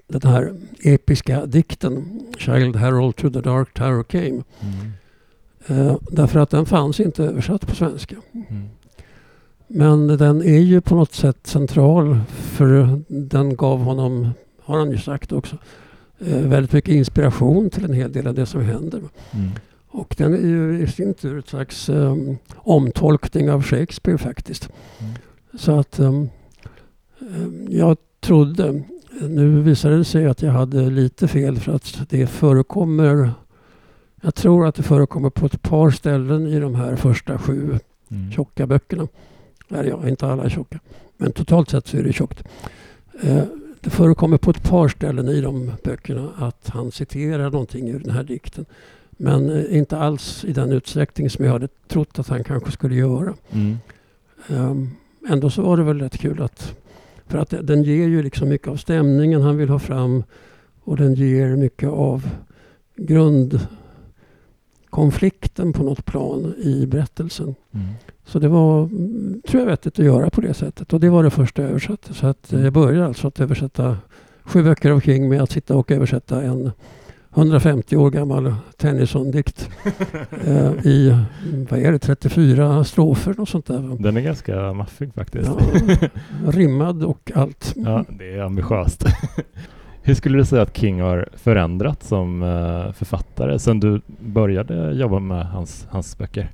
den 0.06 0.30
här 0.30 0.52
episka 0.80 1.46
dikten 1.46 2.20
Child 2.38 2.76
Herald 2.76 3.16
to 3.16 3.30
the 3.30 3.40
Dark 3.40 3.74
Tower 3.74 4.02
Came. 4.02 4.28
Mm. 4.60 4.92
Eh, 5.66 5.96
därför 6.10 6.40
att 6.40 6.50
den 6.50 6.66
fanns 6.66 7.00
inte 7.00 7.24
översatt 7.24 7.66
på 7.66 7.74
svenska. 7.74 8.16
Mm. 8.32 8.68
Men 9.66 10.06
den 10.06 10.42
är 10.42 10.58
ju 10.58 10.80
på 10.80 10.94
något 10.94 11.12
sätt 11.12 11.46
central 11.46 12.20
för 12.28 13.00
den 13.08 13.56
gav 13.56 13.78
honom, 13.78 14.30
har 14.62 14.78
han 14.78 14.90
ju 14.90 14.98
sagt 14.98 15.32
också, 15.32 15.56
eh, 16.18 16.38
väldigt 16.38 16.72
mycket 16.72 16.94
inspiration 16.94 17.70
till 17.70 17.84
en 17.84 17.92
hel 17.92 18.12
del 18.12 18.26
av 18.26 18.34
det 18.34 18.46
som 18.46 18.64
händer. 18.64 18.98
Mm. 18.98 19.50
Och 19.88 20.14
den 20.18 20.34
är 20.34 20.46
ju 20.48 20.82
i 20.82 20.86
sin 20.86 21.14
tur 21.14 21.38
ett 21.38 21.48
slags 21.48 21.88
um, 21.88 22.36
omtolkning 22.56 23.50
av 23.50 23.62
Shakespeare 23.62 24.18
faktiskt. 24.18 24.68
Mm. 25.00 25.12
Så 25.54 25.78
att 25.78 25.98
um, 25.98 26.28
jag 27.68 27.96
trodde, 28.20 28.82
nu 29.20 29.62
visade 29.62 29.96
det 29.96 30.04
sig 30.04 30.26
att 30.26 30.42
jag 30.42 30.52
hade 30.52 30.90
lite 30.90 31.28
fel 31.28 31.58
för 31.58 31.72
att 31.72 32.00
det 32.08 32.26
förekommer 32.26 33.32
jag 34.24 34.34
tror 34.34 34.66
att 34.66 34.74
det 34.74 34.82
förekommer 34.82 35.30
på 35.30 35.46
ett 35.46 35.62
par 35.62 35.90
ställen 35.90 36.46
i 36.46 36.60
de 36.60 36.74
här 36.74 36.96
första 36.96 37.38
sju 37.38 37.78
mm. 38.08 38.32
tjocka 38.32 38.66
böckerna. 38.66 39.08
Eller 39.68 39.84
ja, 39.84 40.08
inte 40.08 40.26
alla 40.26 40.44
är 40.44 40.48
tjocka. 40.48 40.80
Men 41.16 41.32
totalt 41.32 41.70
sett 41.70 41.86
så 41.86 41.96
är 41.96 42.02
det 42.02 42.12
tjockt. 42.12 42.44
Eh, 43.22 43.42
det 43.80 43.90
förekommer 43.90 44.38
på 44.38 44.50
ett 44.50 44.62
par 44.62 44.88
ställen 44.88 45.28
i 45.28 45.40
de 45.40 45.72
böckerna 45.84 46.30
att 46.38 46.68
han 46.68 46.92
citerar 46.92 47.50
någonting 47.50 47.88
ur 47.88 47.98
den 47.98 48.10
här 48.10 48.22
dikten. 48.22 48.66
Men 49.10 49.50
eh, 49.50 49.76
inte 49.76 49.98
alls 49.98 50.44
i 50.44 50.52
den 50.52 50.72
utsträckning 50.72 51.30
som 51.30 51.44
jag 51.44 51.52
hade 51.52 51.68
trott 51.88 52.18
att 52.18 52.28
han 52.28 52.44
kanske 52.44 52.70
skulle 52.70 52.94
göra. 52.94 53.34
Mm. 53.50 53.76
Um, 54.48 54.90
ändå 55.28 55.50
så 55.50 55.62
var 55.62 55.76
det 55.76 55.82
väl 55.82 56.00
rätt 56.00 56.18
kul 56.18 56.42
att... 56.42 56.76
För 57.26 57.38
att 57.38 57.54
den 57.62 57.82
ger 57.82 58.08
ju 58.08 58.22
liksom 58.22 58.48
mycket 58.48 58.68
av 58.68 58.76
stämningen 58.76 59.42
han 59.42 59.56
vill 59.56 59.68
ha 59.68 59.78
fram 59.78 60.24
och 60.80 60.96
den 60.96 61.14
ger 61.14 61.56
mycket 61.56 61.88
av 61.88 62.28
grund 62.96 63.60
konflikten 64.94 65.72
på 65.72 65.82
något 65.82 66.04
plan 66.04 66.54
i 66.58 66.86
berättelsen. 66.86 67.54
Mm. 67.74 67.86
Så 68.24 68.38
det 68.38 68.48
var, 68.48 68.82
mm, 68.82 69.42
tror 69.48 69.62
jag, 69.62 69.70
vettigt 69.70 69.98
att 69.98 70.04
göra 70.04 70.30
på 70.30 70.40
det 70.40 70.54
sättet. 70.54 70.92
Och 70.92 71.00
det 71.00 71.10
var 71.10 71.24
det 71.24 71.30
första 71.30 71.62
jag 71.62 71.70
översatte. 71.70 72.14
Så 72.14 72.26
att 72.26 72.52
jag 72.52 72.72
började 72.72 73.06
alltså 73.06 73.28
att 73.28 73.40
översätta 73.40 73.98
sju 74.44 74.62
böcker 74.62 74.90
av 74.90 75.00
King 75.00 75.28
med 75.28 75.42
att 75.42 75.50
sitta 75.50 75.76
och 75.76 75.90
översätta 75.90 76.42
en 76.42 76.70
150 77.34 77.96
år 77.96 78.10
gammal 78.10 78.54
Tennyson-dikt 78.76 79.68
eh, 80.44 80.86
i, 80.86 81.18
vad 81.70 81.80
är 81.80 81.92
det, 81.92 81.98
34 81.98 82.84
strofer 82.84 83.40
och 83.40 83.48
sånt 83.48 83.66
där. 83.66 84.02
Den 84.02 84.16
är 84.16 84.20
ganska 84.20 84.72
maffig 84.72 85.14
faktiskt. 85.14 85.50
Ja, 86.44 86.50
rimmad 86.50 87.04
och 87.04 87.32
allt. 87.34 87.72
Ja, 87.76 88.04
det 88.18 88.34
är 88.34 88.40
ambitiöst. 88.40 89.04
Hur 90.06 90.14
skulle 90.14 90.38
du 90.38 90.44
säga 90.44 90.62
att 90.62 90.76
King 90.76 91.00
har 91.00 91.28
förändrats 91.32 92.08
som 92.08 92.42
eh, 92.42 92.92
författare 92.92 93.58
sedan 93.58 93.80
du 93.80 94.00
började 94.06 94.92
jobba 94.92 95.18
med 95.18 95.46
hans, 95.46 95.86
hans 95.90 96.18
böcker? 96.18 96.50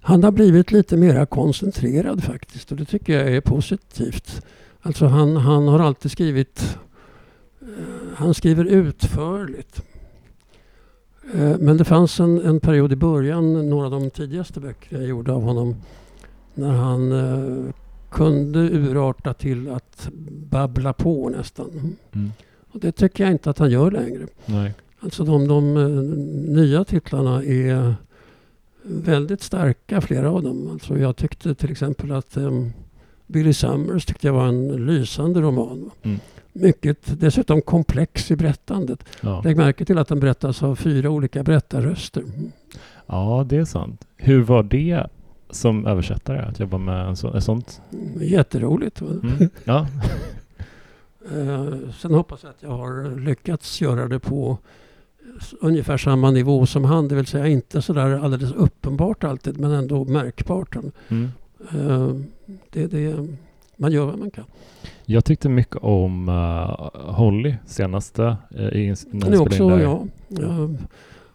Han 0.00 0.24
har 0.24 0.30
blivit 0.30 0.72
lite 0.72 0.96
mera 0.96 1.26
koncentrerad 1.26 2.24
faktiskt 2.24 2.70
och 2.70 2.76
det 2.76 2.84
tycker 2.84 3.12
jag 3.12 3.36
är 3.36 3.40
positivt. 3.40 4.46
Alltså 4.82 5.06
han, 5.06 5.36
han 5.36 5.68
har 5.68 5.80
alltid 5.80 6.10
skrivit 6.10 6.78
eh, 7.60 7.66
han 8.14 8.34
skriver 8.34 8.64
utförligt. 8.64 9.82
Eh, 11.34 11.58
men 11.58 11.76
det 11.76 11.84
fanns 11.84 12.20
en, 12.20 12.40
en 12.40 12.60
period 12.60 12.92
i 12.92 12.96
början, 12.96 13.70
några 13.70 13.86
av 13.86 13.90
de 13.90 14.10
tidigaste 14.10 14.60
böckerna 14.60 15.00
jag 15.00 15.08
gjorde 15.08 15.32
av 15.32 15.42
honom, 15.42 15.76
när 16.54 16.72
han 16.72 17.12
kunde 18.16 18.58
urarta 18.58 19.34
till 19.34 19.70
att 19.70 20.08
babbla 20.50 20.92
på 20.92 21.28
nästan. 21.28 21.96
Mm. 22.12 22.32
Och 22.72 22.80
det 22.80 22.92
tycker 22.92 23.24
jag 23.24 23.32
inte 23.32 23.50
att 23.50 23.58
han 23.58 23.70
gör 23.70 23.90
längre. 23.90 24.26
Nej. 24.46 24.74
Alltså 25.00 25.24
de, 25.24 25.48
de 25.48 25.76
eh, 25.76 25.88
nya 26.56 26.84
titlarna 26.84 27.44
är 27.44 27.94
väldigt 28.82 29.42
starka, 29.42 30.00
flera 30.00 30.30
av 30.30 30.42
dem. 30.42 30.70
Alltså 30.72 30.98
jag 30.98 31.16
tyckte 31.16 31.54
till 31.54 31.70
exempel 31.70 32.12
att 32.12 32.36
um, 32.36 32.72
Billy 33.26 33.52
Summers 33.52 34.04
tyckte 34.04 34.26
jag 34.26 34.34
var 34.34 34.46
en 34.46 34.86
lysande 34.86 35.40
roman. 35.40 35.90
Mm. 36.02 36.18
Mycket, 36.52 37.20
dessutom 37.20 37.62
komplex 37.62 38.30
i 38.30 38.36
berättandet. 38.36 39.04
Ja. 39.20 39.42
Lägg 39.44 39.56
märke 39.56 39.84
till 39.84 39.98
att 39.98 40.08
den 40.08 40.20
berättas 40.20 40.62
av 40.62 40.76
fyra 40.76 41.10
olika 41.10 41.42
berättarröster. 41.42 42.22
ja, 43.06 43.46
det 43.48 43.56
är 43.56 43.64
sant. 43.64 44.06
Hur 44.16 44.42
var 44.42 44.62
det 44.62 45.06
som 45.56 45.86
översättare 45.86 46.38
att 46.38 46.60
jobba 46.60 46.78
med 46.78 47.06
en 47.06 47.16
så, 47.16 47.40
sånt? 47.40 47.82
Jätteroligt. 48.20 49.00
va? 49.00 49.08
Mm. 49.08 49.50
Ja. 49.64 49.86
Eh, 51.34 51.74
sen 51.98 52.14
hoppas 52.14 52.42
jag 52.42 52.50
att 52.50 52.62
jag 52.62 52.70
har 52.70 53.20
lyckats 53.20 53.80
göra 53.80 54.08
det 54.08 54.18
på 54.18 54.58
ungefär 55.60 55.96
samma 55.96 56.30
nivå 56.30 56.66
som 56.66 56.84
han. 56.84 57.08
Det 57.08 57.14
vill 57.14 57.26
säga 57.26 57.46
inte 57.46 57.82
sådär 57.82 58.24
alldeles 58.24 58.52
uppenbart 58.52 59.24
alltid 59.24 59.60
men 59.60 59.70
ändå 59.70 60.04
märkbart. 60.04 60.76
Mm. 61.08 61.30
Eh, 61.72 62.10
det, 62.70 62.86
det, 62.86 63.28
man 63.76 63.92
gör 63.92 64.06
vad 64.06 64.18
man 64.18 64.30
kan. 64.30 64.44
Jag 65.04 65.24
tyckte 65.24 65.48
mycket 65.48 65.76
om 65.76 66.28
uh, 66.28 66.90
Holly 67.12 67.54
senaste 67.66 68.36
uh, 68.58 68.68
i, 68.68 68.96
spelade 68.96 69.36
in 69.36 69.42
också 69.42 69.68
där. 69.68 69.78
jag. 69.78 70.08
Jag 70.28 70.76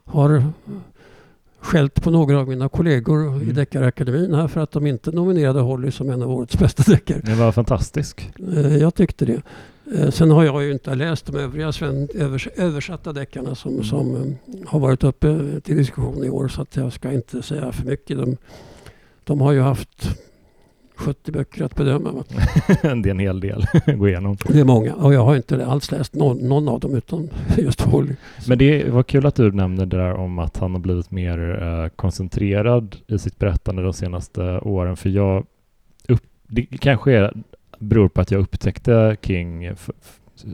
har 0.06 0.44
skällt 1.62 2.02
på 2.04 2.12
några 2.12 2.40
av 2.40 2.48
mina 2.48 2.70
kollegor 2.70 3.26
i 3.38 3.44
Mm. 3.44 3.54
Deckarakademin 3.56 4.34
här 4.34 4.48
för 4.48 4.62
att 4.62 4.72
de 4.72 4.88
inte 4.88 5.12
nominerade 5.12 5.60
Holly 5.60 5.92
som 5.92 6.10
en 6.10 6.22
av 6.22 6.32
årets 6.32 6.58
bästa 6.60 6.84
deckare. 6.92 7.22
Den 7.24 7.38
var 7.38 7.52
fantastisk. 7.52 8.30
Eh, 8.56 8.78
Jag 8.78 8.96
tyckte 8.96 9.26
det. 9.26 9.42
Eh, 9.96 10.10
Sen 10.10 10.32
har 10.32 10.44
jag 10.44 10.64
ju 10.64 10.72
inte 10.72 10.96
läst 10.96 11.26
de 11.26 11.36
övriga 11.36 11.72
översatta 12.58 13.14
deckarna 13.14 13.56
som, 13.56 13.72
Mm. 13.72 13.84
som 13.84 14.16
eh, 14.16 14.68
har 14.68 14.80
varit 14.80 15.04
uppe 15.04 15.62
till 15.64 15.76
diskussion 15.78 16.24
i 16.24 16.30
år 16.30 16.48
så 16.48 16.62
att 16.62 16.76
jag 16.76 16.94
ska 16.94 17.12
inte 17.12 17.42
säga 17.42 17.72
för 17.72 17.86
mycket. 17.86 18.18
De, 18.18 18.38
de 19.24 19.42
har 19.42 19.52
ju 19.52 19.60
haft 19.62 20.18
70 21.02 21.32
böcker 21.32 21.64
att 21.64 21.76
bedöma. 21.76 22.12
Va? 22.12 22.24
det 22.82 22.88
är 22.88 23.08
en 23.08 23.20
hel 23.20 23.40
del 23.40 23.66
att 23.74 23.98
gå 23.98 24.08
igenom. 24.08 24.38
Det 24.48 24.60
är 24.60 24.66
många 24.66 24.96
och 24.96 25.14
jag 25.14 25.26
har 25.26 25.36
inte 25.36 25.66
alls 25.66 25.92
läst 25.92 26.16
någon, 26.16 26.38
någon 26.38 26.68
av 26.68 26.80
dem 26.80 26.96
utan 26.96 27.30
just 27.58 27.82
Holly. 27.82 28.16
Men 28.48 28.58
det 28.58 28.90
var 28.90 29.04
kul 29.04 29.26
att 29.26 29.36
du 29.36 29.52
nämnde 29.52 29.86
det 29.86 29.98
där 29.98 30.14
om 30.14 30.40
att 30.40 30.58
han 30.58 30.72
har 30.72 30.80
blivit 30.80 31.12
mer 31.12 31.64
eh, 31.64 31.88
koncentrerad 31.88 32.96
i 33.08 33.20
sitt 33.20 33.40
berättande 33.40 33.84
de 33.84 33.94
senaste 33.94 34.60
åren. 34.60 34.98
För 34.98 35.10
jag, 35.10 35.46
upp, 36.08 36.24
det 36.48 36.66
kanske 36.66 37.12
är, 37.12 37.34
beror 37.80 38.10
på 38.10 38.22
att 38.22 38.32
jag 38.32 38.42
upptäckte 38.42 39.18
King 39.22 39.76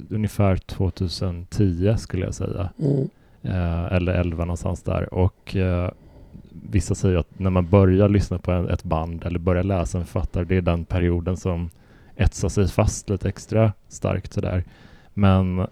ungefär 0.10 0.56
2010 0.56 1.96
skulle 1.98 2.26
jag 2.26 2.34
säga. 2.34 2.70
Mm. 2.80 3.10
Eh, 3.42 3.94
eller 3.94 4.14
11 4.14 4.46
någonstans 4.46 4.84
där. 4.84 5.14
Och 5.14 5.56
eh, 5.56 5.92
vissa 6.70 6.96
säger 6.96 7.18
att 7.18 7.40
när 7.40 7.50
man 7.50 7.70
börjar 7.70 8.10
lyssna 8.10 8.40
på 8.40 8.52
en, 8.52 8.70
ett 8.70 8.84
band 8.84 9.24
eller 9.26 9.40
börjar 9.40 9.64
läsa 9.64 9.98
en 9.98 10.06
författare, 10.06 10.44
det 10.44 10.56
är 10.56 10.62
den 10.62 10.86
perioden 10.86 11.38
som 11.38 11.70
etsar 12.16 12.50
sig 12.50 12.68
fast 12.68 13.10
lite 13.10 13.30
extra 13.30 13.74
starkt 13.88 14.34
sådär. 14.34 14.64
Men 15.14 15.68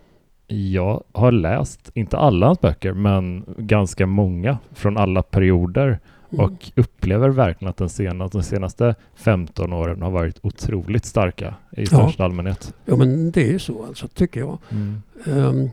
jag 0.47 1.03
har 1.11 1.31
läst, 1.31 1.91
inte 1.93 2.17
alla 2.17 2.45
hans 2.45 2.61
böcker, 2.61 2.93
men 2.93 3.45
ganska 3.57 4.05
många 4.05 4.57
från 4.73 4.97
alla 4.97 5.23
perioder 5.23 5.99
Mm. 6.29 6.45
och 6.45 6.71
upplever 6.75 7.29
verkligen 7.29 7.69
att 7.69 7.77
den 7.77 7.89
senaste, 7.89 8.37
de 8.37 8.43
senaste 8.43 8.95
15 9.15 9.73
åren 9.73 10.01
har 10.01 10.11
varit 10.11 10.39
otroligt 10.41 11.05
starka 11.05 11.55
i 11.71 11.85
största 11.85 12.23
allmänhet. 12.23 12.73
Ja 12.85 12.95
men 12.95 13.31
det 13.31 13.43
är 13.47 13.51
ju 13.51 13.59
så 13.59 13.85
alltså, 13.85 14.07
tycker 14.07 14.39
jag. 14.39 14.57
Mm. 14.71 15.01
Ehm, 15.25 15.69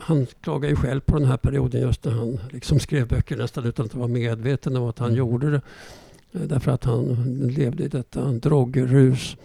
han 0.00 0.26
klagar 0.40 0.68
ju 0.68 0.76
själv 0.76 1.00
på 1.00 1.18
den 1.18 1.28
här 1.28 1.36
perioden 1.36 1.80
just 1.80 2.04
när 2.04 2.12
han 2.12 2.38
liksom 2.50 2.78
skrev 2.80 3.08
böcker 3.08 3.36
nästan 3.36 3.64
utan 3.64 3.86
att 3.86 3.94
vara 3.94 4.08
medveten 4.08 4.76
om 4.76 4.84
att 4.88 4.98
han 4.98 5.08
Mm. 5.08 5.18
gjorde 5.18 5.50
det. 5.50 5.60
Eh, 6.32 6.40
Därför 6.40 6.70
att 6.72 6.84
han 6.84 7.04
levde 7.56 7.84
i 7.84 7.88
detta 7.88 8.32
drogrus. 8.32 9.36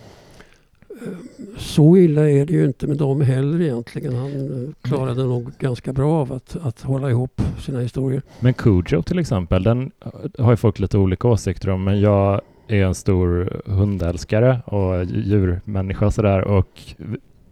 Ehm, 0.89 1.17
Så 1.57 1.97
illa 1.97 2.29
är 2.29 2.45
det 2.45 2.53
ju 2.53 2.65
inte 2.65 2.87
med 2.87 2.97
dem 2.97 3.21
heller 3.21 3.61
egentligen. 3.61 4.15
Han 4.15 4.31
eh, 4.65 4.69
klarade 4.89 5.23
nog 5.23 5.51
ganska 5.59 5.93
bra 5.93 6.13
av 6.21 6.33
att, 6.33 6.57
att 6.61 6.81
hålla 6.81 7.09
ihop 7.09 7.41
sina 7.59 7.79
historier. 7.79 8.21
Men 8.39 8.53
Cujo 8.53 9.01
till 9.01 9.19
exempel, 9.19 9.63
den 9.63 9.91
har 10.37 10.51
ju 10.51 10.57
folk 10.57 10.79
lite 10.79 10.97
olika 10.97 11.27
åsikter 11.27 11.69
om, 11.69 11.83
men 11.83 11.99
jag 12.01 12.41
är 12.67 12.83
en 12.85 12.95
stor 12.95 13.61
hundälskare 13.65 14.61
och 14.65 15.05
djurmänniska 15.05 16.11
sådär 16.11 16.41
och 16.41 16.67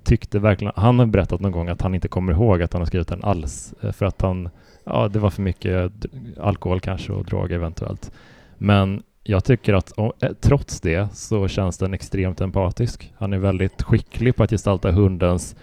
tyckte 0.03 0.39
verkligen, 0.39 0.73
han 0.75 0.99
har 0.99 1.05
berättat 1.05 1.39
någon 1.39 1.51
gång 1.51 1.69
att 1.69 1.81
han 1.81 1.95
inte 1.95 2.07
kommer 2.07 2.33
ihåg 2.33 2.61
att 2.61 2.73
han 2.73 2.81
har 2.81 2.85
skrivit 2.85 3.07
den 3.07 3.23
alls 3.23 3.73
eh, 3.81 3.91
för 3.91 4.05
att 4.05 4.21
han, 4.21 4.49
ja 4.83 5.07
det 5.07 5.19
var 5.19 5.29
för 5.29 5.41
mycket 5.41 5.91
alkohol 6.39 6.79
kanske 6.79 7.13
och 7.13 7.25
droger 7.25 7.55
eventuellt. 7.55 8.11
Men 8.57 9.03
jag 9.23 9.43
tycker 9.43 9.73
att 9.73 9.97
eh, 9.97 10.31
trots 10.39 10.81
det 10.81 11.15
så 11.15 11.47
känns 11.47 11.77
den 11.77 11.93
extremt 11.93 12.41
empatisk. 12.41 13.13
Han 13.17 13.33
är 13.33 13.37
väldigt 13.37 13.81
skicklig 13.81 14.35
på 14.35 14.43
att 14.43 14.49
gestalta 14.49 14.91
hundens 14.91 15.55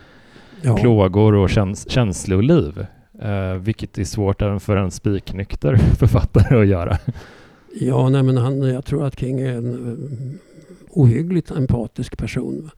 Ja, 0.63 0.77
plågor 0.77 1.35
och 1.35 1.51
käns 1.51 1.91
känsloliv. 1.91 2.87
Eh, 3.23 3.55
vilket 3.55 3.99
är 3.99 4.05
svårt 4.05 4.43
även 4.43 4.61
för 4.61 4.77
en 4.77 4.91
spiknykter 4.91 5.77
författare 5.99 6.61
att 6.61 6.67
göra. 6.67 6.99
ja 7.81 8.09
nej, 8.09 8.23
men 8.23 8.37
han, 8.37 8.63
jag 8.63 8.85
tror 8.85 9.07
att 9.07 9.19
King 9.19 9.41
är 9.41 9.57
en 9.57 9.93
eh, 9.93 10.39
ohyggligt 10.91 11.51
empatisk 11.51 12.19
person. 12.19 12.71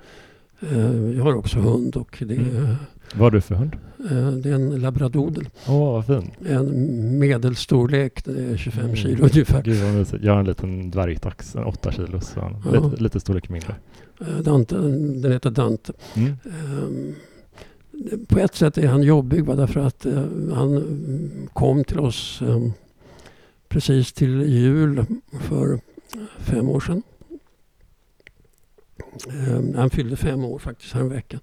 Eh, 0.60 1.16
Jag 1.16 1.24
har 1.24 1.34
också 1.34 1.58
hund 1.58 1.96
och 1.96 2.16
det, 2.26 2.34
Mm. 2.34 2.66
Vad 3.14 3.20
har 3.20 3.30
du 3.30 3.40
för 3.40 3.54
hund? 3.54 3.76
eh, 4.10 4.30
det 4.30 4.50
är 4.50 4.54
en 4.54 4.80
labradoodle. 4.80 5.44
Åh, 5.68 5.92
vad 5.92 6.06
fin. 6.06 6.30
En 6.48 7.18
medelstorlek, 7.18 8.24
det 8.24 8.44
är 8.44 8.56
25 8.56 8.84
Mm. 8.84 8.96
kilo 8.96 9.24
ungefär. 9.24 9.62
Gud 9.62 9.76
vad 9.82 9.94
mysigt. 9.94 10.24
Jag 10.24 10.32
har 10.32 10.40
en 10.40 10.46
liten 10.46 10.90
dvärgtax, 10.90 11.54
en 11.54 11.64
8 11.64 11.92
kilos. 11.92 12.28
Så 12.28 12.52
Ja. 12.64 12.80
lite, 12.90 13.02
lite 13.02 13.20
storlek 13.20 13.48
mindre. 13.48 13.74
Eh, 14.20 14.38
Dante, 14.42 14.74
den 15.22 15.32
heter 15.32 15.50
Dante. 15.50 15.92
Mm. 16.16 16.32
Ehm, 16.44 17.14
På 18.28 18.38
ett 18.38 18.54
sätt 18.54 18.78
är 18.78 18.86
han 18.88 19.02
jobbig 19.02 19.44
va? 19.44 19.54
därför 19.54 19.80
att 19.80 20.06
han 20.54 20.76
mm, 20.76 21.30
kom 21.52 21.84
till 21.84 21.98
oss 22.00 22.42
ehm, 22.48 22.72
precis 23.68 24.12
till 24.12 24.42
jul 24.42 25.04
för 25.40 25.80
fem 26.38 26.68
år 26.68 26.80
sedan. 26.80 27.02
Ehm, 29.28 29.74
Han 29.74 29.90
fyllde 29.90 30.16
fem 30.16 30.44
år 30.44 30.58
faktiskt 30.58 30.92
häromveckan. 30.92 31.40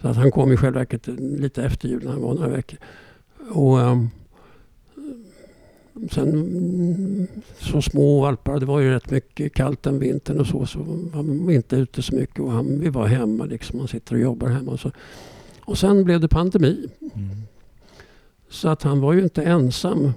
Så 0.00 0.08
att 0.08 0.16
han 0.16 0.30
kom 0.30 0.52
i 0.52 0.56
själva 0.56 0.78
verket 0.78 1.06
lite 1.18 1.64
efter 1.64 1.88
jul 1.88 2.04
när 2.04 2.10
han 2.10 2.22
var 2.22 2.34
några 2.34 2.48
veckor. 2.48 2.78
Och, 3.50 3.80
ehm, 3.80 4.08
sen 6.10 7.28
så 7.58 7.82
små 7.82 8.20
valpar, 8.20 8.60
det 8.60 8.66
var 8.66 8.80
ju 8.80 8.90
rätt 8.90 9.10
mycket 9.10 9.54
kallt 9.54 9.82
den 9.82 9.98
vintern 9.98 10.40
och 10.40 10.46
så. 10.46 10.66
Så 10.66 10.78
var 11.12 11.46
vi 11.46 11.54
inte 11.54 11.76
ute 11.76 12.02
så 12.02 12.14
mycket 12.14 12.40
och 12.40 12.52
han, 12.52 12.80
vi 12.80 12.88
var 12.88 13.06
hemma 13.06 13.44
liksom. 13.44 13.78
Man 13.78 13.88
sitter 13.88 14.14
och 14.14 14.20
jobbar 14.20 14.48
hemma 14.48 14.72
och 14.72 14.80
så. 14.80 14.90
Och 15.60 15.78
sen 15.78 16.04
blev 16.04 16.20
det 16.20 16.28
pandemi. 16.28 16.88
Mm. 17.14 17.30
Så 18.48 18.68
att 18.68 18.82
han 18.82 19.00
var 19.00 19.12
ju 19.12 19.22
inte 19.22 19.42
ensam. 19.42 20.12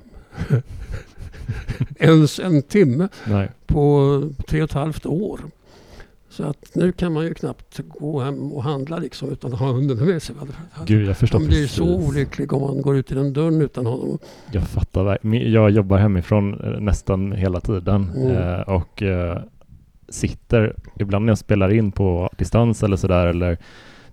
Ens 2.00 2.40
en 2.40 2.62
timme 2.62 3.08
Nej. 3.28 3.52
på 3.66 4.22
tre 4.48 4.62
och 4.62 4.70
ett 4.70 4.74
halvt 4.74 5.06
år. 5.06 5.40
Så 6.34 6.44
att 6.44 6.72
nu 6.76 6.92
kan 6.92 7.14
man 7.14 7.24
ju 7.26 7.34
knappt 7.34 7.80
gå 7.88 8.20
hem 8.22 8.52
och 8.54 8.64
handla 8.64 8.98
liksom 8.98 9.30
utan 9.32 9.54
att 9.54 9.60
ha 9.60 9.72
hunden 9.72 9.98
med 10.06 10.22
sig. 10.24 10.36
Gud, 10.86 11.08
jag 11.10 11.18
förstår 11.18 11.40
man 11.40 11.48
blir 11.48 11.62
precis. 11.62 11.76
så 11.78 11.96
olycklig 11.96 12.54
om 12.54 12.62
man 12.62 12.82
går 12.82 12.98
ut 12.98 13.12
genom 13.12 13.34
dörren 13.34 13.62
utan 13.62 13.86
honom. 13.86 14.18
Jag 14.52 14.64
fattar. 14.64 15.04
verk- 15.04 15.48
Jag 15.48 15.70
jobbar 15.72 15.98
hemifrån 15.98 16.54
eh, 16.64 16.80
nästan 16.80 17.32
hela 17.32 17.60
tiden 17.60 18.12
Mm. 18.16 18.32
eh, 18.38 18.60
och 18.62 19.04
eh, 19.04 19.38
sitter, 20.10 20.76
ibland 21.00 21.26
när 21.26 21.32
jag 21.32 21.38
spelar 21.38 21.74
in 21.74 21.92
på 21.92 22.30
distans 22.38 22.84
eller 22.84 22.98
sådär 22.98 23.28
eller 23.28 23.58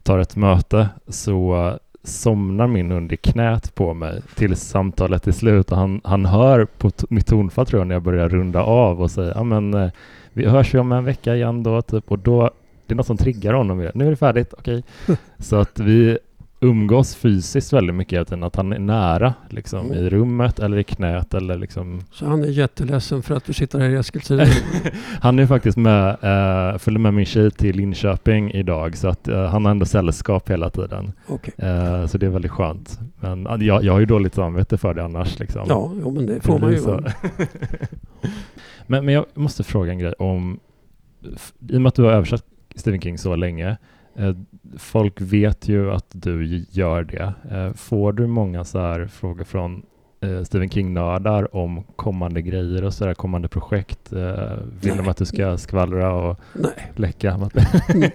tar 0.02 0.18
ett 0.18 0.36
möte 0.36 0.88
så 1.08 1.72
somnar 2.04 2.66
min 2.66 2.90
hund 2.90 3.12
i 3.12 3.16
knät 3.16 3.74
på 3.74 3.94
mig 3.94 4.22
tills 4.34 4.60
samtalet 4.60 5.26
är 5.26 5.32
slut 5.32 5.70
och 5.72 5.78
han, 5.78 6.00
han 6.04 6.26
hör 6.26 6.64
på 6.64 6.90
mitt 7.08 7.26
tonfall 7.26 7.66
tror 7.66 7.80
jag 7.80 7.86
när 7.88 7.94
jag 7.94 8.02
börjar 8.02 8.28
runda 8.28 8.62
av 8.62 9.02
och 9.02 9.10
säger 9.10 9.32
ja 9.34 9.42
men 9.44 9.90
vi 10.32 10.46
hörs 10.46 10.74
ju 10.74 10.78
om 10.78 10.92
en 10.92 11.04
vecka 11.04 11.34
igen 11.36 11.62
då 11.62 11.82
typ 11.82 12.10
och 12.10 12.18
då 12.18 12.50
det 12.86 12.94
är 12.94 12.96
något 12.96 13.06
som 13.06 13.16
triggar 13.16 13.52
honom. 13.54 13.90
Nu 13.94 14.06
är 14.06 14.10
det 14.10 14.16
färdigt, 14.16 14.54
okej. 14.58 14.82
Så 15.38 15.56
att 15.56 15.78
vi 15.80 16.18
umgås 16.62 17.14
fysiskt 17.16 17.72
väldigt 17.72 17.96
mycket 17.96 18.12
hela 18.12 18.24
tiden, 18.24 18.42
att 18.44 18.56
han 18.56 18.72
är 18.72 18.78
nära 18.78 19.34
liksom 19.48 19.86
Mm. 19.86 19.98
i 19.98 20.10
rummet 20.10 20.58
eller 20.58 20.78
i 20.78 20.84
knät 20.84 21.34
eller 21.34 21.56
liksom 21.58 22.00
Så 22.12 22.26
han 22.26 22.42
är 22.44 22.48
jätteledsen 22.48 23.22
för 23.22 23.34
att 23.36 23.44
du 23.44 23.52
sitter 23.52 23.78
här 23.78 23.88
i 23.88 23.94
Eskilstuna. 23.94 24.44
Han 25.20 25.38
är 25.38 25.46
faktiskt 25.46 25.76
med, 25.78 26.08
eh, 26.08 26.78
följde 26.78 27.00
med 27.00 27.14
min 27.14 27.24
tjej 27.24 27.50
till 27.50 27.76
Linköping 27.76 28.50
idag 28.50 28.96
så 28.96 29.08
att 29.08 29.28
eh, 29.28 29.44
han 29.46 29.64
har 29.64 29.70
ändå 29.70 29.86
sällskap 29.86 30.50
hela 30.50 30.70
tiden. 30.70 31.12
Okej. 31.26 31.54
Eh, 31.58 32.06
så 32.06 32.18
det 32.18 32.26
är 32.26 32.30
väldigt 32.30 32.50
skönt. 32.50 32.98
Men 33.20 33.46
jag, 33.60 33.84
jag 33.84 33.92
har 33.92 34.00
ju 34.00 34.06
dåligt 34.06 34.34
samvete 34.34 34.78
för 34.78 34.94
det 34.94 35.04
annars 35.04 35.38
liksom. 35.38 35.62
Ja, 35.68 35.92
jo, 36.02 36.10
men 36.10 36.26
det 36.26 36.40
får 36.40 36.58
man 36.58 36.70
ju. 36.72 36.78
Men, 38.86 39.04
men 39.04 39.14
jag 39.14 39.26
måste 39.34 39.64
fråga 39.64 39.92
en 39.92 39.98
grej 39.98 40.12
om, 40.12 40.60
i 41.68 41.76
och 41.76 41.80
med 41.82 41.88
att 41.88 41.94
du 41.94 42.02
har 42.02 42.12
översatt 42.12 42.44
Stephen 42.74 43.00
King 43.00 43.18
så 43.18 43.36
länge, 43.36 43.76
eh, 44.16 44.36
folk 44.78 45.20
vet 45.20 45.68
ju 45.68 45.90
att 45.90 46.06
du 46.12 46.64
gör 46.70 47.04
det. 47.04 47.34
Eh, 47.50 47.72
får 47.72 48.12
du 48.12 48.26
många 48.26 48.64
så 48.64 48.78
här 48.78 49.06
frågor 49.06 49.44
från 49.44 49.82
eh, 50.20 50.42
Stephen 50.42 50.70
King-nördar 50.70 51.56
om 51.56 51.84
kommande 51.96 52.42
grejer 52.42 52.84
och 52.84 52.94
så 52.94 53.04
där, 53.06 53.14
kommande 53.14 53.48
projekt? 53.48 54.12
Eh, 54.12 54.56
vill 54.80 54.96
de 54.96 55.02
Nej. 55.02 55.08
att 55.08 55.16
du 55.16 55.24
ska 55.24 55.58
skvallra 55.58 56.12
och 56.12 56.40
Nej, 56.54 56.92
läcka? 56.96 57.36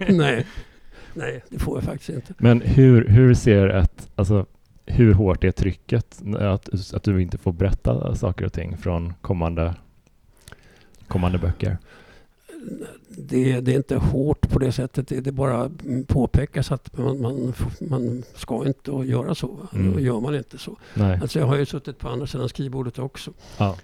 nej. 0.09 0.45
Nej, 1.13 1.43
det 1.49 1.59
får 1.59 1.77
jag 1.77 1.83
faktiskt 1.83 2.09
inte. 2.09 2.33
Men 2.37 2.61
hur, 2.61 3.07
hur 3.07 3.33
ser 3.33 3.67
ett, 3.69 4.09
alltså 4.15 4.45
hur 4.85 5.13
hårt 5.13 5.43
är 5.43 5.51
trycket 5.51 6.21
att, 6.39 6.93
att 6.93 7.03
du 7.03 7.21
inte 7.21 7.37
får 7.37 7.53
berätta 7.53 8.15
saker 8.15 8.45
och 8.45 8.53
ting 8.53 8.77
från 8.77 9.13
kommande, 9.21 9.75
kommande 11.07 11.37
böcker? 11.37 11.77
Det, 13.17 13.59
det 13.59 13.71
är 13.71 13.75
inte 13.77 13.95
hårt 13.95 14.49
på 14.49 14.59
det 14.59 14.71
sättet. 14.71 15.07
Det, 15.07 15.19
det 15.21 15.31
bara 15.31 15.71
påpekas 16.07 16.71
att 16.71 16.97
man, 16.97 17.21
man, 17.21 17.53
man 17.89 18.23
ska 18.35 18.67
inte 18.67 18.91
göra 18.91 19.35
så. 19.35 19.57
Mm. 19.73 19.93
Då 19.93 19.99
gör 19.99 20.19
man 20.19 20.35
inte 20.35 20.57
så. 20.57 20.77
Nej. 20.93 21.19
Alltså 21.21 21.39
jag 21.39 21.45
har 21.45 21.55
ju 21.57 21.65
suttit 21.65 21.99
på 21.99 22.09
andra 22.09 22.27
sidan 22.27 22.49
skrivbordet 22.49 22.99
också. 22.99 23.31
Ja. 23.57 23.75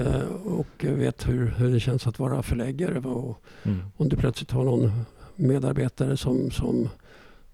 Eh, 0.00 0.46
och 0.46 0.66
vet 0.84 1.28
hur, 1.28 1.46
hur 1.58 1.72
det 1.72 1.80
känns 1.80 2.06
att 2.06 2.18
vara 2.18 2.42
förläggare. 2.42 2.98
Och 2.98 3.42
Mm. 3.62 3.82
om 3.96 4.08
du 4.08 4.16
plötsligt 4.16 4.50
har 4.50 4.64
någon 4.64 4.92
medarbetare 5.36 6.16
som, 6.16 6.50
som 6.50 6.88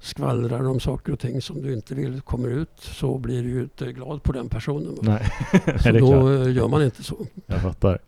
skvallrar 0.01 0.69
om 0.69 0.81
saker 0.81 1.13
och 1.13 1.19
ting 1.21 1.43
som 1.43 1.63
du 1.63 1.73
inte 1.73 1.95
vill 1.95 2.21
kommer 2.21 2.49
ut 2.49 2.71
så 2.79 3.19
blir 3.19 3.43
du 3.43 3.49
ju 3.49 3.63
inte 3.63 3.93
glad 3.93 4.23
på 4.23 4.33
den 4.33 4.49
personen. 4.49 4.99
Nej, 5.03 5.27
Så 5.83 5.93
då 5.93 5.99
klart. 5.99 6.49
gör 6.55 6.69
man 6.69 6.83
inte 6.85 7.03
så. 7.03 7.27
Jag 7.47 7.63
fattar. 7.63 7.99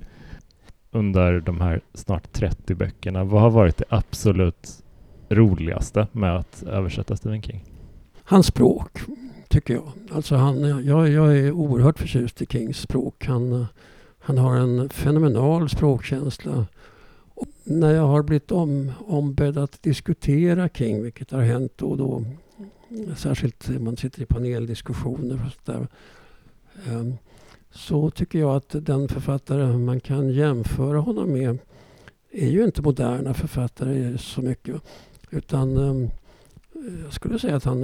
Under 0.94 1.40
de 1.40 1.60
här 1.60 1.80
snart 1.94 2.32
30 2.32 2.74
böckerna, 2.74 3.24
vad 3.24 3.42
har 3.42 3.50
varit 3.50 3.76
det 3.76 3.84
absolut 3.88 4.82
roligaste 5.28 6.06
med 6.12 6.36
att 6.36 6.62
översätta 6.62 7.16
Stephen 7.16 7.42
King? 7.42 7.64
Hans 8.24 8.46
språk, 8.46 9.00
tycker 9.48 9.74
jag. 9.74 9.92
Alltså 10.12 10.36
han, 10.36 10.86
jag, 10.86 11.08
jag 11.08 11.38
är 11.38 11.52
oerhört 11.52 11.98
förtjust 11.98 12.42
i 12.42 12.46
Kings 12.46 12.78
språk. 12.78 13.26
Han, 13.26 13.66
han 14.18 14.38
har 14.38 14.56
en 14.56 14.88
fenomenal 14.88 15.68
språkkänsla. 15.68 16.66
Och 17.34 17.48
när 17.64 17.94
jag 17.94 18.06
har 18.06 18.22
blivit 18.22 18.52
om, 18.52 18.92
ombedd 19.06 19.58
att 19.58 19.82
diskutera 19.82 20.68
King, 20.68 21.02
vilket 21.02 21.30
har 21.30 21.42
hänt 21.42 21.72
då 21.76 21.86
och 21.86 21.96
då, 21.98 22.24
särskilt 23.16 23.68
när 23.68 23.78
man 23.78 23.96
sitter 23.96 24.22
i 24.22 24.26
paneldiskussioner 24.26 25.40
och 25.46 25.64
sådär, 25.64 25.88
ehm, 26.88 27.14
så 27.74 28.10
tycker 28.10 28.38
jag 28.38 28.56
att 28.56 28.86
den 28.86 29.08
författare 29.08 29.76
man 29.76 30.00
kan 30.00 30.30
jämföra 30.30 30.98
honom 30.98 31.32
med 31.32 31.58
är 32.30 32.48
ju 32.48 32.64
inte 32.64 32.82
moderna 32.82 33.34
författare 33.34 34.18
så 34.18 34.42
mycket. 34.42 34.82
Utan 35.30 35.76
ehm, 35.76 36.10
jag 37.04 37.12
skulle 37.12 37.38
säga 37.38 37.56
att 37.56 37.64
han 37.64 37.82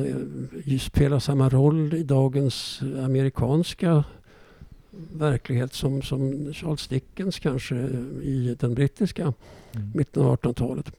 eh, 0.66 0.78
spelar 0.78 1.18
samma 1.18 1.48
roll 1.48 1.94
i 1.94 2.02
dagens 2.02 2.80
amerikanska 3.04 4.04
verklighet 5.12 5.74
som, 5.74 6.02
som 6.02 6.52
Charles 6.54 6.88
Dickens 6.88 7.38
kanske 7.38 7.74
i 8.22 8.56
den 8.60 8.74
brittiska 8.74 9.32
mitten 9.94 10.22
av 10.22 10.36
1800-talet. 10.36 10.92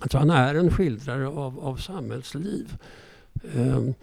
Alltså 0.00 0.18
han 0.18 0.30
är 0.30 0.54
en 0.54 0.70
skildrare 0.70 1.28
av, 1.28 1.60
av 1.60 1.76
samhällsliv. 1.76 2.76
Ehm, 3.56 3.94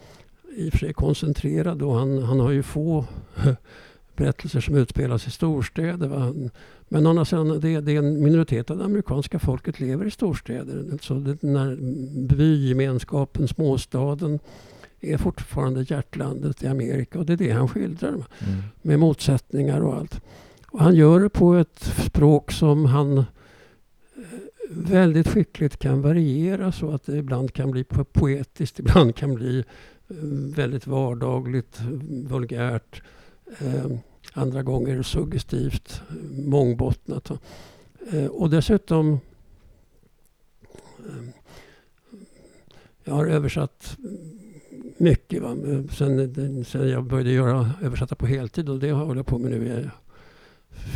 I 0.56 0.68
och 0.68 0.72
för 0.72 0.78
sig 0.78 0.92
koncentrerad 0.92 1.82
och 1.82 1.94
han, 1.94 2.22
han 2.22 2.40
har 2.40 2.50
ju 2.50 2.62
få 2.62 3.04
berättelser 4.16 4.60
som 4.60 4.74
utspelas 4.76 5.26
i 5.26 5.30
storstäder. 5.30 6.08
Va? 6.08 6.34
Men 6.88 7.26
sidan, 7.26 7.60
det, 7.60 7.80
det 7.80 7.92
är 7.92 7.98
en 7.98 8.22
minoritet 8.24 8.70
av 8.70 8.78
det 8.78 8.84
amerikanska 8.84 9.38
folket 9.38 9.80
lever 9.80 10.04
i 10.06 10.10
storstäder. 10.10 10.98
Så 11.02 11.14
det, 11.14 11.42
när 11.42 11.76
bygemenskapen, 12.34 13.48
småstaden 13.48 14.38
är 15.00 15.16
fortfarande 15.18 15.82
hjärtlandet 15.88 16.62
i 16.62 16.66
Amerika 16.66 17.18
och 17.18 17.26
det 17.26 17.32
är 17.32 17.36
det 17.36 17.50
han 17.50 17.68
skildrar 17.68 18.08
Mm. 18.08 18.24
med 18.82 18.98
motsättningar 18.98 19.80
och 19.80 19.94
allt. 19.94 20.20
Och 20.68 20.80
han 20.80 20.94
gör 20.94 21.20
det 21.20 21.28
på 21.28 21.54
ett 21.54 21.84
språk 22.06 22.52
som 22.52 22.84
han 22.84 23.18
eh, 23.18 23.24
väldigt 24.68 25.28
skickligt 25.28 25.78
kan 25.78 26.02
variera 26.02 26.72
så 26.72 26.90
att 26.90 27.06
det 27.06 27.16
ibland 27.16 27.52
kan 27.52 27.70
bli 27.70 27.82
po- 27.82 28.04
poetiskt, 28.12 28.78
ibland 28.78 29.16
kan 29.16 29.34
bli 29.34 29.64
väldigt 30.54 30.86
vardagligt, 30.86 31.80
vulgärt. 32.10 33.02
Eh, 33.58 33.86
andra 34.32 34.62
gånger 34.62 35.02
suggestivt, 35.02 36.02
mångbottnat. 36.30 37.30
Eh, 38.12 38.26
och 38.26 38.50
dessutom 38.50 39.20
eh, 40.98 41.28
jag 43.04 43.14
har 43.14 43.26
översatt 43.26 43.96
mycket. 44.96 45.42
Va? 45.42 45.56
Sen, 45.90 46.64
sen 46.64 46.88
jag 46.88 47.04
började 47.04 47.30
göra 47.30 47.70
översätta 47.82 48.14
på 48.14 48.26
heltid 48.26 48.68
och 48.68 48.78
det 48.78 48.90
har 48.90 49.16
jag 49.16 49.26
på 49.26 49.38
med 49.38 49.50
nu 49.50 49.66
i 49.66 49.90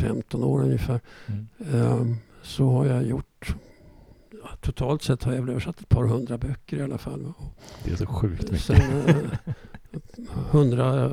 15 0.01 0.43
år 0.43 0.63
ungefär. 0.63 0.99
Mm. 1.25 1.47
Ehm, 1.73 2.15
Så 2.43 2.69
har 2.69 2.85
jag 2.85 3.03
gjort 3.03 3.55
Totalt 4.67 5.03
sett 5.03 5.23
har 5.23 5.33
jag 5.33 5.41
väl 5.41 5.49
översatt 5.49 5.79
ett 5.81 5.89
par 5.89 6.03
hundra 6.07 6.37
böcker 6.37 6.77
i 6.77 6.81
alla 6.81 6.97
fall. 6.97 7.33
Det 7.83 7.91
är 7.91 7.95
så 7.95 8.05
sjukt 8.05 8.51
mycket. 8.51 8.61
Sen 8.65 8.81
eh, 9.07 9.15
hundra, 10.51 11.11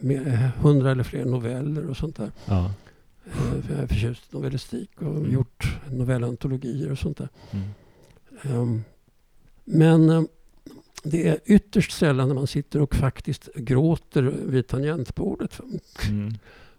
mer- 0.00 0.50
hundra 0.60 0.90
eller 0.90 1.02
fler 1.02 1.24
noveller 1.24 1.86
och 1.90 1.96
sånt 1.96 2.16
där. 2.16 2.30
Ja. 2.46 2.70
Eh, 3.26 3.62
för 3.62 3.74
Jag 3.74 3.82
är 3.82 3.86
förtjust 3.86 4.22
i 4.32 4.36
novellistik 4.36 4.90
och 5.02 5.16
Mm. 5.16 5.32
gjort 5.32 5.76
novellantologier 5.90 6.90
och 6.92 6.98
sånt 6.98 7.16
där. 7.18 7.28
Mm. 7.50 7.68
Ehm, 8.42 8.82
Men 9.64 10.10
eh, 10.10 10.22
det 11.02 11.28
är 11.28 11.38
ytterst 11.44 11.92
sällan 11.92 12.28
när 12.28 12.34
man 12.34 12.46
sitter 12.46 12.80
och 12.80 12.94
faktiskt 12.94 13.48
gråter 13.54 14.22
vid 14.46 14.66
tangentbordet. 14.66 15.60
Mm. 16.08 16.28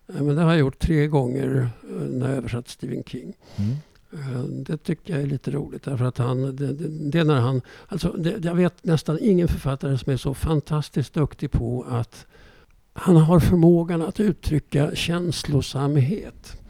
Eh, 0.08 0.22
Men 0.24 0.36
det 0.36 0.42
har 0.42 0.50
jag 0.52 0.60
gjort 0.60 0.80
tre 0.80 1.08
gånger 1.08 1.70
eh, 1.90 1.96
när 1.96 2.28
jag 2.30 2.38
översatt 2.38 2.68
Stephen 2.68 3.04
King. 3.04 3.34
Mm. 3.56 3.76
Eh, 4.14 4.44
Det 4.44 4.78
tycker 4.78 5.14
jag 5.14 5.24
är 5.24 5.28
lite 5.28 5.52
roligt 5.52 5.84
därför 5.84 6.06
att 6.06 6.18
han, 6.18 6.56
det, 6.56 6.74
det, 6.74 6.88
det 6.88 7.20
är 7.20 7.24
när 7.24 7.40
han, 7.40 7.62
alltså 7.88 8.12
det, 8.12 8.46
jag 8.46 8.56
vet 8.56 8.84
nästan 8.84 9.18
ingen 9.22 9.48
författare 9.48 9.98
som 9.98 10.14
är 10.14 10.18
så 10.18 10.34
fantastiskt 10.34 11.14
duktig 11.14 11.52
på 11.52 11.86
att 11.90 12.26
han 12.94 13.16
har 13.18 13.40
förmågan 13.40 14.02
att 14.02 14.20
uttrycka 14.20 14.96
känslosamhet 14.96 16.62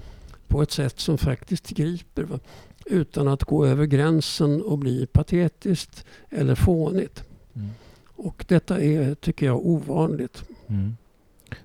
på 0.47 0.61
ett 0.61 0.71
sätt 0.71 0.99
som 0.99 1.17
faktiskt 1.17 1.69
griper. 1.69 2.23
Va? 2.23 2.39
Utan 2.85 3.27
att 3.27 3.43
gå 3.43 3.65
över 3.65 3.85
gränsen 3.85 4.61
och 4.61 4.77
bli 4.77 5.05
patetiskt 5.05 6.05
eller 6.29 6.55
fånigt. 6.55 7.23
Mm. 7.53 7.69
Och 8.15 8.45
detta 8.47 8.81
är, 8.81 9.15
tycker 9.15 9.45
jag, 9.45 9.65
ovanligt. 9.65 10.43
Mm. 10.67 10.97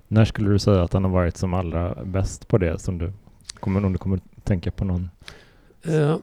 När 0.07 0.25
skulle 0.25 0.49
du 0.49 0.59
säga 0.59 0.83
att 0.83 0.93
han 0.93 1.03
har 1.03 1.11
varit 1.11 1.37
som 1.37 1.53
allra 1.53 2.05
bäst 2.05 2.47
på 2.47 2.57
det? 2.57 2.79
Som 2.79 2.97
du 2.97 3.11
kommer, 3.59 3.85
om 3.85 3.91
du 3.93 3.97
kommer 3.97 4.19
tänka 4.43 4.71
på 4.71 4.85
någon? 4.85 5.09
Eh, 5.83 6.17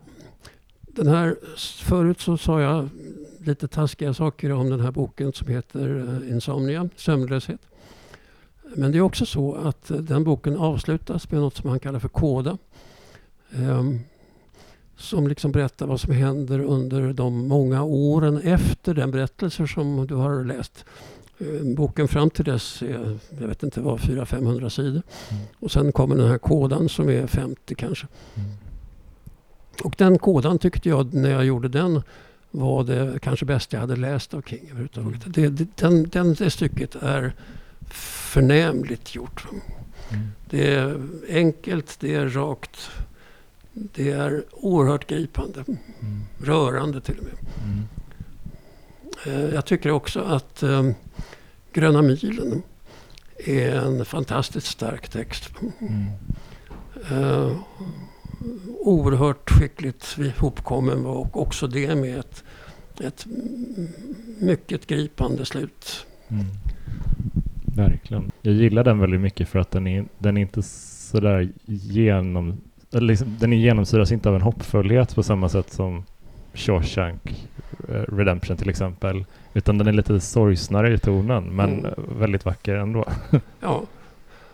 Den 0.80 1.06
här, 1.06 1.36
förut 1.84 2.20
så 2.20 2.36
sa 2.36 2.60
jag 2.60 2.88
lite 3.38 3.68
taskiga 3.68 4.14
saker 4.14 4.52
om 4.52 4.70
den 4.70 4.80
här 4.80 4.90
boken 4.90 5.32
som 5.32 5.48
heter 5.48 6.20
eh, 6.22 6.30
Insomnia, 6.30 6.88
sömnlöshet. 6.96 7.60
Men 8.74 8.92
det 8.92 8.98
är 8.98 9.02
också 9.02 9.26
så 9.26 9.54
att 9.54 9.90
eh, 9.90 9.96
den 9.96 10.24
boken 10.24 10.56
avslutas 10.56 11.30
med 11.30 11.40
något 11.40 11.56
som 11.56 11.70
han 11.70 11.80
kallar 11.80 11.98
för 11.98 12.08
kåda. 12.08 12.58
Ehm, 13.54 14.00
som 14.96 15.28
liksom 15.28 15.52
berättar 15.52 15.86
vad 15.86 16.00
som 16.00 16.12
händer 16.12 16.60
under 16.60 17.12
de 17.12 17.48
många 17.48 17.82
åren 17.82 18.38
efter 18.38 18.94
den 18.94 19.10
berättelse 19.10 19.66
som 19.66 20.06
du 20.06 20.14
har 20.14 20.44
läst. 20.44 20.84
Eh, 21.38 21.74
boken 21.76 22.08
fram 22.08 22.30
till 22.30 22.44
dess 22.44 22.82
är, 22.82 23.18
jag 23.40 23.48
vet 23.48 23.62
inte 23.62 23.80
vad, 23.80 24.00
400-500 24.00 24.68
sidor. 24.68 25.02
Mm. 25.30 25.42
Och 25.58 25.70
sen 25.70 25.92
kommer 25.92 26.16
den 26.16 26.28
här 26.28 26.38
kodan 26.38 26.88
som 26.88 27.08
är 27.08 27.26
50 27.26 27.74
kanske. 27.74 28.06
Mm. 28.34 28.48
Och 29.84 29.94
den 29.98 30.18
kodan 30.18 30.58
tyckte 30.58 30.88
jag 30.88 31.14
när 31.14 31.30
jag 31.30 31.44
gjorde 31.44 31.68
den 31.68 32.02
var 32.50 32.84
det 32.84 33.18
kanske 33.22 33.46
bästa 33.46 33.76
jag 33.76 33.80
hade 33.80 33.96
läst 33.96 34.34
av 34.34 34.42
King 34.42 34.64
överhuvudtaget. 34.64 35.26
Mm. 35.26 35.32
Det, 35.32 35.48
det, 35.48 35.76
den, 35.76 36.08
den, 36.08 36.34
det 36.34 36.50
stycket 36.50 36.94
är 36.94 37.32
förnämligt 37.90 39.14
gjort. 39.14 39.46
Mm. 40.10 40.26
Det 40.50 40.74
är 40.74 41.02
enkelt, 41.28 41.96
det 42.00 42.14
är 42.14 42.28
rakt. 42.28 42.90
Det 43.72 44.10
är 44.10 44.44
oerhört 44.52 45.06
gripande. 45.06 45.64
Mm. 45.66 46.22
Rörande 46.38 47.00
till 47.00 47.18
och 47.18 47.24
med. 47.24 47.34
Mm. 47.64 47.88
Eh, 49.26 49.54
Jag 49.54 49.64
tycker 49.64 49.90
också 49.90 50.20
att 50.20 50.62
eh, 50.62 50.90
Gröna 51.72 52.02
milen 52.02 52.62
är 53.38 53.70
en 53.74 54.04
fantastiskt 54.04 54.66
stark 54.66 55.08
text. 55.08 55.50
Mm. 55.78 56.10
Oerhört 58.80 59.50
skickligt 59.50 60.16
ihopkommen 60.18 61.06
och 61.06 61.40
också 61.42 61.66
det 61.66 61.94
med 61.94 62.18
ett, 62.18 62.44
ett 63.00 63.26
mycket 64.38 64.86
gripande 64.86 65.44
slut. 65.44 66.06
Mm. 66.28 66.44
Verkligen. 67.76 68.30
Jag 68.42 68.54
gillar 68.54 68.84
den 68.84 68.98
väldigt 68.98 69.20
mycket 69.20 69.48
för 69.48 69.58
att 69.58 69.70
den 69.70 69.86
är, 69.86 70.04
den 70.18 70.36
är 70.36 70.40
inte 70.40 70.62
sådär 70.62 71.48
genom... 71.64 72.60
Eller 72.92 73.06
liksom, 73.06 73.36
den 73.40 73.52
är 73.52 73.56
genomsyras 73.56 74.12
inte 74.12 74.28
av 74.28 74.34
en 74.34 74.42
hoppfullhet 74.42 75.14
på 75.14 75.22
samma 75.22 75.48
sätt 75.48 75.72
som 75.72 76.04
Shawshank 76.54 77.48
eh, 77.88 77.94
Redemption 77.94 78.56
till 78.56 78.68
exempel. 78.68 79.24
Utan 79.54 79.78
den 79.78 79.86
är 79.86 79.92
lite 79.92 80.20
sorgsnare 80.20 80.94
i 80.94 80.98
tonen 80.98 81.44
men 81.44 81.78
Mm. 81.78 81.92
väldigt 82.18 82.44
vacker 82.44 82.74
ändå. 82.74 83.04
Ja, 83.60 83.82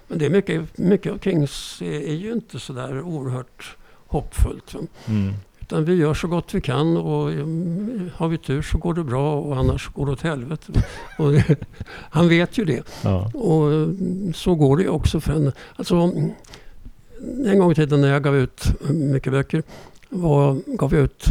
men 0.09 0.19
det 0.19 0.27
är 0.27 0.31
mycket, 0.31 0.79
mycket 0.79 1.13
av 1.13 1.19
Kings 1.19 1.83
är, 1.83 2.09
är 2.09 2.15
ju 2.15 2.33
inte 2.33 2.59
sådär 2.59 3.01
oerhört 3.01 3.77
hoppfullt. 4.07 4.75
Mm. 5.07 5.33
Utan 5.61 5.85
vi 5.85 5.95
gör 5.95 6.15
så 6.15 6.29
gott 6.29 6.55
vi 6.55 6.61
kan 6.61 6.97
och 6.97 7.33
mm, 7.33 8.11
har 8.15 8.29
vi 8.29 8.39
tur 8.39 8.63
så 8.63 8.79
går 8.79 8.95
det 8.95 9.05
bra 9.05 9.41
och 9.41 9.57
annars 9.57 9.89
går 9.89 10.07
det 10.07 10.13
åt 10.13 10.23
helvete. 10.23 10.73
Och, 11.19 11.33
han 12.11 12.29
vet 12.29 12.59
ju 12.59 12.65
det. 12.65 12.83
Ja. 13.03 13.31
Och 13.35 13.73
mm, 13.73 14.33
så 14.35 14.55
går 14.55 14.77
det 14.77 14.83
ju 14.83 14.89
också 14.89 15.21
för 15.21 15.33
en... 15.33 15.53
Alltså, 15.77 15.95
mm, 15.95 16.31
en 17.47 17.59
gång 17.59 17.73
i 17.73 17.75
tiden 17.75 18.01
när 18.01 18.09
jag 18.09 18.23
gav 18.23 18.37
ut 18.37 18.65
mycket 18.91 19.33
böcker 19.33 19.63
var, 20.09 20.59
gav 20.67 20.95
jag 20.95 21.03
ut 21.03 21.27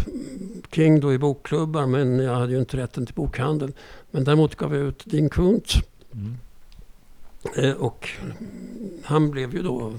King 0.72 0.99
då 0.99 1.13
i 1.13 1.17
bokklubbar 1.17 1.86
men 1.86 2.19
jag 2.19 2.36
hade 2.36 2.51
ju 2.51 2.59
inte 2.59 2.78
rätten 2.78 3.05
till 3.05 3.15
bokhandel. 3.15 3.72
Men 4.11 4.24
däremot 4.24 4.55
gav 4.55 4.76
jag 4.76 4.84
ut 4.86 5.03
Dean 5.05 5.30
Koontz 5.30 5.82
Mm. 6.13 6.38
Eh, 7.56 7.72
Och 7.72 8.10
han 9.04 9.32
blev 9.32 9.54
ju 9.56 9.62
då 9.62 9.94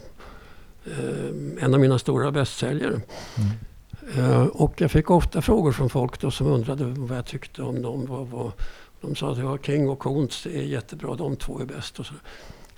eh, 0.85 1.65
en 1.65 1.75
av 1.75 1.81
mina 1.81 1.99
stora 1.99 2.33
bästsäljare. 2.33 3.01
Mm. 3.37 4.31
Eh, 4.33 4.47
Och 4.47 4.81
jag 4.81 4.91
fick 4.91 5.11
ofta 5.11 5.43
frågor 5.43 5.73
från 5.73 5.91
folk 5.91 6.21
då 6.21 6.31
som 6.31 6.47
undrade 6.47 6.85
vad 6.85 7.19
jag 7.19 7.27
tyckte 7.27 7.63
om 7.63 7.83
dem. 7.83 8.07
Vad, 8.07 8.29
vad, 8.29 8.53
de 9.01 9.15
sa 9.15 9.33
att 9.33 9.39
ja, 9.39 9.59
King 9.59 9.89
och 9.89 9.99
Kuntz 9.99 10.47
är 10.47 10.63
jättebra, 10.63 11.15
de 11.15 11.37
två 11.37 11.61
är 11.61 11.65
bäst. 11.65 11.99
Och 11.99 12.07
så. 12.07 12.15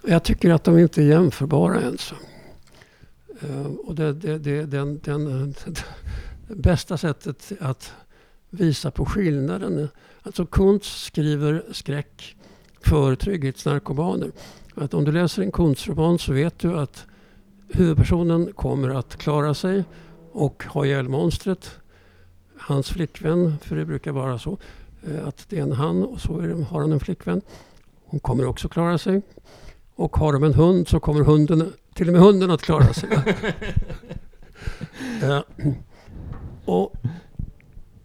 Jag 0.07 0.23
tycker 0.25 0.51
att 0.51 0.65
de 0.65 0.79
inte 0.79 1.03
är 1.03 1.07
jämförbara 1.07 1.81
ens. 1.81 2.13
Och 3.85 3.95
det, 3.95 4.13
det, 4.13 4.39
det, 4.39 4.67
den, 4.67 5.01
den, 5.05 5.55
det 6.49 6.55
bästa 6.55 6.99
sättet 6.99 7.53
att 7.61 7.93
visa 8.51 8.91
på 8.91 9.07
skillnaden. 9.07 9.89
Alltså 10.23 10.47
Kuntz 10.47 11.05
skriver 11.05 11.65
skräck 11.73 12.37
för 12.85 13.17
trygghetsnarkomaner. 13.17 14.31
Att 14.75 14.95
om 14.95 15.05
du 15.05 15.13
läser 15.13 15.43
en 15.43 15.53
Kuntz-roman 15.53 16.19
så 16.19 16.33
vet 16.33 16.59
du 16.59 16.79
att 16.79 17.07
huvudpersonen 17.69 18.53
kommer 18.53 18.91
att 18.91 19.17
klara 19.17 19.55
sig 19.55 19.85
och 20.33 20.65
ha 20.65 20.87
ihjäl 20.87 21.09
monstret. 21.09 21.71
Hans 22.59 22.91
flickvän, 22.91 23.59
för 23.63 23.77
det 23.77 23.85
brukar 23.85 24.13
vara 24.13 24.39
så, 24.39 24.59
eh, 25.07 25.29
att 25.29 25.47
det 25.49 25.59
är 25.59 25.63
en 25.63 25.73
han 25.73 26.03
och 26.03 26.21
så 26.21 26.39
är 26.39 26.49
det, 26.49 26.65
har 26.65 26.81
han 26.81 26.93
en 26.93 27.01
flickvän. 27.01 27.41
Hon 28.05 28.21
kommer 28.21 28.47
också 28.47 28.69
klara 28.69 28.99
sig. 28.99 29.23
Och 29.95 30.17
har 30.17 30.33
de 30.33 30.45
en 30.45 30.55
hund 30.55 30.89
så 30.89 31.01
kommer 31.01 31.25
hunden, 31.25 31.73
till 31.95 32.09
och 32.09 32.13
med 32.13 32.23
hunden 32.23 32.51
att 32.51 32.63
klara 32.63 32.93
sig. 32.95 33.09
Eh, 35.23 35.41
och 36.65 36.93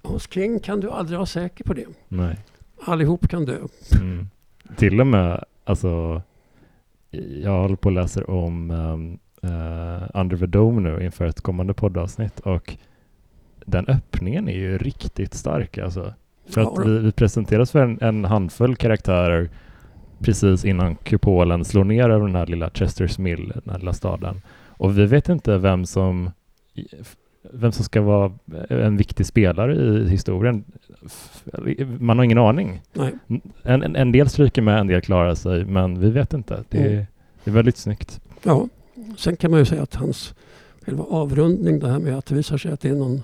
hos 0.03 0.29
King 0.29 0.59
kan 0.59 0.79
du 0.79 0.89
aldrig 0.89 1.17
vara 1.17 1.25
säker 1.25 1.63
på 1.63 1.73
det. 1.73 1.85
Nej. 2.07 2.39
Allihop 2.81 3.29
kan 3.29 3.45
dö. 3.45 3.57
Mm. 3.91 4.29
Till 4.75 5.01
och 5.01 5.07
med, 5.07 5.43
alltså, 5.63 6.21
jag 7.43 7.61
håller 7.61 7.75
på 7.75 7.89
och 7.89 7.93
läser 7.93 8.29
om 8.29 8.71
um, 8.71 9.19
eh, 9.41 10.09
Under 10.13 10.37
the 10.37 10.45
Dome 10.45 10.81
nu 10.81 11.05
inför 11.05 11.25
ett 11.25 11.41
kommande 11.41 11.73
poddavsnitt 11.73 12.39
och 12.39 12.77
den 13.65 13.87
öppningen 13.87 14.49
är 14.49 14.57
ju 14.57 14.77
riktigt 14.77 15.33
stark 15.33 15.77
alltså. 15.77 16.13
För 16.49 16.61
att 16.61 16.85
vi, 16.85 16.99
vi 16.99 17.11
presenteras 17.11 17.71
för 17.71 17.79
en, 17.79 18.01
en 18.01 18.25
handfull 18.25 18.75
karaktärer 18.75 19.49
precis 20.19 20.65
innan 20.65 20.95
kupolen 20.95 21.65
slår 21.65 21.83
ner 21.83 22.09
över 22.09 22.25
den 22.25 22.35
här 22.35 22.45
lilla 22.45 22.69
Chester's 22.69 23.21
Mill, 23.21 23.47
den 23.63 23.71
här 23.73 23.79
lilla 23.79 23.93
staden. 23.93 24.41
Och 24.67 24.97
vi 24.97 25.05
vet 25.05 25.29
inte 25.29 25.57
vem 25.57 25.85
som 25.85 26.31
vem 27.53 27.71
som 27.71 27.85
ska 27.85 28.01
vara 28.01 28.31
en 28.69 28.97
viktig 28.97 29.25
spelare 29.25 29.75
i 29.75 30.09
historien. 30.09 30.63
Man 31.99 32.17
har 32.17 32.23
ingen 32.25 32.37
aning. 32.37 32.81
En, 33.63 33.83
en, 33.83 33.95
en 33.95 34.11
del 34.11 34.29
stryker 34.29 34.61
med, 34.61 34.79
en 34.79 34.87
del 34.87 35.01
klarar 35.01 35.35
sig, 35.35 35.65
men 35.65 35.99
vi 35.99 36.09
vet 36.09 36.33
inte. 36.33 36.63
Det, 36.69 36.77
är- 36.77 36.89
Mm. 36.91 37.05
det 37.43 37.51
är 37.51 37.55
väldigt 37.55 37.77
snyggt. 37.77 38.21
Ja, 38.43 38.67
sen 39.17 39.35
kan 39.35 39.51
man 39.51 39.59
ju 39.59 39.65
säga 39.65 39.83
att 39.83 39.95
hans 39.95 40.35
själva 40.85 41.03
avrundning, 41.03 41.79
det 41.79 41.87
här 41.89 41.99
med 41.99 42.17
att 42.17 42.25
det 42.25 42.35
visar 42.35 42.57
sig 42.57 42.71
att 42.71 42.81
det 42.81 42.89
är 42.89 42.95
någon 42.95 43.23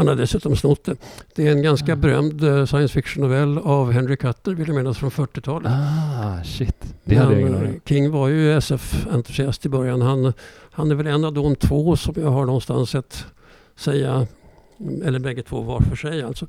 han 0.00 0.08
har 0.08 0.14
dessutom 0.16 0.56
snott 0.56 0.84
det. 0.84 0.96
Det 1.34 1.48
är 1.48 1.52
en 1.52 1.62
ganska 1.62 1.92
Ah. 1.92 1.96
berömd 1.96 2.44
eh, 2.44 2.64
science 2.66 2.94
fiction-novell 2.94 3.58
av 3.58 3.92
Henry 3.92 4.16
Cutter, 4.16 4.54
vill 4.54 4.68
jag 4.68 4.76
minnas, 4.76 4.98
från 4.98 5.10
40-talet. 5.10 5.72
Ah, 5.72 6.44
shit. 6.44 6.76
Det 7.04 7.16
hade 7.16 7.32
jag 7.32 7.40
ingen 7.40 7.54
aning 7.54 7.74
eh, 7.74 7.80
King 7.88 8.10
var 8.10 8.28
ju 8.28 8.52
SF-entusiast 8.58 9.66
i 9.66 9.68
början. 9.68 10.02
Han, 10.02 10.32
han 10.70 10.90
är 10.90 10.94
väl 10.94 11.06
en 11.06 11.24
av 11.24 11.32
de 11.32 11.56
två 11.56 11.96
som 11.96 12.14
jag 12.16 12.30
har 12.30 12.46
någonstans 12.46 12.90
sett 12.90 13.24
säga, 13.76 14.26
eller 15.04 15.18
bägge 15.18 15.42
två 15.42 15.60
var 15.60 15.80
för 15.80 15.96
sig 15.96 16.22
alltså, 16.22 16.46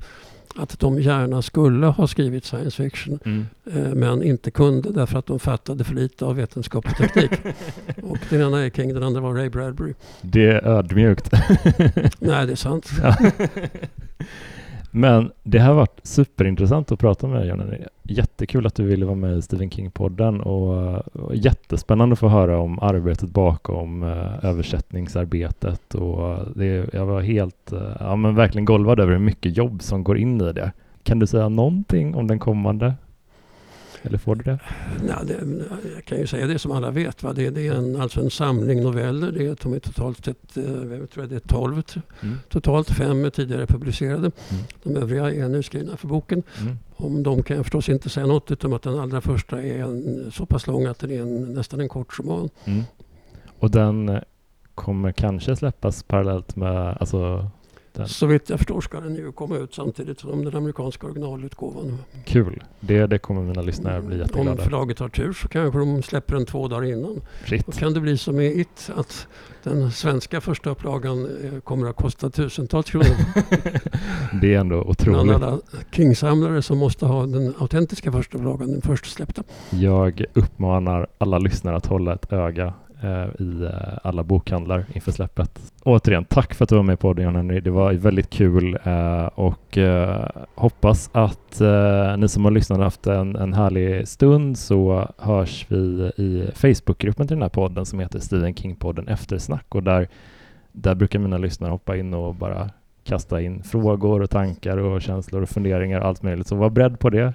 att 0.56 0.80
de 0.80 1.00
gärna 1.00 1.42
skulle 1.42 1.86
ha 1.86 2.06
skrivit 2.06 2.44
science 2.44 2.82
fiction 2.82 3.18
mm. 3.24 3.46
eh, 3.72 3.94
men 3.94 4.22
inte 4.22 4.50
kunde 4.50 4.92
därför 4.92 5.18
att 5.18 5.26
de 5.26 5.38
fattade 5.38 5.84
för 5.84 5.94
lite 5.94 6.24
av 6.24 6.36
vetenskap 6.36 6.86
och 6.86 6.96
teknik. 6.96 7.30
och 8.02 8.18
den 8.30 8.40
ena 8.40 8.60
är 8.60 8.70
King, 8.70 8.94
den 8.94 9.02
andra 9.02 9.20
var 9.20 9.34
Ray 9.34 9.48
Bradbury. 9.48 9.94
Det 10.20 10.46
är 10.46 10.66
ödmjukt. 10.66 11.30
Nej, 12.18 12.46
det 12.46 12.52
är 12.52 12.56
sant. 12.56 12.90
Ja. 13.02 13.16
Men 14.94 15.32
det 15.42 15.58
har 15.58 15.74
varit 15.74 16.00
superintressant 16.02 16.92
att 16.92 16.98
prata 16.98 17.26
med 17.26 17.40
dig, 17.40 17.48
Johnny. 17.48 17.78
Jättekul 18.02 18.66
att 18.66 18.74
du 18.74 18.84
ville 18.84 19.04
vara 19.04 19.16
med 19.16 19.38
i 19.38 19.42
Stephen 19.42 19.70
King-podden 19.70 20.40
och, 20.40 20.96
och 21.12 21.36
jättespännande 21.36 22.12
att 22.12 22.18
få 22.18 22.28
höra 22.28 22.58
om 22.58 22.78
arbetet 22.78 23.30
bakom 23.30 24.02
eh, 24.02 24.44
översättningsarbetet. 24.44 25.94
Och 25.94 26.38
det, 26.56 26.94
jag 26.94 27.06
var 27.06 27.20
helt, 27.20 27.72
eh, 27.72 27.96
ja 28.00 28.16
men 28.16 28.34
verkligen 28.34 28.64
golvad 28.64 29.00
över 29.00 29.12
hur 29.12 29.18
mycket 29.18 29.56
jobb 29.56 29.82
som 29.82 30.04
går 30.04 30.18
in 30.18 30.40
i 30.40 30.52
det. 30.52 30.72
Kan 31.02 31.18
du 31.18 31.26
säga 31.26 31.48
någonting 31.48 32.14
om 32.14 32.26
den 32.26 32.38
kommande? 32.38 32.94
Eller 34.02 34.18
får 34.18 34.34
du 34.34 34.42
det? 34.42 34.58
Nej, 35.04 35.16
det, 35.26 35.64
jag 35.94 36.04
kan 36.04 36.18
ju 36.18 36.26
säga 36.26 36.46
det 36.46 36.58
som 36.58 36.72
alla 36.72 36.90
vet. 36.90 37.22
Va? 37.22 37.32
Det, 37.32 37.50
det 37.50 37.68
är 37.68 37.74
en, 37.74 38.00
alltså 38.00 38.20
en 38.20 38.30
samling 38.30 38.82
noveller. 38.82 39.32
Det 39.32 39.46
är, 39.46 39.56
de 39.62 39.72
är 39.72 39.78
totalt 39.78 40.24
sett, 40.24 40.56
eh, 40.56 40.64
jag 40.98 41.10
tror 41.10 41.26
det 41.26 41.34
är 41.36 41.40
12 41.40 41.82
Mm. 42.22 42.38
totalt. 42.48 42.90
Fem 42.90 43.24
är 43.24 43.30
tidigare 43.30 43.66
publicerade. 43.66 44.30
Mm. 44.50 44.62
De 44.82 44.96
övriga 44.96 45.30
är 45.34 45.48
nu 45.48 45.62
skrivna 45.62 45.96
för 45.96 46.08
boken. 46.08 46.42
Mm. 46.60 46.78
Om 46.96 47.22
dem 47.22 47.42
kan 47.42 47.56
jag 47.56 47.64
förstås 47.66 47.88
inte 47.88 48.08
säga 48.08 48.26
något 48.26 48.50
utom 48.50 48.72
att 48.72 48.82
den 48.82 48.98
allra 48.98 49.20
första 49.20 49.62
är 49.62 49.78
en, 49.78 50.30
så 50.32 50.46
pass 50.46 50.66
lång 50.66 50.86
att 50.86 50.98
den 50.98 51.10
är 51.10 51.22
en, 51.22 51.54
nästan 51.54 51.80
en 51.80 51.88
kort 51.88 52.18
roman. 52.18 52.48
Mm. 52.64 52.82
Och 53.58 53.70
den 53.70 54.20
kommer 54.74 55.12
kanske 55.12 55.56
släppas 55.56 56.02
parallellt 56.02 56.56
med, 56.56 56.96
alltså 57.00 57.50
Den. 57.92 58.08
Så 58.08 58.26
vitt 58.26 58.50
jag 58.50 58.58
förstår 58.58 58.80
ska 58.80 59.00
den 59.00 59.14
ju 59.14 59.32
komma 59.32 59.56
ut 59.56 59.74
samtidigt 59.74 60.20
som 60.20 60.44
den 60.44 60.56
amerikanska 60.56 61.06
originalutgåvan. 61.06 61.98
Kul. 62.24 62.62
Det, 62.80 63.06
det 63.06 63.18
kommer 63.18 63.42
mina 63.42 63.62
lyssnare 63.62 64.02
bli 64.02 64.14
Om 64.14 64.20
jätteglada. 64.20 64.62
förlaget 64.62 64.98
har 64.98 65.08
tur 65.08 65.32
så 65.32 65.48
kanske 65.48 65.78
de 65.78 66.02
släpper 66.02 66.34
den 66.34 66.46
två 66.46 66.68
dagar 66.68 66.84
innan. 66.88 67.14
Då 67.14 67.20
Shit. 67.46 67.78
kan 67.78 67.94
det 67.94 68.00
bli 68.00 68.18
som 68.18 68.40
i 68.40 68.60
It, 68.60 68.90
att 68.96 69.26
den 69.62 69.90
svenska 69.92 70.40
första 70.40 70.70
upplagan 70.70 71.24
eh, 71.44 71.60
kommer 71.60 71.90
att 71.90 71.96
kosta 71.96 72.30
tusentals 72.30 72.90
kronor. 72.90 73.06
Det 74.40 74.54
är 74.54 74.58
ändå 74.58 74.76
Bland 74.76 74.90
otroligt. 74.90 75.34
alla 75.42 75.58
King-samlare 75.92 76.62
som 76.62 76.78
måste 76.78 77.06
ha 77.06 77.26
den 77.26 77.54
autentiska 77.58 78.12
första 78.12 78.38
upplagan, 78.38 78.70
den 78.72 78.82
först 78.82 79.06
släppta. 79.06 79.42
Jag 79.70 80.24
uppmanar 80.34 81.06
alla 81.18 81.38
lyssnare 81.38 81.76
att 81.76 81.86
hålla 81.86 82.14
ett 82.14 82.32
öga 82.32 82.74
Eh, 83.02 83.42
i 83.42 83.62
eh, 83.62 83.98
alla 84.02 84.22
bokhandlar 84.24 84.84
inför 84.92 85.12
släppet. 85.12 85.72
Återigen, 85.82 86.24
tack 86.24 86.54
för 86.54 86.64
att 86.64 86.68
du 86.68 86.76
var 86.76 86.82
med 86.82 86.98
på 86.98 87.08
podden 87.08 87.24
John 87.24 87.36
Henry. 87.36 87.60
Det 87.60 87.70
var 87.70 87.92
väldigt 87.92 88.30
kul 88.30 88.78
eh, 88.84 89.24
och 89.24 89.78
hoppas 90.54 91.10
att 91.12 91.60
ni 92.18 92.28
som 92.28 92.44
har 92.44 92.50
lyssnat 92.50 92.78
har 92.78 92.84
haft 92.84 93.06
en, 93.06 93.36
en 93.36 93.52
härlig 93.52 94.08
stund 94.08 94.58
så 94.58 95.08
hörs 95.18 95.66
vi 95.68 96.12
i 96.16 96.50
Facebookgruppen 96.54 97.28
till 97.28 97.36
den 97.36 97.42
här 97.42 97.48
podden 97.48 97.86
som 97.86 98.00
heter 98.00 98.18
Stephen 98.18 98.54
King-podden 98.54 99.08
Eftersnack 99.08 99.74
och 99.74 99.82
där, 99.82 100.08
där 100.72 100.94
brukar 100.94 101.18
mina 101.18 101.38
lyssnare 101.38 101.70
hoppa 101.70 101.96
in 101.96 102.14
och 102.14 102.34
bara 102.34 102.70
kasta 103.04 103.40
in 103.40 103.62
frågor 103.62 104.22
och 104.22 104.30
tankar 104.30 104.76
och 104.76 105.02
känslor 105.02 105.42
och 105.42 105.48
funderingar 105.48 106.00
och 106.00 106.06
allt 106.06 106.22
möjligt. 106.22 106.46
Så 106.46 106.56
var 106.56 106.70
beredd 106.70 106.98
på 106.98 107.10
det 107.10 107.34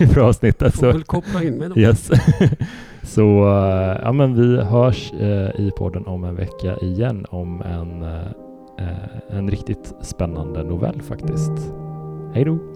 inför 0.00 0.20
avsnittet. 0.28 0.74
Får 0.74 0.86
väl 0.86 1.02
koppla 1.02 1.42
in 1.42 1.54
mig 1.54 1.68
då. 1.68 1.80
Yes. 1.80 2.10
så 3.02 3.22
uh, 3.22 3.98
ja, 4.02 4.12
men 4.12 4.34
vi 4.34 4.62
hörs 4.62 5.12
uh, 5.12 5.60
i 5.60 5.70
podden 5.76 6.06
om 6.06 6.24
en 6.24 6.36
vecka 6.36 6.76
igen 6.82 7.26
om 7.28 7.62
en, 7.62 8.02
uh, 8.02 9.38
en 9.38 9.50
riktigt 9.50 9.94
spännande 10.00 10.62
novell 10.62 11.02
faktiskt. 11.02 11.72
Hej 12.34 12.44
då! 12.44 12.75